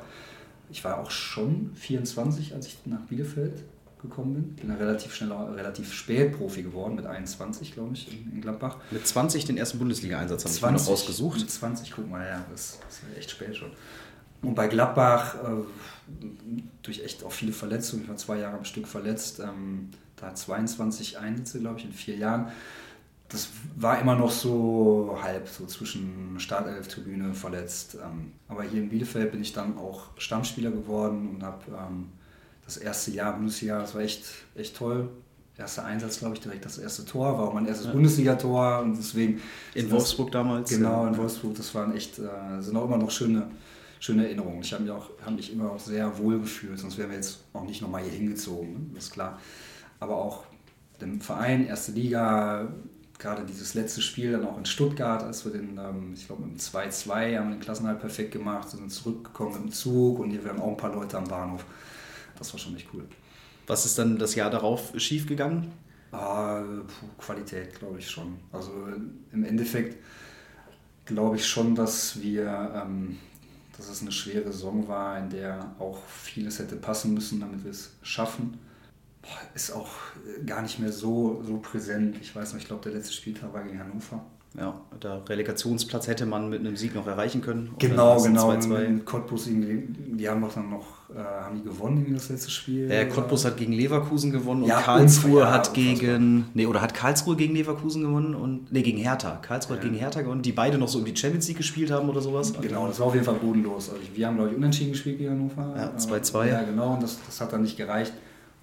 ich 0.69 0.83
war 0.83 0.99
auch 0.99 1.11
schon 1.11 1.71
24, 1.75 2.53
als 2.53 2.67
ich 2.67 2.77
nach 2.85 3.01
Bielefeld 3.01 3.63
gekommen 4.01 4.33
bin. 4.33 4.55
Bin 4.55 4.71
relativ 4.71 5.15
schnell, 5.15 5.31
relativ 5.31 5.93
spät 5.93 6.37
Profi 6.37 6.63
geworden, 6.63 6.95
mit 6.95 7.05
21, 7.05 7.73
glaube 7.73 7.93
ich, 7.93 8.11
in, 8.11 8.33
in, 8.33 8.41
Gladbach. 8.41 8.77
Mit 8.91 9.07
20 9.07 9.45
den 9.45 9.57
ersten 9.57 9.79
Bundesliga-Einsatz 9.79 10.43
habe 10.43 10.53
ich 10.53 10.83
noch 10.83 10.91
rausgesucht. 10.91 11.39
Mit 11.39 11.49
20, 11.49 11.91
guck 11.91 12.09
mal, 12.09 12.25
ja, 12.25 12.45
das, 12.51 12.79
das 12.85 13.03
war 13.03 13.17
echt 13.17 13.31
spät 13.31 13.55
schon. 13.55 13.71
Und 14.45 14.55
bei 14.55 14.67
Gladbach, 14.67 15.35
äh, 15.35 16.27
durch 16.81 17.03
echt 17.03 17.23
auch 17.23 17.31
viele 17.31 17.51
Verletzungen, 17.51 18.03
ich 18.03 18.09
war 18.09 18.17
zwei 18.17 18.39
Jahre 18.39 18.57
am 18.57 18.65
Stück 18.65 18.87
verletzt, 18.87 19.39
ähm, 19.39 19.89
da 20.17 20.33
22 20.33 21.17
Einsätze, 21.17 21.59
glaube 21.59 21.79
ich, 21.79 21.85
in 21.85 21.91
vier 21.91 22.15
Jahren 22.15 22.51
das 23.29 23.49
war 23.75 23.99
immer 23.99 24.15
noch 24.15 24.31
so 24.31 25.17
halb, 25.21 25.47
so 25.47 25.65
zwischen 25.65 26.35
Startelf-Tribüne 26.37 27.33
verletzt. 27.33 27.95
Ähm, 27.95 28.33
aber 28.47 28.63
hier 28.63 28.81
in 28.81 28.89
Bielefeld 28.89 29.31
bin 29.31 29.41
ich 29.41 29.53
dann 29.53 29.77
auch 29.77 30.09
Stammspieler 30.17 30.71
geworden 30.71 31.29
und 31.33 31.43
habe 31.43 31.63
ähm, 31.69 32.09
das 32.63 32.77
erste 32.77 33.11
Jahr, 33.11 33.33
Bundesliga, 33.33 33.79
das 33.79 33.95
war 33.95 34.01
echt, 34.01 34.25
echt 34.55 34.77
toll. 34.77 35.09
Erster 35.57 35.85
Einsatz, 35.85 36.19
glaube 36.19 36.35
ich, 36.35 36.41
direkt 36.41 36.65
das 36.65 36.77
erste 36.77 37.05
Tor, 37.05 37.37
war 37.37 37.47
auch 37.47 37.53
mein 37.53 37.65
erstes 37.65 37.87
ja. 37.87 37.93
Bundesligator 37.93 38.81
und 38.81 38.97
deswegen. 38.97 39.41
In 39.73 39.89
Wolfsburg 39.89 40.27
das, 40.27 40.33
damals? 40.33 40.69
Genau, 40.69 41.07
in 41.07 41.17
Wolfsburg, 41.17 41.55
das 41.55 41.73
waren 41.73 41.95
echt, 41.95 42.19
äh, 42.19 42.61
sind 42.61 42.75
auch 42.75 42.85
immer 42.85 42.97
noch 42.97 43.09
schöne, 43.09 43.47
schöne 44.05 44.25
Erinnerungen. 44.25 44.61
Ich 44.61 44.71
habe 44.71 44.83
mich, 44.83 44.91
auch, 44.91 45.09
hab 45.23 45.33
mich 45.33 45.51
immer 45.51 45.71
auch 45.71 45.79
sehr 45.79 46.17
wohl 46.19 46.39
gefühlt, 46.39 46.77
sonst 46.77 46.97
wären 46.97 47.09
wir 47.09 47.17
jetzt 47.17 47.39
auch 47.53 47.63
nicht 47.63 47.81
nochmal 47.81 48.03
hier 48.03 48.11
hingezogen, 48.11 48.73
ne? 48.73 48.79
das 48.93 49.05
ist 49.05 49.13
klar. 49.13 49.39
Aber 49.99 50.17
auch 50.17 50.45
dem 51.01 51.19
Verein, 51.19 51.65
erste 51.65 51.91
Liga, 51.93 52.67
gerade 53.17 53.43
dieses 53.45 53.73
letzte 53.73 54.03
Spiel 54.03 54.33
dann 54.33 54.45
auch 54.45 54.57
in 54.59 54.65
Stuttgart, 54.65 55.23
als 55.23 55.43
wir 55.43 55.53
den, 55.53 55.79
ähm, 55.79 56.13
ich 56.13 56.27
glaube, 56.27 56.43
mit 56.43 56.51
dem 56.51 56.59
2-2 56.59 57.37
haben 57.37 57.49
wir 57.49 57.55
den 57.55 57.59
Klassenhalt 57.59 57.99
perfekt 57.99 58.31
gemacht, 58.31 58.69
sind 58.69 58.91
zurückgekommen 58.91 59.53
dem 59.53 59.71
Zug 59.71 60.19
und 60.19 60.29
hier 60.29 60.45
waren 60.45 60.59
auch 60.59 60.69
ein 60.69 60.77
paar 60.77 60.93
Leute 60.93 61.17
am 61.17 61.27
Bahnhof. 61.27 61.65
Das 62.37 62.53
war 62.53 62.59
schon 62.59 62.75
echt 62.75 62.87
cool. 62.93 63.05
Was 63.65 63.85
ist 63.87 63.97
dann 63.97 64.19
das 64.19 64.35
Jahr 64.35 64.51
darauf 64.51 64.93
schiefgegangen? 64.97 65.71
Ah, 66.11 66.61
Qualität, 67.17 67.79
glaube 67.79 67.97
ich 67.97 68.09
schon. 68.09 68.37
Also 68.51 68.71
im 69.33 69.43
Endeffekt 69.43 69.97
glaube 71.05 71.37
ich 71.37 71.47
schon, 71.47 71.73
dass 71.73 72.21
wir, 72.21 72.83
ähm, 72.85 73.17
dass 73.77 73.89
es 73.89 74.01
eine 74.01 74.11
schwere 74.11 74.51
Saison 74.51 74.87
war, 74.87 75.17
in 75.17 75.29
der 75.29 75.75
auch 75.79 76.03
vieles 76.05 76.59
hätte 76.59 76.75
passen 76.75 77.13
müssen, 77.13 77.39
damit 77.39 77.63
wir 77.63 77.71
es 77.71 77.91
schaffen 78.01 78.59
ist 79.53 79.71
auch 79.71 79.89
äh, 80.25 80.43
gar 80.43 80.61
nicht 80.61 80.79
mehr 80.79 80.91
so, 80.91 81.41
so 81.43 81.57
präsent. 81.57 82.17
Ich 82.21 82.35
weiß 82.35 82.53
noch, 82.53 82.59
ich 82.59 82.67
glaube, 82.67 82.83
der 82.83 82.93
letzte 82.93 83.13
Spieltag 83.13 83.53
war 83.53 83.63
gegen 83.63 83.79
Hannover. 83.79 84.25
Ja, 84.57 84.79
der 85.03 85.21
Relegationsplatz 85.27 86.07
hätte 86.07 86.25
man 86.25 86.49
mit 86.49 86.61
einem 86.61 86.77
Sieg 86.77 86.95
noch 86.95 87.07
erreichen 87.07 87.41
können. 87.41 87.73
Genau, 87.77 88.21
genau. 88.21 88.57
2 88.57 88.67
-2. 88.67 89.03
Cottbus, 89.03 89.49
die 89.49 90.29
haben 90.29 90.41
doch 90.41 90.53
dann 90.53 90.69
noch, 90.69 91.09
äh, 91.13 91.19
haben 91.19 91.57
die 91.57 91.63
gewonnen 91.63 92.05
in 92.05 92.13
das 92.13 92.29
letzte 92.29 92.49
Spiel? 92.49 92.87
Der 92.87 93.09
Cottbus 93.09 93.43
hat 93.43 93.57
gegen 93.57 93.73
Leverkusen 93.73 94.31
gewonnen 94.31 94.63
ja, 94.63 94.77
und 94.77 94.83
Karlsruhe 94.83 95.41
ja, 95.41 95.51
hat 95.51 95.73
gegen, 95.73 96.45
nee, 96.53 96.65
oder 96.65 96.81
hat 96.81 96.93
Karlsruhe 96.93 97.35
gegen 97.35 97.53
Leverkusen 97.53 98.03
gewonnen 98.03 98.33
und, 98.33 98.71
nee, 98.71 98.81
gegen 98.81 98.97
Hertha. 98.97 99.39
Karlsruhe 99.41 99.75
ja. 99.75 99.81
hat 99.81 99.89
gegen 99.89 99.99
Hertha 99.99 100.21
gewonnen, 100.21 100.41
die 100.41 100.53
beide 100.53 100.77
noch 100.77 100.87
so 100.87 100.99
um 100.99 101.05
die 101.05 101.15
Champions 101.15 101.47
League 101.47 101.57
gespielt 101.57 101.91
haben 101.91 102.07
oder 102.07 102.21
sowas. 102.21 102.53
Genau, 102.61 102.87
das 102.87 102.99
war 102.99 103.07
auf 103.07 103.13
jeden 103.13 103.25
Fall 103.25 103.35
bodenlos. 103.35 103.89
Also 103.89 104.01
wir 104.13 104.27
haben, 104.27 104.37
glaube 104.37 104.51
ich, 104.51 104.57
unentschieden 104.57 104.93
gespielt 104.93 105.17
gegen 105.17 105.31
Hannover. 105.31 105.73
Ja, 105.75 105.91
2-2. 105.97 106.47
Ja, 106.47 106.63
genau, 106.63 106.93
und 106.93 107.03
das, 107.03 107.19
das 107.25 107.41
hat 107.41 107.51
dann 107.51 107.63
nicht 107.63 107.75
gereicht. 107.75 108.13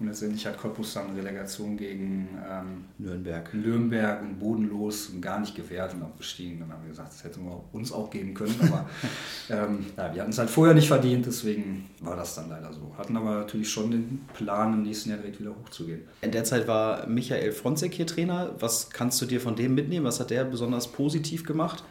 Und 0.03 0.09
letztendlich 0.09 0.45
hat 0.45 0.57
Cottbus 0.57 0.95
dann 0.95 1.15
Relegation 1.15 1.77
gegen 1.77 2.27
ähm, 2.45 2.83
Nürnberg. 2.97 3.53
Nürnberg 3.53 4.21
und 4.21 4.37
bodenlos 4.37 5.07
und 5.07 5.21
gar 5.21 5.39
nicht 5.39 5.55
gewährt 5.55 5.93
und 5.93 6.03
abgestiegen. 6.03 6.59
Dann 6.59 6.73
haben 6.73 6.83
wir 6.83 6.89
gesagt, 6.89 7.13
das 7.13 7.23
hätten 7.23 7.45
wir 7.45 7.63
uns 7.71 7.93
auch 7.93 8.09
geben 8.09 8.33
können. 8.33 8.53
Aber 8.63 8.89
ähm, 9.49 9.85
ja, 9.95 10.13
wir 10.13 10.19
hatten 10.19 10.31
es 10.31 10.37
halt 10.37 10.49
vorher 10.49 10.75
nicht 10.75 10.89
verdient, 10.89 11.25
deswegen 11.25 11.89
war 12.01 12.17
das 12.17 12.35
dann 12.35 12.49
leider 12.49 12.73
so. 12.73 12.93
Hatten 12.97 13.15
aber 13.15 13.35
natürlich 13.35 13.69
schon 13.69 13.91
den 13.91 14.25
Plan, 14.33 14.73
im 14.73 14.83
nächsten 14.83 15.11
Jahr 15.11 15.19
direkt 15.19 15.39
wieder 15.39 15.51
hochzugehen. 15.51 16.01
In 16.19 16.31
der 16.31 16.43
Zeit 16.43 16.67
war 16.67 17.07
Michael 17.07 17.53
Fronzek 17.53 17.93
hier 17.93 18.05
Trainer. 18.05 18.55
Was 18.59 18.89
kannst 18.89 19.21
du 19.21 19.25
dir 19.25 19.39
von 19.39 19.55
dem 19.55 19.73
mitnehmen? 19.73 20.05
Was 20.05 20.19
hat 20.19 20.31
der 20.31 20.43
besonders 20.43 20.91
positiv 20.91 21.45
gemacht? 21.45 21.81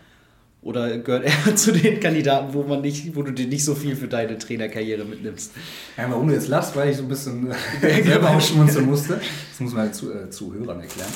Oder 0.63 0.99
gehört 0.99 1.25
er 1.25 1.57
zu 1.57 1.73
den 1.73 1.99
Kandidaten, 1.99 2.55
wo, 2.55 2.63
man 2.63 2.81
nicht, 2.81 3.15
wo 3.17 3.23
du 3.23 3.33
dir 3.33 3.49
nicht 3.49 3.65
so 3.65 3.75
viel 3.75 3.97
für 3.97 4.07
deine 4.07 4.39
Trainerkarriere 4.39 5.05
mitnimmst? 5.05 5.53
Ja, 5.97 6.09
warum 6.09 6.29
du 6.29 6.35
jetzt 6.35 6.49
lachst, 6.49 6.77
weil 6.77 6.91
ich 6.91 6.97
so 6.97 7.03
ein 7.03 7.09
bisschen 7.09 7.51
äh, 7.83 8.03
selber 8.03 8.31
aufschmunzeln 8.31 8.87
musste. 8.87 9.15
Das 9.51 9.61
muss 9.61 9.73
man 9.73 9.83
halt 9.83 9.95
zu, 9.95 10.13
äh, 10.13 10.31
Zuhörern 10.31 10.81
erklären. 10.81 11.11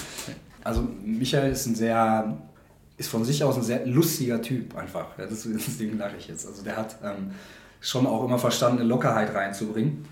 Also 0.65 0.89
Michael 1.05 1.53
ist 1.53 1.65
ein 1.67 1.77
sehr, 1.77 2.37
ist 2.97 3.09
von 3.09 3.25
sich 3.25 3.45
aus 3.45 3.57
ein 3.57 3.63
sehr 3.63 3.87
lustiger 3.87 4.43
Typ 4.43 4.77
einfach. 4.77 5.17
Ja, 5.17 5.27
deswegen 5.31 5.97
lache 5.97 6.17
ich 6.19 6.27
jetzt. 6.27 6.45
Also 6.45 6.65
der 6.65 6.77
hat 6.77 6.97
ähm, 7.05 7.31
schon 7.81 8.05
auch 8.05 8.25
immer 8.25 8.41
verstanden, 8.41 8.81
eine 8.81 8.89
Lockerheit 8.89 9.33
reinzubringen. 9.33 10.05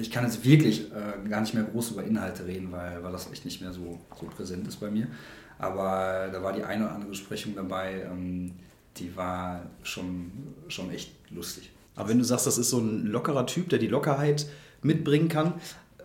Ich 0.00 0.10
kann 0.10 0.24
jetzt 0.24 0.44
wirklich 0.44 0.92
äh, 0.92 1.28
gar 1.28 1.40
nicht 1.40 1.54
mehr 1.54 1.64
groß 1.64 1.92
über 1.92 2.04
Inhalte 2.04 2.46
reden, 2.46 2.70
weil, 2.70 3.02
weil 3.02 3.10
das 3.10 3.32
echt 3.32 3.46
nicht 3.46 3.62
mehr 3.62 3.72
so, 3.72 3.98
so 4.20 4.26
präsent 4.26 4.68
ist 4.68 4.76
bei 4.76 4.90
mir. 4.90 5.06
Aber 5.58 6.28
da 6.30 6.42
war 6.42 6.52
die 6.52 6.62
eine 6.62 6.84
oder 6.84 6.94
andere 6.94 7.10
Besprechung 7.10 7.54
dabei, 7.56 8.02
ähm, 8.10 8.52
die 8.96 9.16
war 9.16 9.62
schon, 9.82 10.30
schon 10.68 10.90
echt 10.90 11.12
lustig. 11.30 11.70
Aber 11.94 12.08
wenn 12.08 12.18
du 12.18 12.24
sagst, 12.24 12.46
das 12.46 12.58
ist 12.58 12.70
so 12.70 12.78
ein 12.78 13.06
lockerer 13.06 13.46
Typ, 13.46 13.68
der 13.68 13.78
die 13.78 13.86
Lockerheit 13.86 14.46
mitbringen 14.82 15.28
kann, 15.28 15.54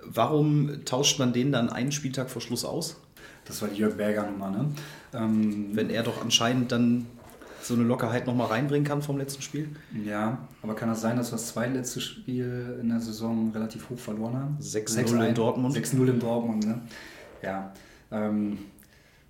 warum 0.04 0.86
tauscht 0.86 1.20
man 1.20 1.34
den 1.34 1.52
dann 1.52 1.70
einen 1.70 1.92
Spieltag 1.92 2.30
vor 2.30 2.42
Schluss 2.42 2.66
aus? 2.66 2.98
Das 3.46 3.62
war 3.62 3.70
die 3.70 3.78
Jörg 3.78 3.96
Berger 3.96 4.30
Nummer, 4.30 4.50
ne? 4.50 4.70
Ähm, 5.14 5.70
wenn 5.74 5.90
er 5.90 6.04
doch 6.04 6.22
anscheinend 6.22 6.72
dann 6.72 7.08
so 7.62 7.74
eine 7.74 7.84
Lockerheit 7.84 8.28
nochmal 8.28 8.48
reinbringen 8.48 8.86
kann 8.86 9.02
vom 9.02 9.18
letzten 9.18 9.42
Spiel? 9.42 9.70
Ja, 10.06 10.48
aber 10.62 10.76
kann 10.76 10.90
das 10.90 11.02
sein, 11.02 11.18
dass 11.18 11.30
wir 11.32 11.38
das 11.38 11.48
zweitletzte 11.48 12.02
Spiel 12.02 12.78
in 12.82 12.90
der 12.90 13.00
Saison 13.00 13.52
relativ 13.54 13.90
hoch 13.90 14.00
verloren 14.00 14.36
haben? 14.36 14.58
6-0 14.62 15.28
in 15.28 15.36
Dortmund. 15.36 15.76
6-0 15.76 16.08
in 16.08 16.20
Dortmund, 16.20 16.66
ne? 16.66 16.82
Ja. 17.42 17.74
Ähm, 18.12 18.60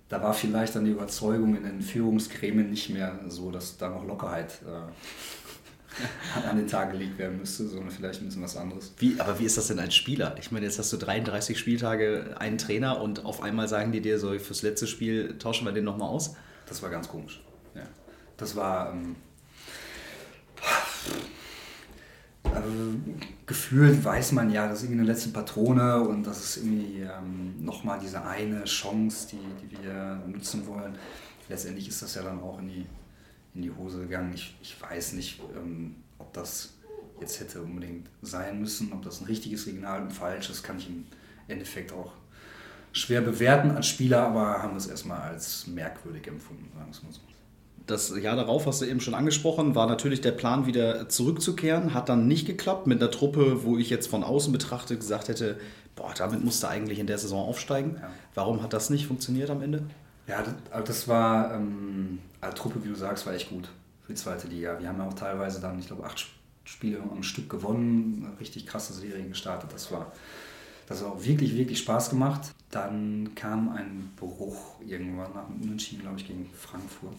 da 0.08 0.22
war 0.22 0.32
vielleicht 0.32 0.74
dann 0.74 0.84
die 0.84 0.92
Überzeugung 0.92 1.56
in 1.56 1.64
den 1.64 1.82
Führungsgremien 1.82 2.70
nicht 2.70 2.90
mehr 2.90 3.18
so, 3.28 3.50
dass 3.50 3.76
da 3.76 3.90
noch 3.90 4.06
Lockerheit 4.06 4.58
äh, 4.66 6.46
an 6.48 6.56
den 6.56 6.66
Tag 6.66 6.92
gelegt 6.92 7.18
werden 7.18 7.38
müsste, 7.38 7.66
sondern 7.66 7.90
vielleicht 7.90 8.22
ein 8.22 8.26
bisschen 8.26 8.42
was 8.42 8.56
anderes. 8.56 8.92
Wie, 8.98 9.20
aber 9.20 9.38
wie 9.38 9.44
ist 9.44 9.58
das 9.58 9.68
denn 9.68 9.78
als 9.78 9.94
Spieler? 9.94 10.36
Ich 10.38 10.50
meine, 10.50 10.64
jetzt 10.64 10.78
hast 10.78 10.92
du 10.92 10.96
33 10.96 11.58
Spieltage, 11.58 12.36
einen 12.38 12.58
Trainer 12.58 13.00
und 13.00 13.24
auf 13.24 13.42
einmal 13.42 13.68
sagen 13.68 13.92
die 13.92 14.00
dir 14.00 14.18
so, 14.18 14.38
fürs 14.38 14.62
letzte 14.62 14.86
Spiel 14.86 15.36
tauschen 15.38 15.66
wir 15.66 15.72
den 15.72 15.84
nochmal 15.84 16.08
aus? 16.08 16.36
Das 16.66 16.82
war 16.82 16.90
ganz 16.90 17.08
komisch. 17.08 17.42
Ja. 17.74 17.82
Das 18.36 18.56
war. 18.56 18.92
Ähm, 18.92 19.16
also, 22.54 22.70
gefühlt 23.46 24.04
weiß 24.04 24.32
man 24.32 24.50
ja, 24.50 24.68
das 24.68 24.78
ist 24.78 24.84
irgendwie 24.84 25.00
eine 25.00 25.10
letzte 25.10 25.30
Patrone 25.30 26.00
und 26.00 26.24
das 26.24 26.42
ist 26.42 26.56
irgendwie 26.58 27.00
ähm, 27.00 27.64
nochmal 27.64 27.98
diese 28.00 28.24
eine 28.24 28.64
Chance, 28.64 29.28
die, 29.32 29.66
die 29.66 29.82
wir 29.82 30.22
nutzen 30.26 30.66
wollen. 30.66 30.94
Letztendlich 31.48 31.88
ist 31.88 32.02
das 32.02 32.14
ja 32.14 32.22
dann 32.22 32.40
auch 32.40 32.58
in 32.58 32.68
die 32.68 32.86
in 33.58 33.62
die 33.62 33.70
Hose 33.70 34.00
gegangen. 34.00 34.32
Ich, 34.34 34.56
ich 34.62 34.80
weiß 34.80 35.14
nicht, 35.14 35.40
ähm, 35.56 35.96
ob 36.18 36.32
das 36.32 36.74
jetzt 37.20 37.40
hätte 37.40 37.60
unbedingt 37.62 38.08
sein 38.22 38.60
müssen, 38.60 38.92
ob 38.92 39.02
das 39.02 39.20
ein 39.20 39.26
richtiges 39.26 39.64
Signal 39.64 40.02
und 40.02 40.12
falsches, 40.12 40.62
kann 40.62 40.78
ich 40.78 40.88
im 40.88 41.06
Endeffekt 41.48 41.92
auch 41.92 42.12
schwer 42.92 43.20
bewerten 43.20 43.72
als 43.72 43.88
Spieler, 43.88 44.26
aber 44.26 44.62
haben 44.62 44.76
es 44.76 44.86
erstmal 44.86 45.20
als 45.20 45.66
merkwürdig 45.66 46.26
empfunden, 46.28 46.70
sagen 46.72 46.86
wir 46.86 46.92
es 46.92 47.02
mal 47.02 47.12
so. 47.12 47.20
Das 47.88 48.12
Jahr 48.20 48.36
darauf 48.36 48.66
hast 48.66 48.82
du 48.82 48.84
eben 48.84 49.00
schon 49.00 49.14
angesprochen, 49.14 49.74
war 49.74 49.86
natürlich 49.86 50.20
der 50.20 50.32
Plan, 50.32 50.66
wieder 50.66 51.08
zurückzukehren. 51.08 51.94
Hat 51.94 52.10
dann 52.10 52.28
nicht 52.28 52.46
geklappt 52.46 52.86
mit 52.86 53.00
einer 53.00 53.10
Truppe, 53.10 53.64
wo 53.64 53.78
ich 53.78 53.88
jetzt 53.88 54.08
von 54.08 54.22
außen 54.22 54.52
betrachtet 54.52 55.00
gesagt 55.00 55.28
hätte, 55.28 55.58
boah, 55.96 56.12
damit 56.16 56.44
musste 56.44 56.68
eigentlich 56.68 56.98
in 56.98 57.06
der 57.06 57.16
Saison 57.16 57.48
aufsteigen. 57.48 57.96
Ja. 57.98 58.10
Warum 58.34 58.62
hat 58.62 58.74
das 58.74 58.90
nicht 58.90 59.06
funktioniert 59.06 59.48
am 59.48 59.62
Ende? 59.62 59.84
Ja, 60.26 60.42
das, 60.42 60.54
also 60.70 60.86
das 60.86 61.08
war, 61.08 61.54
ähm, 61.54 62.18
als 62.42 62.56
Truppe, 62.56 62.84
wie 62.84 62.88
du 62.88 62.94
sagst, 62.94 63.24
war 63.24 63.32
echt 63.32 63.48
gut 63.48 63.70
für 64.04 64.12
die 64.12 64.18
zweite 64.18 64.48
Liga. 64.48 64.78
Wir 64.78 64.88
haben 64.88 64.98
ja 64.98 65.08
auch 65.08 65.14
teilweise 65.14 65.58
dann, 65.58 65.78
ich 65.78 65.86
glaube, 65.86 66.04
acht 66.04 66.26
Spiele 66.64 67.00
am 67.00 67.22
Stück 67.22 67.48
gewonnen, 67.48 68.26
eine 68.26 68.38
richtig 68.38 68.66
krasse 68.66 68.92
Serie 68.92 69.26
gestartet. 69.26 69.70
Das 69.72 69.90
war, 69.90 70.12
das 70.86 71.00
hat 71.00 71.08
auch 71.08 71.24
wirklich, 71.24 71.56
wirklich 71.56 71.78
Spaß 71.78 72.10
gemacht. 72.10 72.52
Dann 72.70 73.30
kam 73.34 73.70
ein 73.70 74.12
Bruch 74.16 74.78
irgendwann 74.86 75.32
nach 75.32 75.46
dem 75.46 75.62
Unentschieden, 75.62 76.02
glaube 76.02 76.18
ich, 76.18 76.26
gegen 76.26 76.50
Frankfurt. 76.54 77.16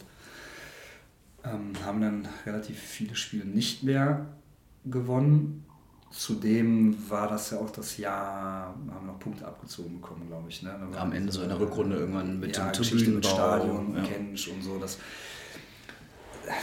Ähm, 1.44 1.72
haben 1.84 2.00
dann 2.00 2.28
relativ 2.44 2.78
viele 2.78 3.14
Spiele 3.14 3.44
nicht 3.44 3.82
mehr 3.82 4.26
gewonnen 4.84 5.64
Zudem 6.10 6.96
war 7.08 7.28
das 7.28 7.52
ja 7.52 7.58
auch 7.58 7.70
das 7.70 7.96
Jahr, 7.96 8.74
haben 8.92 9.06
noch 9.06 9.20
Punkte 9.20 9.46
abgezogen 9.46 10.00
bekommen, 10.00 10.26
glaube 10.26 10.48
ich. 10.48 10.60
Ne? 10.60 10.74
Am 10.96 11.12
Ende 11.12 11.30
so 11.30 11.42
in 11.42 11.48
der 11.48 11.60
Rückrunde 11.60 11.98
irgendwann 11.98 12.40
mit 12.40 12.56
ja, 12.56 12.68
dem 12.68 12.72
Tribünenbau. 12.72 13.28
Stadion, 13.28 13.94
ja. 13.96 14.02
Kensch 14.02 14.48
und 14.48 14.60
so. 14.60 14.76
Das, 14.78 14.98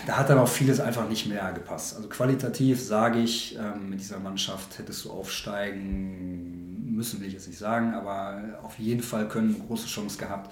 da 0.06 0.18
hat 0.18 0.30
dann 0.30 0.40
auch 0.40 0.50
vieles 0.50 0.82
einfach 0.82 1.08
nicht 1.08 1.28
mehr 1.28 1.54
gepasst. 1.54 1.96
Also 1.96 2.10
qualitativ 2.10 2.84
sage 2.84 3.20
ich, 3.20 3.58
ähm, 3.58 3.90
mit 3.90 4.02
dieser 4.02 4.20
Mannschaft 4.20 4.80
hättest 4.80 5.06
du 5.06 5.12
aufsteigen 5.12 6.94
müssen, 6.94 7.22
will 7.22 7.28
ich 7.28 7.34
jetzt 7.34 7.48
nicht 7.48 7.60
sagen, 7.60 7.94
aber 7.94 8.60
auf 8.64 8.78
jeden 8.78 9.02
Fall 9.02 9.30
können 9.30 9.66
große 9.66 9.88
Chance 9.88 10.18
gehabt. 10.18 10.52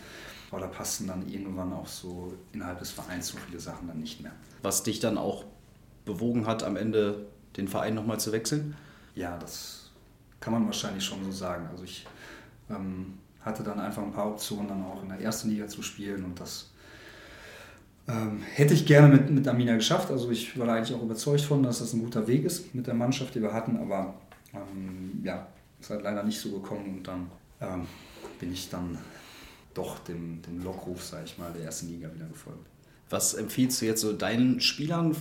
Aber 0.52 0.62
da 0.62 0.68
passten 0.68 1.08
dann 1.08 1.28
irgendwann 1.28 1.74
auch 1.74 1.88
so 1.88 2.34
innerhalb 2.54 2.80
des 2.80 2.92
Vereins 2.92 3.28
so 3.28 3.38
viele 3.38 3.60
Sachen 3.60 3.88
dann 3.88 4.00
nicht 4.00 4.22
mehr. 4.22 4.32
Was 4.62 4.84
dich 4.84 5.00
dann 5.00 5.18
auch 5.18 5.44
bewogen 6.06 6.46
hat, 6.46 6.64
am 6.64 6.76
Ende 6.76 7.26
den 7.58 7.68
Verein 7.68 7.96
nochmal 7.96 8.20
zu 8.20 8.32
wechseln? 8.32 8.76
Ja, 9.16 9.38
das 9.38 9.92
kann 10.40 10.54
man 10.54 10.66
wahrscheinlich 10.66 11.04
schon 11.04 11.24
so 11.24 11.32
sagen. 11.32 11.68
Also 11.72 11.84
ich 11.84 12.06
ähm, 12.70 13.18
hatte 13.42 13.64
dann 13.64 13.80
einfach 13.80 14.04
ein 14.04 14.12
paar 14.12 14.28
Optionen, 14.28 14.68
dann 14.68 14.84
auch 14.84 15.02
in 15.02 15.10
der 15.10 15.20
ersten 15.20 15.50
Liga 15.50 15.68
zu 15.68 15.82
spielen 15.82 16.24
und 16.26 16.40
das 16.40 16.72
ähm, 18.08 18.42
hätte 18.54 18.74
ich 18.74 18.86
gerne 18.86 19.16
mit, 19.16 19.30
mit 19.32 19.48
Amina 19.48 19.76
geschafft. 19.76 20.12
Also 20.12 20.30
ich 20.30 20.58
war 20.60 20.68
da 20.68 20.76
eigentlich 20.76 20.96
auch 20.96 21.02
überzeugt 21.02 21.42
von, 21.42 21.64
dass 21.64 21.80
das 21.80 21.94
ein 21.94 22.02
guter 22.02 22.28
Weg 22.28 22.46
ist 22.46 22.74
mit 22.76 22.88
der 22.88 22.94
Mannschaft, 22.94 23.34
die 23.36 23.42
wir 23.42 23.54
hatten, 23.54 23.78
aber 23.78 24.14
ähm, 24.54 25.22
ja, 25.24 25.48
ist 25.80 25.90
halt 25.90 26.04
leider 26.04 26.24
nicht 26.24 26.40
so 26.40 26.52
gekommen 26.52 26.98
und 26.98 27.08
dann 27.08 27.32
ähm, 27.62 27.88
bin 28.40 28.54
ich 28.54 28.70
dann 28.70 28.98
doch 29.76 30.00
dem, 30.00 30.42
dem 30.42 30.64
Lockruf, 30.64 31.04
sage 31.04 31.26
ich 31.26 31.38
mal, 31.38 31.52
der 31.54 31.66
ersten 31.66 31.90
Liga 31.90 32.10
wieder 32.14 32.26
gefolgt. 32.26 32.66
Was 33.10 33.36
empfiehlst 33.36 33.82
du 33.82 33.86
jetzt 33.86 34.02
so 34.02 34.14
deinen 34.14 34.60
Spielern? 34.60 35.16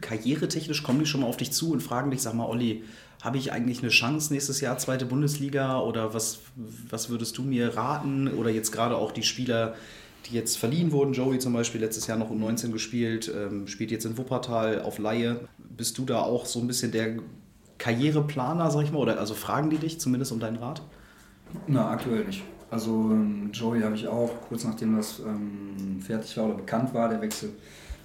Karrieretechnisch 0.00 0.82
kommen 0.82 0.98
die 0.98 1.06
schon 1.06 1.20
mal 1.20 1.28
auf 1.28 1.36
dich 1.36 1.52
zu 1.52 1.70
und 1.70 1.80
fragen 1.80 2.10
dich, 2.10 2.22
sag 2.22 2.34
mal, 2.34 2.46
Olli, 2.46 2.82
habe 3.22 3.38
ich 3.38 3.52
eigentlich 3.52 3.80
eine 3.80 3.90
Chance 3.90 4.32
nächstes 4.32 4.60
Jahr, 4.60 4.78
zweite 4.78 5.06
Bundesliga? 5.06 5.80
Oder 5.80 6.12
was, 6.12 6.40
was 6.88 7.08
würdest 7.08 7.38
du 7.38 7.42
mir 7.42 7.76
raten? 7.76 8.28
Oder 8.28 8.50
jetzt 8.50 8.72
gerade 8.72 8.96
auch 8.96 9.12
die 9.12 9.22
Spieler, 9.22 9.74
die 10.26 10.34
jetzt 10.34 10.56
verliehen 10.56 10.90
wurden, 10.90 11.12
Joey 11.12 11.38
zum 11.38 11.52
Beispiel 11.52 11.80
letztes 11.80 12.06
Jahr 12.06 12.18
noch 12.18 12.30
um 12.30 12.40
19 12.40 12.72
gespielt, 12.72 13.32
ähm, 13.34 13.68
spielt 13.68 13.90
jetzt 13.90 14.06
in 14.06 14.18
Wuppertal 14.18 14.82
auf 14.82 14.98
Laie. 14.98 15.48
Bist 15.58 15.98
du 15.98 16.04
da 16.04 16.20
auch 16.20 16.46
so 16.46 16.60
ein 16.60 16.66
bisschen 16.66 16.92
der 16.92 17.18
Karriereplaner, 17.78 18.70
sag 18.70 18.84
ich 18.84 18.92
mal? 18.92 18.98
Oder 18.98 19.20
also 19.20 19.34
fragen 19.34 19.70
die 19.70 19.78
dich 19.78 20.00
zumindest 20.00 20.32
um 20.32 20.40
deinen 20.40 20.56
Rat? 20.56 20.82
Na, 21.66 21.90
aktuell 21.90 22.24
nicht. 22.24 22.42
Also 22.70 23.10
ähm, 23.10 23.50
Joey 23.52 23.80
habe 23.80 23.96
ich 23.96 24.06
auch, 24.06 24.30
kurz 24.48 24.64
nachdem 24.64 24.96
das 24.96 25.18
ähm, 25.18 26.00
fertig 26.00 26.36
war 26.36 26.46
oder 26.46 26.54
bekannt 26.54 26.94
war, 26.94 27.08
der 27.08 27.20
Wechsel, 27.20 27.50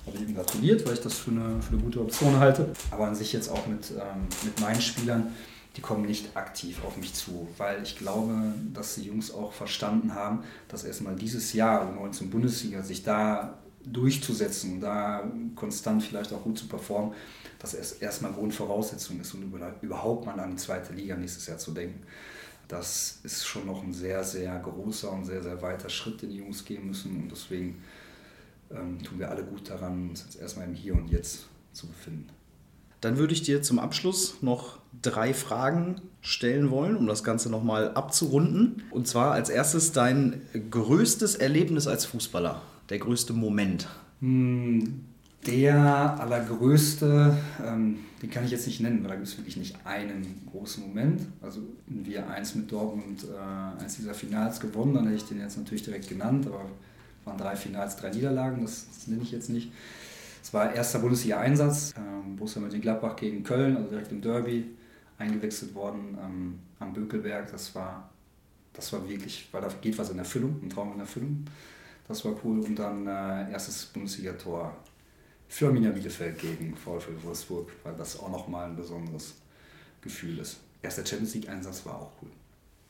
habe 0.08 0.18
ich 0.18 0.24
ihm 0.24 0.36
gratuliert, 0.36 0.86
weil 0.86 0.94
ich 0.94 1.02
das 1.02 1.18
für 1.18 1.32
eine, 1.32 1.62
für 1.62 1.74
eine 1.74 1.84
gute 1.84 2.02
Option 2.02 2.40
halte. 2.40 2.70
Aber 2.92 3.08
an 3.08 3.16
sich 3.16 3.32
jetzt 3.34 3.50
auch 3.50 3.68
mit, 3.68 3.92
ähm, 3.92 4.28
mit 4.44 4.60
meinen 4.60 4.82
Spielern, 4.82 5.34
die 5.76 5.82
kommen 5.82 6.06
nicht 6.06 6.36
aktiv 6.36 6.84
auf 6.86 6.98
mich 6.98 7.14
zu, 7.14 7.48
weil 7.58 7.84
ich 7.84 7.98
glaube, 7.98 8.34
dass 8.74 8.96
die 8.96 9.04
Jungs 9.04 9.34
auch 9.34 9.52
verstanden 9.52 10.16
haben, 10.16 10.40
dass 10.68 10.84
erstmal 10.84 11.16
dieses 11.16 11.54
Jahr, 11.54 11.92
U19 11.92 12.06
also 12.06 12.26
Bundesliga, 12.26 12.82
sich 12.82 13.04
da 13.04 13.60
durchzusetzen, 13.84 14.82
da 14.82 15.30
konstant 15.56 16.02
vielleicht 16.02 16.34
auch 16.34 16.42
gut 16.42 16.58
zu 16.58 16.68
performen, 16.68 17.14
dass 17.60 17.74
es 17.74 17.94
erstmal 17.94 18.32
Grundvoraussetzung 18.32 19.20
ist, 19.20 19.34
um 19.34 19.52
überhaupt 19.82 20.26
mal 20.26 20.40
an 20.40 20.52
die 20.52 20.58
zweite 20.58 20.94
Liga 20.94 21.16
nächstes 21.16 21.46
Jahr 21.46 21.58
zu 21.58 21.72
denken 21.72 22.02
das 22.68 23.20
ist 23.24 23.46
schon 23.46 23.66
noch 23.66 23.84
ein 23.84 23.94
sehr, 23.94 24.24
sehr 24.24 24.58
großer 24.60 25.12
und 25.12 25.26
sehr, 25.26 25.42
sehr 25.42 25.62
weiter 25.62 25.90
Schritt, 25.90 26.22
den 26.22 26.30
die 26.30 26.38
Jungs 26.38 26.66
gehen 26.66 26.88
müssen. 26.88 27.24
Und 27.24 27.32
deswegen 27.32 27.82
ähm, 28.72 29.02
tun 29.04 29.20
wir 29.20 29.30
alle 29.30 29.44
gut 29.44 29.70
daran, 29.70 30.10
uns 30.10 30.24
jetzt 30.24 30.40
erstmal 30.40 30.68
im 30.68 30.74
Hier 30.74 30.96
und 30.96 31.10
Jetzt 31.10 31.46
zu 31.72 31.88
befinden. 31.88 32.30
Dann 33.02 33.18
würde 33.18 33.34
ich 33.34 33.44
dir 33.44 33.62
zum 33.62 33.78
Abschluss 33.78 34.42
noch 34.42 34.80
drei 35.02 35.34
Fragen 35.34 36.02
stellen 36.22 36.72
wollen, 36.72 36.96
um 36.96 37.06
das 37.06 37.24
Ganze 37.24 37.52
nochmal 37.52 37.92
abzurunden. 37.94 38.84
Und 38.90 39.08
zwar 39.08 39.34
als 39.34 39.50
erstes 39.50 39.92
dein 39.92 40.42
größtes 40.72 41.36
Erlebnis 41.36 41.86
als 41.86 42.06
Fußballer, 42.06 42.62
der 42.90 42.98
größte 42.98 43.34
Moment. 43.34 43.88
Hm, 44.22 45.06
der 45.46 46.20
allergrößte, 46.20 47.38
ähm, 47.66 48.00
den 48.22 48.30
kann 48.30 48.46
ich 48.46 48.52
jetzt 48.52 48.66
nicht 48.66 48.80
nennen, 48.82 49.04
weil 49.04 49.10
da 49.10 49.16
gibt 49.16 49.28
es 49.28 49.38
wirklich 49.38 49.58
nicht 49.58 49.76
einen 49.86 50.48
großen 50.52 50.88
Moment. 50.88 51.22
Also 51.42 51.62
wir 51.88 52.28
eins 52.30 52.56
mit 52.56 52.72
Dortmund, 52.72 53.26
äh, 53.26 53.82
eins 53.82 53.98
dieser 53.98 54.14
Finals 54.14 54.60
gewonnen, 54.60 54.94
dann 54.94 55.06
hätte 55.06 55.18
ich 55.18 55.26
den 55.26 55.40
jetzt 55.40 55.58
natürlich 55.58 55.84
direkt 55.84 56.08
genannt, 56.08 56.48
aber 56.48 56.62
es 57.20 57.26
waren 57.28 57.38
drei 57.38 57.56
Finals, 57.56 57.96
drei 57.96 58.10
Niederlagen, 58.10 58.62
das, 58.62 58.88
das 58.94 59.08
nenne 59.08 59.22
ich 59.22 59.32
jetzt 59.32 59.50
nicht. 59.50 59.72
Es 60.42 60.54
war 60.54 60.74
erster 60.74 61.00
Bundesliga-Einsatz, 61.00 61.94
ähm, 61.98 62.36
Borussia 62.36 62.62
Mönchengladbach 62.62 63.16
gegen 63.16 63.44
Köln, 63.44 63.78
also 63.78 63.90
direkt 63.90 64.12
im 64.12 64.22
Derby, 64.22 64.66
eingewechselt 65.18 65.74
worden 65.74 66.18
ähm, 66.24 66.60
am 66.80 66.94
Bökelberg. 66.94 67.52
Das 67.52 67.74
war, 67.74 68.10
das 68.74 68.92
war 68.94 69.08
wirklich, 69.08 69.48
weil 69.52 69.62
da 69.62 69.70
geht 69.82 69.98
was 69.98 70.10
in 70.10 70.20
Erfüllung, 70.20 70.60
ein 70.62 70.70
Traum 70.70 70.94
in 70.94 71.00
Erfüllung. 71.00 71.46
Das 72.08 72.24
war 72.26 72.34
cool. 72.44 72.60
Und 72.60 72.78
dann 72.78 73.08
äh, 73.08 73.52
erstes 73.52 73.86
Bundesliga-Tor 73.86 74.76
für 75.48 75.68
Arminia 75.68 75.92
Bielefeld 75.92 76.40
gegen 76.40 76.76
VfL 76.76 77.24
Wolfsburg, 77.24 77.72
weil 77.84 77.96
das 77.96 78.20
auch 78.20 78.30
nochmal 78.30 78.70
ein 78.70 78.76
besonderes 78.76 79.36
Gefühl 80.02 80.40
ist. 80.40 80.58
Erster 80.82 81.06
Champions 81.06 81.34
League-Einsatz 81.36 81.86
war 81.86 81.96
auch 81.96 82.12
cool. 82.22 82.30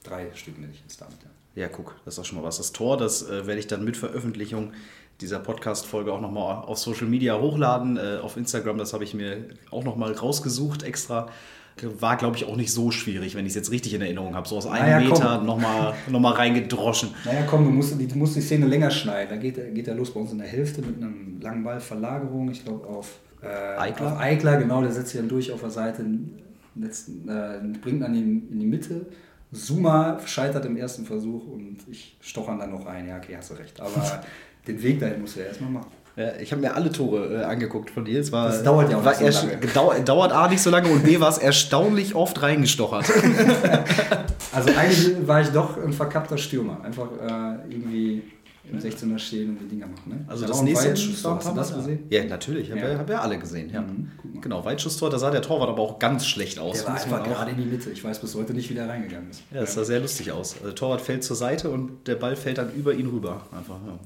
Drei 0.03 0.27
Stück 0.35 0.59
nenne 0.59 0.73
ich 0.73 0.81
jetzt 0.81 0.99
damit, 1.01 1.17
ja. 1.23 1.29
Ja, 1.55 1.69
guck, 1.69 1.95
das 2.03 2.15
ist 2.15 2.19
auch 2.19 2.25
schon 2.25 2.37
mal 2.37 2.43
was. 2.43 2.57
Das 2.57 2.73
Tor, 2.73 2.97
das 2.97 3.23
äh, 3.23 3.47
werde 3.47 3.59
ich 3.59 3.67
dann 3.67 3.85
mit 3.85 3.95
Veröffentlichung 3.95 4.73
dieser 5.21 5.39
Podcast-Folge 5.39 6.11
auch 6.11 6.19
nochmal 6.19 6.65
auf 6.65 6.77
Social 6.77 7.07
Media 7.07 7.39
hochladen. 7.39 7.95
Äh, 7.95 8.19
auf 8.21 8.35
Instagram, 8.35 8.77
das 8.77 8.93
habe 8.93 9.05
ich 9.05 9.13
mir 9.13 9.47
auch 9.71 9.85
nochmal 9.85 10.11
rausgesucht 10.11 10.83
extra 10.83 11.29
war, 11.99 12.17
glaube 12.17 12.37
ich, 12.37 12.45
auch 12.45 12.55
nicht 12.55 12.71
so 12.71 12.91
schwierig, 12.91 13.35
wenn 13.35 13.45
ich 13.45 13.51
es 13.51 13.55
jetzt 13.55 13.71
richtig 13.71 13.93
in 13.93 14.01
Erinnerung 14.01 14.33
habe. 14.33 14.47
So 14.47 14.57
aus 14.57 14.65
einem 14.65 14.85
naja, 14.85 15.09
Meter 15.09 15.41
nochmal 15.41 15.93
noch 16.07 16.19
mal 16.19 16.31
reingedroschen. 16.31 17.09
Naja, 17.25 17.43
komm, 17.47 17.65
du 17.65 17.71
musst, 17.71 17.99
du 17.99 18.17
musst 18.17 18.35
die 18.35 18.41
Szene 18.41 18.65
länger 18.65 18.89
schneiden. 18.89 19.29
Da 19.29 19.35
geht, 19.35 19.75
geht 19.75 19.87
er 19.87 19.95
los 19.95 20.13
bei 20.13 20.21
uns 20.21 20.31
in 20.31 20.37
der 20.37 20.47
Hälfte 20.47 20.81
mit 20.81 20.97
einem 20.97 21.39
langen 21.41 21.63
Ball, 21.63 21.79
Verlagerung, 21.79 22.49
ich 22.49 22.63
glaube 22.63 22.87
auf, 22.87 23.19
äh, 23.41 23.77
Eichler. 23.77 24.13
auf 24.13 24.59
genau, 24.59 24.81
der 24.81 24.91
setzt 24.91 25.09
sich 25.09 25.19
dann 25.19 25.29
durch 25.29 25.51
auf 25.51 25.59
der 25.59 25.69
Seite, 25.69 26.05
letzten, 26.75 27.27
äh, 27.27 27.59
bringt 27.81 28.01
dann 28.01 28.15
in, 28.15 28.49
in 28.51 28.59
die 28.59 28.65
Mitte. 28.65 29.05
Zuma 29.51 30.19
scheitert 30.25 30.65
im 30.65 30.77
ersten 30.77 31.05
Versuch 31.05 31.47
und 31.47 31.77
ich 31.89 32.17
stochern 32.21 32.59
dann 32.59 32.71
noch 32.71 32.85
ein. 32.85 33.07
Ja, 33.07 33.17
okay, 33.17 33.35
hast 33.37 33.51
du 33.51 33.55
recht. 33.55 33.79
Aber 33.79 34.23
den 34.67 34.81
Weg 34.81 34.99
dahin 34.99 35.21
muss 35.21 35.37
er 35.37 35.47
erstmal 35.47 35.71
machen. 35.71 35.91
Ja, 36.15 36.31
ich 36.39 36.51
habe 36.51 36.61
mir 36.61 36.73
alle 36.73 36.91
Tore 36.91 37.41
äh, 37.41 37.43
angeguckt 37.43 37.89
von 37.89 38.05
dir. 38.05 38.21
Es 38.21 38.31
war, 38.31 38.47
das 38.47 38.63
dauert 38.63 38.89
ja 38.89 38.97
auch 38.97 39.03
nicht 39.03 39.33
so 39.33 39.47
lange. 39.47 39.59
Gedau 39.59 39.93
dauert 40.05 40.31
A 40.31 40.47
nicht 40.47 40.61
so 40.61 40.69
lange 40.69 40.89
und 40.89 41.03
B 41.03 41.19
war 41.19 41.29
es 41.29 41.37
erstaunlich 41.37 42.15
oft 42.15 42.41
reingestochert. 42.41 43.05
also 44.53 44.69
eigentlich 44.77 45.27
war 45.27 45.41
ich 45.41 45.49
doch 45.49 45.77
ein 45.83 45.91
verkappter 45.91 46.37
Stürmer. 46.37 46.81
Einfach 46.83 47.07
äh, 47.21 47.69
irgendwie 47.69 48.23
im 48.71 48.79
16er 48.79 49.19
stehen 49.19 49.49
und 49.49 49.59
die 49.59 49.67
Dinger 49.67 49.87
machen. 49.87 50.09
Ne? 50.09 50.25
Also 50.27 50.47
das 50.47 50.61
nächste 50.61 50.89
Weitschusstor, 50.89 51.35
hast 51.35 51.49
du 51.49 51.53
das 51.53 51.75
gesehen? 51.75 51.99
Ja, 52.09 52.23
natürlich, 52.23 52.71
habe 52.71 52.79
ja. 52.79 52.97
hab 52.97 53.09
ja 53.09 53.19
alle 53.19 53.37
gesehen. 53.37 53.69
Ja. 53.71 53.81
Mhm, 53.81 54.41
genau, 54.41 54.63
Weitschusstor, 54.63 55.09
da 55.09 55.19
sah 55.19 55.29
der 55.29 55.41
Torwart 55.41 55.69
aber 55.69 55.81
auch 55.81 55.99
ganz 55.99 56.25
schlecht 56.25 56.57
aus. 56.59 56.77
Der 56.77 56.87
war 56.87 56.95
einfach 56.95 57.23
gerade 57.23 57.51
in 57.51 57.57
die 57.57 57.65
Mitte. 57.65 57.91
Ich 57.91 58.03
weiß 58.03 58.19
bis 58.19 58.33
heute 58.35 58.53
nicht, 58.53 58.69
wie 58.69 58.73
der 58.73 58.87
reingegangen 58.89 59.29
ist. 59.29 59.43
Ja, 59.51 59.61
das 59.61 59.73
sah 59.73 59.83
sehr 59.83 59.99
lustig 59.99 60.31
aus. 60.31 60.53
Also 60.53 60.65
der 60.67 60.75
Torwart 60.75 61.01
fällt 61.01 61.23
zur 61.23 61.35
Seite 61.35 61.69
und 61.69 62.07
der 62.07 62.15
Ball 62.15 62.35
fällt 62.35 62.57
dann 62.57 62.73
über 62.73 62.93
ihn 62.93 63.07
rüber. 63.07 63.41
Einfach, 63.51 63.77
ja. 63.85 63.99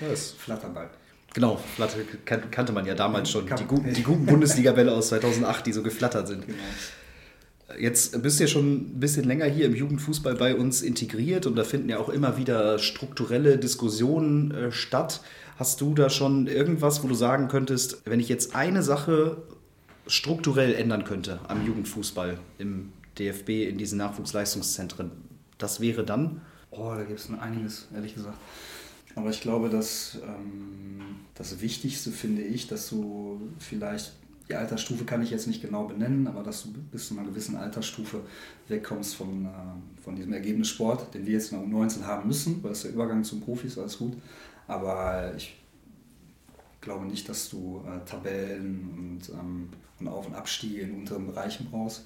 Das 0.08 0.32
Flatterball. 0.32 0.90
Genau, 1.34 1.56
Flatter 1.56 1.98
kannte 2.24 2.72
man 2.72 2.84
ja 2.84 2.94
damals 2.94 3.30
schon. 3.30 3.46
Die, 3.46 3.64
guten, 3.64 3.92
die 3.94 4.02
guten 4.02 4.26
Bundesliga-Bälle 4.26 4.92
aus 4.92 5.08
2008, 5.08 5.66
die 5.66 5.72
so 5.72 5.82
geflattert 5.82 6.28
sind. 6.28 6.46
Genau. 6.46 6.58
Jetzt 7.78 8.20
bist 8.22 8.38
du 8.38 8.44
ja 8.44 8.48
schon 8.48 8.74
ein 8.74 9.00
bisschen 9.00 9.24
länger 9.24 9.46
hier 9.46 9.66
im 9.66 9.74
Jugendfußball 9.74 10.34
bei 10.34 10.54
uns 10.54 10.82
integriert 10.82 11.46
und 11.46 11.56
da 11.56 11.64
finden 11.64 11.88
ja 11.88 11.98
auch 11.98 12.10
immer 12.10 12.36
wieder 12.36 12.78
strukturelle 12.78 13.56
Diskussionen 13.56 14.50
äh, 14.50 14.72
statt. 14.72 15.22
Hast 15.56 15.80
du 15.80 15.94
da 15.94 16.10
schon 16.10 16.48
irgendwas, 16.48 17.02
wo 17.02 17.08
du 17.08 17.14
sagen 17.14 17.48
könntest, 17.48 18.02
wenn 18.04 18.20
ich 18.20 18.28
jetzt 18.28 18.54
eine 18.54 18.82
Sache 18.82 19.38
strukturell 20.06 20.74
ändern 20.74 21.04
könnte 21.04 21.40
am 21.48 21.64
Jugendfußball 21.64 22.38
im 22.58 22.92
DFB, 23.18 23.68
in 23.68 23.78
diesen 23.78 23.98
Nachwuchsleistungszentren, 23.98 25.10
das 25.58 25.80
wäre 25.80 26.04
dann? 26.04 26.42
Oh, 26.70 26.92
da 26.94 27.04
gibt 27.04 27.20
es 27.20 27.30
einiges, 27.30 27.88
ehrlich 27.94 28.14
gesagt. 28.14 28.38
Aber 29.14 29.30
ich 29.30 29.40
glaube, 29.40 29.68
dass 29.68 30.18
ähm, 30.22 31.21
das 31.34 31.60
Wichtigste 31.60 32.10
finde 32.10 32.42
ich, 32.42 32.68
dass 32.68 32.88
du 32.90 33.40
vielleicht 33.58 34.12
die 34.48 34.54
Altersstufe 34.54 35.04
kann 35.04 35.22
ich 35.22 35.30
jetzt 35.30 35.46
nicht 35.46 35.62
genau 35.62 35.84
benennen, 35.84 36.26
aber 36.26 36.42
dass 36.42 36.64
du 36.64 36.72
bis 36.72 37.08
zu 37.08 37.18
einer 37.18 37.26
gewissen 37.26 37.56
Altersstufe 37.56 38.20
wegkommst 38.68 39.14
von, 39.14 39.46
äh, 39.46 40.02
von 40.02 40.16
diesem 40.16 40.32
Ergebnissport, 40.32 41.14
den 41.14 41.24
wir 41.26 41.34
jetzt 41.34 41.52
in 41.52 41.58
der 41.58 41.68
U19 41.68 42.02
haben 42.04 42.28
müssen, 42.28 42.62
weil 42.62 42.72
es 42.72 42.82
der 42.82 42.92
Übergang 42.92 43.24
zum 43.24 43.40
Profis, 43.40 43.78
alles 43.78 43.98
gut. 43.98 44.12
Aber 44.66 45.32
ich 45.36 45.56
glaube 46.80 47.06
nicht, 47.06 47.28
dass 47.28 47.48
du 47.48 47.82
äh, 47.86 48.04
Tabellen 48.04 48.90
und, 48.98 49.28
ähm, 49.30 49.68
und 50.00 50.08
Auf- 50.08 50.26
und 50.26 50.34
Abstiege 50.34 50.82
in 50.82 50.94
unteren 50.96 51.26
Bereichen 51.26 51.68
brauchst. 51.70 52.04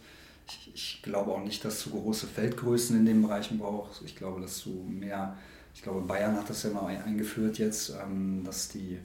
Ich, 0.49 0.70
ich, 0.74 1.03
glaube 1.03 1.33
auch 1.33 1.43
nicht, 1.43 1.64
dass 1.64 1.83
du 1.83 1.91
große 1.91 2.29
Feldgrößen 2.29 2.97
in 2.97 3.07
den 3.07 3.22
Bereichen 3.22 3.59
brauchst. 3.59 4.03
Ich 4.03 4.14
glaube, 4.14 4.41
dass 4.41 4.62
du 4.62 4.70
mehr, 4.70 5.37
ich 5.74 5.83
glaube, 5.83 6.03
Bayern 6.03 6.37
hat 6.37 6.49
das 6.49 6.62
ja 6.62 6.70
mal 6.70 6.87
eingeführt 6.87 7.59
jetzt, 7.59 7.91
ähm, 7.91 8.43
dass 8.45 8.68
die 8.68 8.99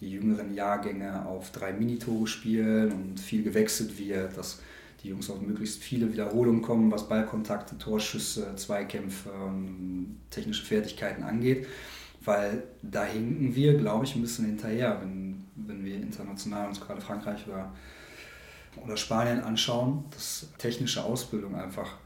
die 0.00 0.10
jüngeren 0.10 0.54
Jahrgänge 0.54 1.26
auf 1.26 1.52
drei 1.52 1.72
Minitore 1.72 2.26
spielen 2.26 2.92
und 2.92 3.20
viel 3.20 3.42
gewechselt 3.42 3.98
wird, 3.98 4.36
dass 4.36 4.60
die 5.02 5.08
Jungs 5.08 5.30
auf 5.30 5.40
möglichst 5.40 5.82
viele 5.82 6.12
Wiederholungen 6.12 6.62
kommen, 6.62 6.90
was 6.90 7.08
Ballkontakte, 7.08 7.78
Torschüsse, 7.78 8.54
Zweikämpfe, 8.56 9.30
technische 10.30 10.64
Fertigkeiten 10.64 11.22
angeht. 11.22 11.66
Weil 12.22 12.64
da 12.82 13.04
hinken 13.04 13.54
wir, 13.54 13.78
glaube 13.78 14.04
ich, 14.04 14.14
ein 14.14 14.20
bisschen 14.20 14.44
hinterher, 14.44 15.00
wenn, 15.00 15.44
wenn 15.56 15.84
wir 15.84 15.96
international 15.96 16.68
uns 16.68 16.80
gerade 16.80 17.00
Frankreich 17.00 17.46
oder, 17.48 17.72
oder 18.84 18.96
Spanien 18.98 19.40
anschauen, 19.40 20.04
dass 20.10 20.48
technische 20.58 21.02
Ausbildung 21.02 21.54
einfach 21.54 21.96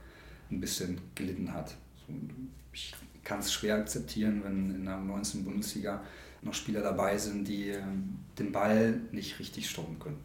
ein 0.53 0.61
bisschen 0.61 1.01
gelitten 1.16 1.53
hat. 1.53 1.74
Ich 2.72 2.95
kann 3.24 3.40
es 3.40 3.53
schwer 3.53 3.76
akzeptieren, 3.76 4.42
wenn 4.45 4.72
in 4.72 4.84
der 4.84 4.99
19. 4.99 5.45
Bundesliga 5.45 6.01
noch 6.45 6.55
Spieler 6.55 6.80
dabei 6.80 7.18
sind, 7.18 7.49
die 7.49 7.70
ähm, 7.70 8.18
den 8.38 8.53
Ball 8.53 9.01
nicht 9.12 9.38
richtig 9.38 9.68
stoppen 9.68 9.99
können 9.99 10.18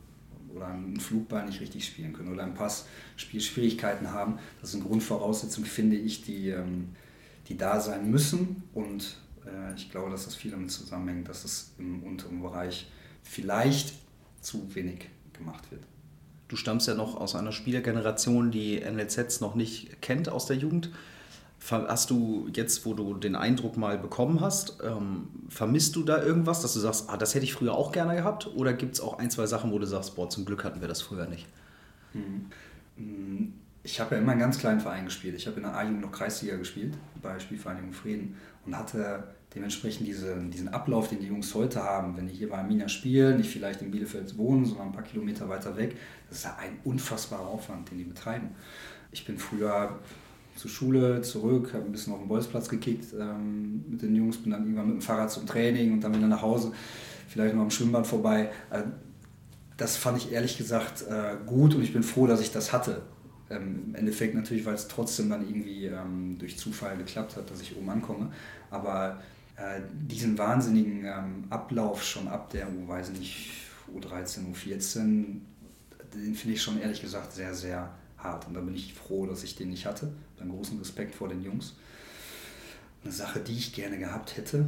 oder 0.55 0.67
einen 0.67 0.99
Flugball 0.99 1.45
nicht 1.45 1.61
richtig 1.61 1.86
spielen 1.86 2.13
können 2.13 2.32
oder 2.32 2.43
im 2.43 2.53
Pass 2.53 2.86
Spielschwierigkeiten 3.17 4.11
haben. 4.11 4.39
Das 4.61 4.72
sind 4.72 4.84
Grundvoraussetzungen, 4.84 5.67
finde 5.67 5.95
ich, 5.95 6.24
die, 6.24 6.49
ähm, 6.49 6.89
die 7.47 7.57
da 7.57 7.80
sein 7.80 8.09
müssen. 8.09 8.63
Und 8.74 9.17
äh, 9.45 9.76
ich 9.76 9.91
glaube, 9.91 10.11
dass 10.11 10.26
das 10.26 10.36
viel 10.36 10.51
damit 10.51 10.72
zusammenhängt, 10.72 11.30
dass 11.30 11.45
es 11.45 11.72
im 11.78 12.03
unteren 12.03 12.41
Bereich 12.41 12.88
vielleicht 13.24 13.93
zu 14.41 14.74
wenig 14.76 15.09
gemacht 15.34 15.70
wird. 15.72 15.84
Du 16.47 16.55
stammst 16.55 16.88
ja 16.88 16.95
noch 16.95 17.15
aus 17.15 17.36
einer 17.36 17.51
Spielergeneration, 17.51 18.49
die 18.49 18.80
NLZs 18.80 19.39
noch 19.39 19.53
nicht 19.53 20.01
kennt 20.01 20.30
aus 20.30 20.47
der 20.47 20.57
Jugend. 20.57 20.89
Hast 21.68 22.10
du 22.10 22.49
jetzt, 22.53 22.86
wo 22.86 22.93
du 22.93 23.14
den 23.16 23.36
Eindruck 23.36 23.76
mal 23.76 23.97
bekommen 23.97 24.39
hast, 24.39 24.78
ähm, 24.82 25.28
vermisst 25.49 25.95
du 25.95 26.03
da 26.03 26.24
irgendwas, 26.24 26.62
dass 26.62 26.74
du 26.74 26.80
sagst, 26.80 27.10
ah, 27.10 27.18
das 27.18 27.36
hätte 27.36 27.43
ich 27.43 27.53
früher 27.53 27.74
auch 27.74 27.91
gerne 27.91 28.16
gehabt? 28.16 28.47
Oder 28.55 28.74
gibt 28.74 28.95
es 28.95 29.01
auch 29.01 29.20
ein, 29.20 29.30
zwei 29.30 29.45
Sachen, 29.45 29.72
wo 29.72 29.78
du 29.78 29.86
sagst, 29.86 30.16
boah, 30.16 30.30
zum 30.30 30.45
Glück 30.45 30.64
hatten 30.64 30.82
wir 30.82 30.88
das 30.88 31.01
früher 31.01 31.28
nicht? 31.28 31.47
Mhm. 32.14 33.53
Ich 33.84 33.99
habe 33.99 34.16
ja 34.16 34.22
immer 34.22 34.32
einen 34.32 34.41
ganz 34.41 34.57
kleinen 34.57 34.80
Verein 34.80 35.05
gespielt. 35.05 35.36
Ich 35.36 35.47
habe 35.47 35.57
in 35.57 35.64
der 35.64 35.76
A-Jugend 35.76 36.01
noch 36.01 36.12
Kreisliga 36.12 36.55
gespielt, 36.55 36.93
bei 37.22 37.39
Spielvereinigung 37.39 37.93
Frieden 37.93 38.36
und 38.66 38.78
hatte 38.78 39.24
dementsprechend 39.53 40.07
diese, 40.07 40.38
diesen 40.38 40.70
Ablauf, 40.70 41.10
den 41.10 41.20
die 41.20 41.28
Jungs 41.28 41.53
heute 41.55 41.84
haben, 41.84 42.16
wenn 42.18 42.28
die 42.28 42.34
hier 42.34 42.49
bei 42.49 42.57
Arminia 42.57 42.88
spielen, 42.88 43.38
nicht 43.38 43.49
vielleicht 43.49 43.82
in 43.82 43.91
Bielefeld 43.91 44.38
wohnen, 44.38 44.66
sondern 44.66 44.88
ein 44.88 44.93
paar 44.93 45.03
Kilometer 45.03 45.49
weiter 45.49 45.76
weg, 45.76 45.97
das 46.30 46.39
ist 46.39 46.43
ja 46.45 46.57
ein 46.60 46.80
unfassbarer 46.84 47.47
Aufwand, 47.47 47.89
den 47.89 47.97
die 47.97 48.03
betreiben. 48.03 48.49
Ich 49.12 49.26
bin 49.26 49.38
früher 49.38 49.99
zur 50.60 50.70
Schule, 50.70 51.22
zurück, 51.22 51.74
habe 51.74 51.86
ein 51.86 51.91
bisschen 51.93 52.12
auf 52.12 52.20
den 52.20 52.28
Bolzplatz 52.28 52.68
gekickt 52.68 53.14
ähm, 53.18 53.86
mit 53.88 54.01
den 54.01 54.14
Jungs, 54.14 54.38
bin 54.38 54.51
dann 54.51 54.64
irgendwann 54.64 54.88
mit 54.88 54.95
dem 54.95 55.01
Fahrrad 55.01 55.32
zum 55.32 55.47
Training 55.47 55.93
und 55.93 56.03
dann 56.03 56.14
wieder 56.14 56.28
nach 56.28 56.41
Hause, 56.41 56.74
vielleicht 57.30 57.55
noch 57.55 57.62
am 57.62 57.72
Schwimmbad 57.72 58.05
vorbei. 58.05 58.51
Äh, 58.70 58.84
das 59.78 59.95
fand 59.95 60.18
ich 60.18 60.34
ehrlich 60.34 60.57
gesagt 60.57 61.03
äh, 61.03 61.38
gut 61.45 61.76
und 61.76 61.82
ich 61.82 61.93
bin 61.93 62.03
froh, 62.03 62.28
dass 62.28 62.41
ich 62.41 62.51
das 62.51 62.74
hatte. 62.74 63.03
Ähm, 63.49 63.86
Im 63.88 63.95
Endeffekt 63.95 64.36
natürlich, 64.36 64.66
weil 64.66 64.74
es 64.74 64.89
trotzdem 64.89 65.30
dann 65.30 65.47
irgendwie 65.47 65.86
ähm, 65.86 66.36
durch 66.38 66.57
Zufall 66.57 66.97
geklappt 66.97 67.38
hat, 67.38 67.49
dass 67.49 67.62
ich 67.62 67.78
oben 67.78 67.89
ankomme. 67.89 68.30
Aber 68.70 69.22
äh, 69.55 69.80
diesen 69.93 70.38
wahnsinnigen 70.38 71.05
ähm, 71.05 71.45
Ablauf 71.49 72.03
schon 72.03 72.28
ab 72.28 72.49
der, 72.49 72.68
U, 72.70 72.86
weiß 72.86 73.12
nicht, 73.12 73.51
U13, 73.95 74.53
U14, 74.53 75.39
den 76.14 76.36
finde 76.36 76.55
ich 76.55 76.62
schon 76.62 76.82
ehrlich 76.82 77.01
gesagt 77.01 77.32
sehr, 77.32 77.53
sehr 77.53 77.89
hart. 78.20 78.47
Und 78.47 78.53
da 78.53 78.61
bin 78.61 78.76
ich 78.76 78.93
froh, 78.93 79.26
dass 79.26 79.43
ich 79.43 79.55
den 79.55 79.70
nicht 79.70 79.86
hatte. 79.86 80.11
Dann 80.38 80.49
großen 80.49 80.78
Respekt 80.80 81.15
vor 81.15 81.28
den 81.28 81.41
Jungs. 81.41 81.76
Eine 83.03 83.13
Sache, 83.13 83.39
die 83.39 83.53
ich 83.53 83.74
gerne 83.74 83.97
gehabt 83.97 84.38
hätte. 84.38 84.67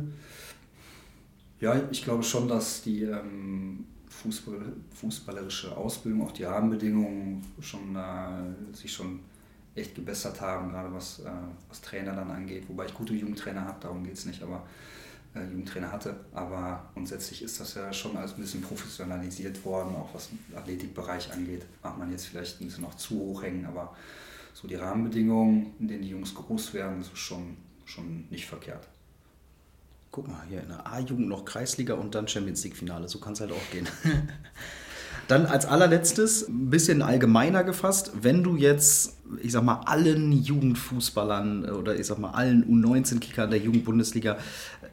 Ja, 1.59 1.79
ich 1.91 2.03
glaube 2.03 2.23
schon, 2.23 2.47
dass 2.47 2.81
die 2.81 3.03
ähm, 3.03 3.85
Fußball, 4.09 4.73
fußballerische 4.95 5.75
Ausbildung, 5.75 6.23
auch 6.23 6.31
die 6.31 6.43
Rahmenbedingungen 6.43 7.45
schon, 7.59 7.95
äh, 7.95 8.75
sich 8.75 8.91
schon 8.91 9.19
echt 9.75 9.95
gebessert 9.95 10.41
haben, 10.41 10.69
gerade 10.69 10.93
was, 10.93 11.19
äh, 11.19 11.29
was 11.69 11.81
Trainer 11.81 12.13
dann 12.13 12.31
angeht. 12.31 12.67
Wobei 12.67 12.85
ich 12.85 12.93
gute 12.93 13.13
Jugendtrainer 13.13 13.65
habe, 13.65 13.77
darum 13.79 14.03
geht 14.03 14.13
es 14.13 14.25
nicht, 14.25 14.41
aber 14.41 14.65
äh, 15.35 15.43
Jugendtrainer 15.43 15.91
hatte. 15.91 16.15
Aber 16.33 16.89
grundsätzlich 16.93 17.41
ist 17.41 17.59
das 17.59 17.75
ja 17.75 17.91
schon 17.93 18.17
alles 18.17 18.33
ein 18.33 18.41
bisschen 18.41 18.61
professionalisiert 18.61 19.63
worden, 19.65 19.95
auch 19.95 20.13
was 20.13 20.29
den 20.29 20.57
Athletikbereich 20.57 21.31
angeht. 21.31 21.65
Mag 21.83 21.97
man 21.97 22.11
jetzt 22.11 22.25
vielleicht 22.25 22.61
ein 22.61 22.65
bisschen 22.65 22.83
noch 22.83 22.95
zu 22.95 23.15
hoch 23.15 23.43
hängen, 23.43 23.65
aber 23.65 23.95
so 24.53 24.67
die 24.67 24.75
Rahmenbedingungen, 24.75 25.73
in 25.79 25.87
denen 25.87 26.03
die 26.03 26.09
Jungs 26.09 26.35
groß 26.35 26.73
werden, 26.73 27.01
ist 27.01 27.17
schon, 27.17 27.57
schon 27.85 28.25
nicht 28.29 28.45
verkehrt. 28.45 28.87
Guck 30.11 30.27
mal, 30.27 30.43
hier 30.49 30.61
in 30.61 30.67
der 30.67 30.85
A-Jugend 30.85 31.29
noch 31.29 31.45
Kreisliga 31.45 31.93
und 31.93 32.13
dann 32.15 32.27
Champions 32.27 32.63
League-Finale. 32.65 33.07
So 33.07 33.19
kann 33.19 33.33
es 33.33 33.39
halt 33.39 33.53
auch 33.53 33.71
gehen. 33.71 33.87
Dann 35.27 35.45
als 35.45 35.65
allerletztes, 35.65 36.49
ein 36.49 36.69
bisschen 36.69 37.01
allgemeiner 37.01 37.63
gefasst, 37.63 38.11
wenn 38.21 38.43
du 38.43 38.57
jetzt, 38.57 39.15
ich 39.41 39.53
sag 39.53 39.63
mal, 39.63 39.81
allen 39.85 40.33
Jugendfußballern 40.33 41.69
oder 41.69 41.97
ich 41.97 42.07
sag 42.07 42.17
mal 42.19 42.31
allen 42.31 42.65
U19-Kickern 42.65 43.49
der 43.49 43.59
Jugendbundesliga 43.59 44.37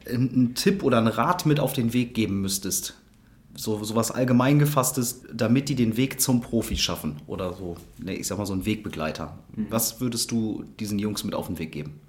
einen 0.09 0.55
Tipp 0.55 0.83
oder 0.83 0.97
einen 0.97 1.07
Rat 1.07 1.45
mit 1.45 1.59
auf 1.59 1.73
den 1.73 1.93
Weg 1.93 2.13
geben 2.13 2.41
müsstest, 2.41 2.95
so, 3.55 3.83
so 3.83 3.95
was 3.95 4.11
allgemein 4.11 4.59
gefasstes, 4.59 5.21
damit 5.33 5.69
die 5.69 5.75
den 5.75 5.97
Weg 5.97 6.21
zum 6.21 6.41
Profi 6.41 6.77
schaffen 6.77 7.17
oder 7.27 7.53
so, 7.53 7.75
ne, 7.97 8.15
ich 8.15 8.27
sag 8.27 8.37
mal 8.37 8.45
so 8.45 8.53
ein 8.53 8.65
Wegbegleiter. 8.65 9.37
Mhm. 9.55 9.67
Was 9.69 9.99
würdest 9.99 10.31
du 10.31 10.63
diesen 10.79 10.99
Jungs 10.99 11.23
mit 11.23 11.35
auf 11.35 11.47
den 11.47 11.59
Weg 11.59 11.71
geben? 11.71 11.99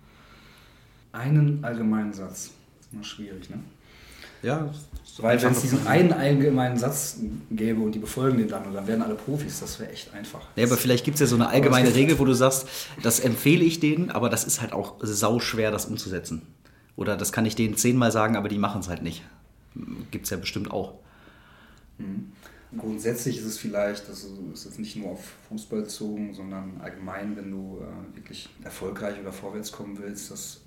Einen 1.12 1.64
allgemeinen 1.64 2.12
Satz. 2.12 2.50
Das 2.78 2.86
ist 2.86 2.92
immer 2.92 3.04
schwierig, 3.04 3.50
ne? 3.50 3.58
Ja, 4.42 4.70
weil 5.18 5.42
wenn 5.42 5.52
es 5.52 5.60
diesen 5.60 5.86
einen 5.86 6.14
allgemeinen 6.14 6.78
Satz 6.78 7.18
gäbe 7.50 7.82
und 7.82 7.94
die 7.94 7.98
befolgen 7.98 8.38
den 8.38 8.48
dann 8.48 8.64
und 8.64 8.74
dann 8.74 8.86
werden 8.86 9.02
alle 9.02 9.14
Profis, 9.14 9.60
das 9.60 9.78
wäre 9.78 9.92
echt 9.92 10.14
einfach. 10.14 10.40
Ja, 10.56 10.64
aber 10.64 10.78
vielleicht 10.78 11.04
gibt 11.04 11.16
es 11.16 11.20
ja 11.20 11.26
so 11.26 11.34
eine 11.34 11.48
allgemeine 11.48 11.94
Regel, 11.94 12.18
wo 12.18 12.24
du 12.24 12.32
sagst, 12.32 12.66
das 13.02 13.20
empfehle 13.20 13.64
ich 13.64 13.80
denen, 13.80 14.10
aber 14.10 14.30
das 14.30 14.44
ist 14.44 14.62
halt 14.62 14.72
auch 14.72 14.94
sau 15.02 15.40
schwer, 15.40 15.70
das 15.70 15.84
umzusetzen. 15.84 16.42
Oder 17.00 17.16
das 17.16 17.32
kann 17.32 17.46
ich 17.46 17.56
denen 17.56 17.78
zehnmal 17.78 18.12
sagen, 18.12 18.36
aber 18.36 18.50
die 18.50 18.58
machen 18.58 18.82
es 18.82 18.88
halt 18.90 19.02
nicht. 19.02 19.24
Gibt 20.10 20.26
es 20.26 20.30
ja 20.30 20.36
bestimmt 20.36 20.70
auch. 20.70 20.98
Mhm. 21.96 22.32
Grundsätzlich 22.76 23.38
ist 23.38 23.46
es 23.46 23.56
vielleicht, 23.58 24.06
das 24.08 24.26
ist 24.52 24.64
jetzt 24.66 24.78
nicht 24.78 24.96
nur 24.96 25.12
auf 25.12 25.32
Fußball 25.48 25.80
bezogen, 25.80 26.34
sondern 26.34 26.78
allgemein, 26.80 27.36
wenn 27.36 27.50
du 27.50 27.78
äh, 27.80 28.16
wirklich 28.16 28.50
erfolgreich 28.62 29.18
oder 29.18 29.32
vorwärts 29.32 29.72
kommen 29.72 29.98
willst, 29.98 30.30
das 30.30 30.60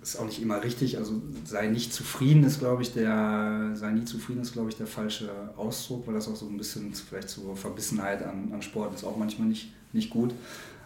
ist 0.00 0.16
auch 0.18 0.24
nicht 0.24 0.40
immer 0.40 0.62
richtig. 0.62 0.98
Also 0.98 1.20
sei 1.44 1.66
nicht 1.66 1.92
zufrieden 1.92 2.44
ist, 2.44 2.60
glaube 2.60 2.82
ich, 2.82 2.94
der, 2.94 3.72
sei 3.74 3.90
nie 3.90 4.04
zufrieden 4.04 4.42
ist, 4.42 4.52
glaube 4.52 4.70
ich, 4.70 4.76
der 4.76 4.86
falsche 4.86 5.30
Ausdruck, 5.56 6.06
weil 6.06 6.14
das 6.14 6.28
auch 6.28 6.36
so 6.36 6.46
ein 6.46 6.56
bisschen 6.56 6.94
vielleicht 6.94 7.28
zur 7.28 7.56
Verbissenheit 7.56 8.22
an, 8.22 8.52
an 8.52 8.62
Sport 8.62 8.94
ist 8.94 9.02
auch 9.04 9.16
manchmal 9.16 9.48
nicht, 9.48 9.72
nicht 9.92 10.10
gut. 10.10 10.32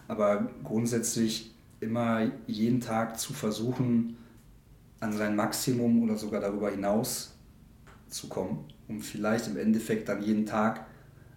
Aber 0.07 0.49
grundsätzlich 0.63 1.51
immer 1.79 2.31
jeden 2.47 2.81
Tag 2.81 3.19
zu 3.19 3.31
versuchen, 3.31 4.17
an 5.01 5.11
sein 5.11 5.35
Maximum 5.35 6.03
oder 6.03 6.15
sogar 6.15 6.39
darüber 6.39 6.69
hinaus 6.69 7.33
zu 8.07 8.27
kommen, 8.29 8.65
um 8.87 9.01
vielleicht 9.01 9.47
im 9.47 9.57
Endeffekt 9.57 10.07
dann 10.07 10.21
jeden 10.21 10.45
Tag 10.45 10.85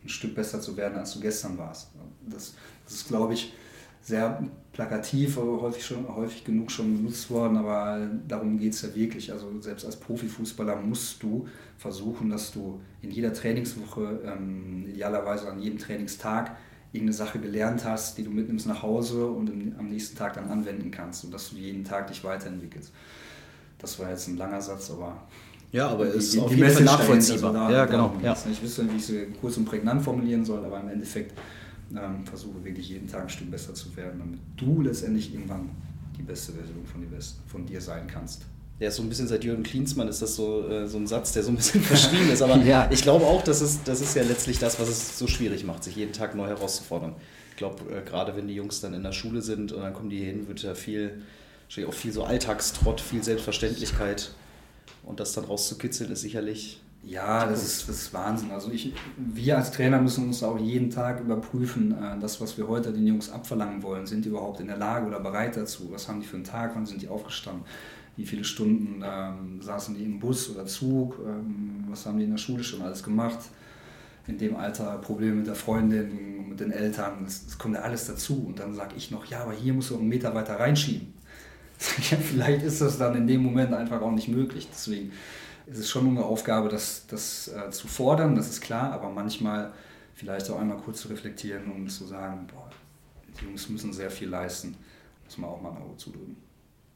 ein 0.05 0.09
Stück 0.09 0.35
besser 0.35 0.61
zu 0.61 0.77
werden, 0.77 0.97
als 0.99 1.15
du 1.15 1.21
gestern 1.21 1.59
warst. 1.59 1.91
Das, 2.29 2.55
das 2.85 2.95
ist, 2.95 3.09
glaube 3.09 3.35
ich, 3.35 3.55
sehr 4.03 4.47
plakativ, 4.73 5.39
häufig, 5.39 5.85
schon, 5.85 6.07
häufig 6.15 6.45
genug 6.45 6.71
schon 6.71 6.99
benutzt 6.99 7.31
worden, 7.31 7.57
aber 7.57 8.07
darum 8.29 8.59
geht 8.59 8.75
es 8.75 8.83
ja 8.83 8.95
wirklich. 8.95 9.33
Also 9.33 9.61
selbst 9.63 9.87
als 9.87 9.97
Profifußballer 9.97 10.77
musst 10.77 11.23
du 11.23 11.49
versuchen, 11.79 12.29
dass 12.29 12.53
du 12.53 12.81
in 13.01 13.11
jeder 13.11 13.33
Trainingswoche, 13.33 14.21
ähm, 14.27 14.87
idealerweise 14.89 15.51
an 15.51 15.59
jedem 15.59 15.79
Trainingstag, 15.79 16.55
irgendeine 16.93 17.15
Sache 17.15 17.39
gelernt 17.39 17.85
hast, 17.85 18.19
die 18.19 18.25
du 18.25 18.31
mitnimmst 18.31 18.67
nach 18.67 18.83
Hause 18.83 19.27
und 19.27 19.49
im, 19.49 19.75
am 19.79 19.89
nächsten 19.89 20.17
Tag 20.17 20.35
dann 20.35 20.51
anwenden 20.51 20.91
kannst 20.91 21.25
und 21.25 21.33
dass 21.33 21.51
du 21.51 21.57
jeden 21.57 21.83
Tag 21.83 22.09
dich 22.09 22.23
weiterentwickelst. 22.23 22.93
Das 23.85 23.99
war 23.99 24.11
jetzt 24.11 24.29
ein 24.29 24.39
langer 24.39 24.63
Satz, 24.63 24.91
aber 24.91 25.15
ja, 25.73 25.89
aber 25.89 26.07
es 26.07 26.35
ist 26.35 26.39
auf 26.39 26.55
jeden 26.55 26.71
Fall 26.71 26.85
nachvollziehbar. 26.85 27.53
Da, 27.53 27.71
ja, 27.71 27.85
genau. 27.85 28.15
Ja. 28.23 28.37
Ich 28.51 28.63
wüsste, 28.63 28.91
wie 28.91 28.97
ich 28.97 29.07
sie 29.07 29.27
kurz 29.41 29.57
und 29.57 29.65
prägnant 29.65 30.03
formulieren 30.03 30.45
soll, 30.45 30.65
aber 30.65 30.81
im 30.81 30.89
Endeffekt 30.89 31.33
ähm, 31.91 32.25
versuche 32.25 32.65
wirklich 32.65 32.89
jeden 32.89 33.09
Tag 33.09 33.23
ein 33.23 33.29
Stück 33.29 33.51
besser 33.51 33.75
zu 33.75 33.95
werden, 33.97 34.21
damit 34.21 34.41
du 34.57 34.83
letztendlich 34.83 35.35
irgendwann 35.35 35.71
die 36.17 36.23
beste 36.23 36.53
Version 36.53 36.87
von, 36.87 37.05
von 37.47 37.67
dir 37.67 37.81
sein 37.81 38.07
kannst. 38.07 38.43
Ja, 38.81 38.91
so 38.91 39.03
ein 39.03 39.09
bisschen 39.09 39.29
seit 39.29 39.45
Jürgen 39.45 39.63
Klinsmann 39.63 40.09
ist 40.09 40.23
das 40.23 40.37
so, 40.37 40.69
äh, 40.69 40.87
so 40.89 40.97
ein 40.97 41.07
Satz, 41.07 41.33
der 41.33 41.43
so 41.43 41.51
ein 41.51 41.57
bisschen 41.57 41.81
verschrieben 41.83 42.31
ist. 42.31 42.41
Aber 42.41 42.57
ja. 42.65 42.89
ich 42.91 43.03
glaube 43.03 43.27
auch, 43.27 43.43
das 43.43 43.61
ist, 43.61 43.81
das 43.85 44.01
ist 44.01 44.17
ja 44.17 44.23
letztlich 44.23 44.59
das, 44.59 44.81
was 44.81 44.89
es 44.89 45.19
so 45.19 45.27
schwierig 45.27 45.65
macht, 45.65 45.85
sich 45.85 45.97
jeden 45.97 46.13
Tag 46.13 46.35
neu 46.35 46.47
herauszufordern. 46.47 47.15
Ich 47.51 47.57
glaube, 47.57 47.83
äh, 47.93 48.03
gerade 48.03 48.37
wenn 48.37 48.49
die 48.49 48.55
Jungs 48.55 48.81
dann 48.81 48.95
in 48.95 49.03
der 49.03 49.13
Schule 49.13 49.43
sind 49.43 49.73
und 49.73 49.83
dann 49.83 49.93
kommen 49.93 50.11
die 50.11 50.25
hin, 50.25 50.49
wird 50.49 50.63
ja 50.63 50.75
viel, 50.75 51.23
auch 51.87 51.93
viel 51.93 52.13
so 52.13 52.25
Alltagstrott, 52.25 53.01
viel 53.01 53.23
Selbstverständlichkeit 53.23 54.33
und 55.03 55.21
das 55.21 55.33
dann 55.33 55.45
rauszukitzeln, 55.45 56.11
ist 56.13 56.21
sicherlich. 56.21 56.81
Ja, 57.07 57.47
das 57.47 57.63
ist, 57.63 57.89
das 57.89 57.97
ist 57.97 58.15
Wahnsinn. 58.15 58.51
Also 58.51 58.71
ich, 58.71 58.95
wir 59.17 59.59
als 59.59 59.71
Trainer 59.73 60.01
müssen 60.01 60.27
uns 60.27 60.43
auch 60.43 60.59
jeden 60.59 60.89
Tag 60.89 61.21
überprüfen, 61.21 61.93
äh, 61.93 62.19
das, 62.19 62.41
was 62.41 62.57
wir 62.57 62.67
heute 62.67 62.93
den 62.93 63.07
Jungs 63.07 63.31
abverlangen 63.31 63.83
wollen, 63.83 64.07
sind 64.07 64.25
die 64.25 64.31
überhaupt 64.31 64.61
in 64.61 64.69
der 64.69 64.79
Lage 64.79 65.07
oder 65.07 65.21
bereit 65.21 65.57
dazu? 65.57 65.89
Was 65.91 66.09
haben 66.09 66.21
die 66.21 66.27
für 66.27 66.37
einen 66.37 66.45
Tag? 66.45 66.75
Wann 66.75 66.87
sind 66.87 67.03
die 67.03 67.09
aufgestanden? 67.09 67.65
Wie 68.17 68.25
viele 68.25 68.45
Stunden 68.45 69.03
ähm, 69.05 69.61
saßen 69.61 69.95
die 69.95 70.05
im 70.05 70.19
Bus 70.19 70.49
oder 70.49 70.65
Zug? 70.65 71.19
Ähm, 71.27 71.85
was 71.89 72.07
haben 72.07 72.19
die 72.19 72.25
in 72.25 72.31
der 72.31 72.39
Schule 72.39 72.65
schon 72.65 72.81
alles 72.81 73.03
gemacht? 73.03 73.41
In 74.27 74.39
dem 74.39 74.57
Alter 74.57 74.97
Probleme 74.99 75.37
mit 75.37 75.47
der 75.47 75.57
Freundin, 75.57 76.49
mit 76.49 76.61
den 76.61 76.71
Eltern, 76.71 77.25
das, 77.25 77.45
das 77.45 77.59
kommt 77.59 77.75
ja 77.75 77.83
alles 77.83 78.07
dazu. 78.07 78.45
Und 78.47 78.61
dann 78.61 78.73
sage 78.73 78.95
ich 78.97 79.11
noch, 79.11 79.27
ja, 79.27 79.41
aber 79.43 79.53
hier 79.53 79.75
musst 79.75 79.91
du 79.91 79.99
einen 79.99 80.09
Meter 80.09 80.35
weiter 80.35 80.59
reinschieben. 80.59 81.13
ja, 82.11 82.17
vielleicht 82.17 82.63
ist 82.63 82.81
das 82.81 82.99
dann 82.99 83.15
in 83.15 83.27
dem 83.27 83.43
Moment 83.43 83.73
einfach 83.73 84.01
auch 84.01 84.13
nicht 84.13 84.29
möglich. 84.29 84.69
Deswegen 84.71 85.13
ist 85.67 85.79
es 85.79 85.89
schon 85.89 86.07
eine 86.07 86.25
Aufgabe, 86.25 86.69
das, 86.69 87.07
das 87.09 87.49
äh, 87.49 87.71
zu 87.71 87.89
fordern, 87.89 88.35
das 88.35 88.49
ist 88.49 88.61
klar, 88.61 88.93
aber 88.93 89.11
manchmal 89.11 89.73
vielleicht 90.15 90.51
auch 90.51 90.61
einmal 90.61 90.79
kurz 90.79 91.01
zu 91.01 91.09
reflektieren 91.09 91.71
und 91.73 91.89
zu 91.89 92.05
sagen, 92.05 92.47
boah, 92.47 92.71
die 93.41 93.47
Jungs 93.47 93.69
müssen 93.69 93.93
sehr 93.93 94.11
viel 94.11 94.29
leisten, 94.29 94.77
muss 95.25 95.39
man 95.39 95.51
auch 95.51 95.61
mal 95.61 95.71
ein 95.71 95.83
Auge 95.83 95.97
zudrücken. 95.97 96.37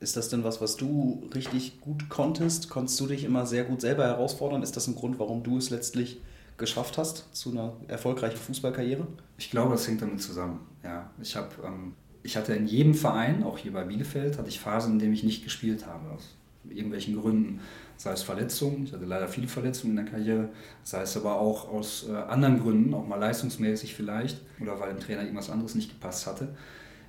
Ist 0.01 0.17
das 0.17 0.29
denn 0.29 0.45
was, 0.45 0.61
was 0.61 0.77
du 0.77 1.29
richtig 1.35 1.81
gut 1.81 2.09
konntest? 2.09 2.71
Konntest 2.71 3.01
du 3.01 3.07
dich 3.07 3.25
immer 3.25 3.47
sehr 3.47 3.65
gut 3.65 3.81
selber 3.81 4.05
herausfordern? 4.05 4.63
Ist 4.63 4.77
das 4.77 4.87
ein 4.87 4.95
Grund, 4.95 5.19
warum 5.19 5.43
du 5.43 5.59
es 5.59 5.71
letztlich 5.71 6.21
geschafft 6.57 6.99
hast 6.99 7.35
zu 7.35 7.51
einer 7.51 7.73
erfolgreichen 7.89 8.37
Fußballkarriere? 8.37 9.09
Ich 9.39 9.51
glaube, 9.51 9.73
das 9.73 9.89
hängt 9.89 10.03
damit 10.03 10.23
zusammen. 10.23 10.61
Ja, 10.85 11.11
ich 11.21 11.35
habe 11.35 11.49
ähm, 11.65 11.95
ich 12.29 12.37
hatte 12.37 12.53
in 12.53 12.67
jedem 12.67 12.93
Verein, 12.93 13.43
auch 13.43 13.57
hier 13.57 13.73
bei 13.73 13.85
Bielefeld, 13.85 14.37
hatte 14.37 14.51
ich 14.51 14.61
Phasen, 14.61 14.93
in 14.93 14.99
denen 14.99 15.15
ich 15.15 15.25
nicht 15.25 15.45
gespielt 15.45 15.87
habe, 15.87 16.11
aus 16.11 16.37
irgendwelchen 16.69 17.19
Gründen. 17.19 17.61
Sei 17.97 18.13
es 18.13 18.23
Verletzungen, 18.23 18.85
ich 18.85 18.93
hatte 18.93 19.07
leider 19.07 19.29
viele 19.29 19.49
Verletzungen 19.49 19.97
in 19.97 20.05
der 20.05 20.13
Karriere, 20.13 20.51
sei 20.83 21.01
es 21.01 21.17
aber 21.17 21.41
auch 21.41 21.71
aus 21.71 22.07
äh, 22.07 22.13
anderen 22.13 22.61
Gründen, 22.61 22.93
auch 22.93 23.07
mal 23.07 23.17
leistungsmäßig 23.17 23.95
vielleicht, 23.95 24.43
oder 24.61 24.79
weil 24.79 24.91
dem 24.91 25.01
Trainer 25.01 25.23
irgendwas 25.23 25.49
anderes 25.49 25.75
nicht 25.75 25.89
gepasst 25.89 26.27
hatte, 26.27 26.55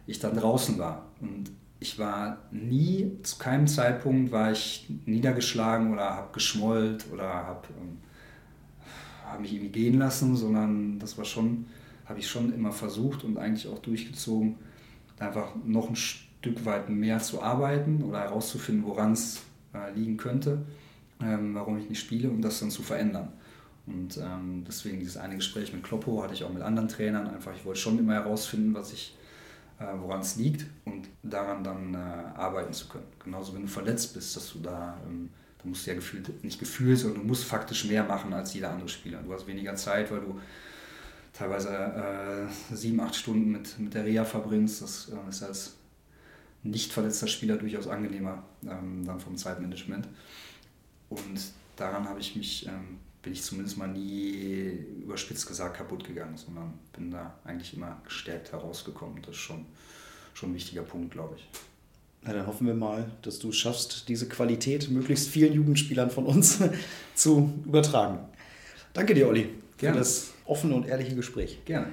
ich 0.08 0.20
dann 0.20 0.38
draußen 0.38 0.80
war. 0.80 1.08
Und 1.20 1.52
ich 1.82 2.00
war 2.00 2.38
nie, 2.52 3.12
zu 3.22 3.40
keinem 3.40 3.68
Zeitpunkt 3.68 4.32
war 4.32 4.54
ich 4.54 4.88
niedergeschlagen 5.06 5.92
oder 5.92 6.16
habe 6.16 6.30
geschmollt 6.32 7.08
oder 7.12 7.28
habe 7.28 7.68
ähm, 7.78 7.98
hab 9.30 9.42
mich 9.42 9.52
irgendwie 9.52 9.72
gehen 9.74 10.00
lassen, 10.00 10.38
sondern 10.38 10.98
das 10.98 11.18
war 11.18 11.26
schon, 11.26 11.66
habe 12.06 12.20
ich 12.20 12.30
schon 12.30 12.54
immer 12.54 12.72
versucht 12.72 13.26
und 13.26 13.38
eigentlich 13.38 13.68
auch 13.68 13.80
durchgezogen, 13.80 14.56
einfach 15.20 15.54
noch 15.66 15.90
ein 15.90 15.96
Stück 15.96 16.66
weit 16.66 16.90
mehr 16.90 17.20
zu 17.20 17.42
arbeiten 17.42 18.04
oder 18.04 18.22
herauszufinden, 18.22 18.86
woran 18.86 19.14
es 19.14 19.42
äh, 19.74 19.92
liegen 19.94 20.18
könnte, 20.18 20.60
ähm, 21.22 21.54
warum 21.54 21.78
ich 21.78 21.90
nicht 21.90 22.00
spiele 22.00 22.30
und 22.30 22.42
das 22.42 22.60
dann 22.60 22.72
zu 22.72 22.82
verändern. 22.82 23.30
Und 23.86 24.18
ähm, 24.18 24.64
deswegen 24.68 25.00
dieses 25.00 25.18
eine 25.18 25.36
Gespräch 25.36 25.74
mit 25.74 25.84
Kloppo 25.84 26.22
hatte 26.22 26.34
ich 26.34 26.44
auch 26.44 26.54
mit 26.54 26.62
anderen 26.62 26.88
Trainern 26.88 27.28
einfach. 27.28 27.54
Ich 27.56 27.66
wollte 27.66 27.80
schon 27.80 27.98
immer 27.98 28.14
herausfinden, 28.14 28.74
was 28.74 28.94
ich, 28.94 29.18
äh, 29.80 29.86
woran 30.00 30.22
es 30.22 30.36
liegt 30.36 30.66
und 30.86 31.08
daran 31.24 31.64
dann 31.64 31.96
äh, 31.96 31.98
arbeiten 31.98 32.72
zu 32.72 32.88
können. 32.88 33.08
Genauso 33.24 33.56
wenn 33.56 33.64
du 33.64 33.68
verletzt 33.68 34.14
bist, 34.14 34.36
dass 34.36 34.54
du 34.54 34.60
da, 34.60 34.98
ähm, 35.08 35.30
da 35.58 35.68
musst 35.68 35.86
du 35.86 35.92
ja 35.92 35.96
gefühlt, 35.96 36.44
nicht 36.44 36.60
gefühlt, 36.60 37.00
sondern 37.00 37.22
du 37.22 37.28
musst 37.28 37.46
faktisch 37.46 37.86
mehr 37.86 38.04
machen 38.04 38.32
als 38.32 38.54
jeder 38.54 38.70
andere 38.72 38.90
Spieler. 38.90 39.22
Du 39.24 39.34
hast 39.34 39.48
weniger 39.48 39.76
Zeit, 39.76 40.12
weil 40.12 40.22
du 40.22 40.40
teilweise 41.40 41.70
äh, 41.70 42.76
sieben, 42.76 43.00
acht 43.00 43.16
Stunden 43.16 43.52
mit, 43.52 43.80
mit 43.80 43.94
der 43.94 44.04
Reha 44.04 44.26
verbringst. 44.26 44.82
Das 44.82 45.10
äh, 45.10 45.30
ist 45.30 45.42
als 45.42 45.76
nicht 46.64 46.92
verletzter 46.92 47.28
Spieler 47.28 47.56
durchaus 47.56 47.88
angenehmer 47.88 48.44
ähm, 48.64 49.06
dann 49.06 49.20
vom 49.22 49.38
Zeitmanagement. 49.38 50.08
Und 51.08 51.40
daran 51.78 52.08
habe 52.10 52.20
ich 52.20 52.36
mich, 52.36 52.68
ähm, 52.68 52.98
bin 53.22 53.32
ich 53.32 53.42
zumindest 53.42 53.78
mal 53.78 53.88
nie 53.88 54.86
überspitzt 55.02 55.48
gesagt 55.48 55.78
kaputt 55.78 56.04
gegangen, 56.04 56.36
sondern 56.36 56.74
bin 56.92 57.10
da 57.10 57.34
eigentlich 57.46 57.74
immer 57.74 58.02
gestärkt 58.04 58.52
herausgekommen. 58.52 59.22
Das 59.22 59.32
ist 59.32 59.42
schon, 59.42 59.66
schon 60.34 60.52
ein 60.52 60.56
wichtiger 60.56 60.84
Punkt, 60.84 61.12
glaube 61.12 61.36
ich. 61.38 61.48
Na, 62.24 62.34
dann 62.34 62.48
hoffen 62.48 62.68
wir 62.68 62.74
mal, 62.74 63.10
dass 63.22 63.40
du 63.40 63.54
schaffst, 63.54 64.10
diese 64.10 64.28
Qualität 64.28 64.90
möglichst 64.90 65.30
vielen 65.30 65.54
Jugendspielern 65.54 66.12
von 66.12 66.26
uns 66.26 66.60
zu 67.16 67.54
übertragen. 67.66 68.20
Danke 68.92 69.14
dir, 69.14 69.30
Olli, 69.30 69.48
Gerne. 69.80 69.96
für 69.96 70.00
das 70.00 70.34
offene 70.46 70.76
und 70.76 70.88
ehrliche 70.88 71.16
Gespräch. 71.16 71.60
Gerne. 71.66 71.88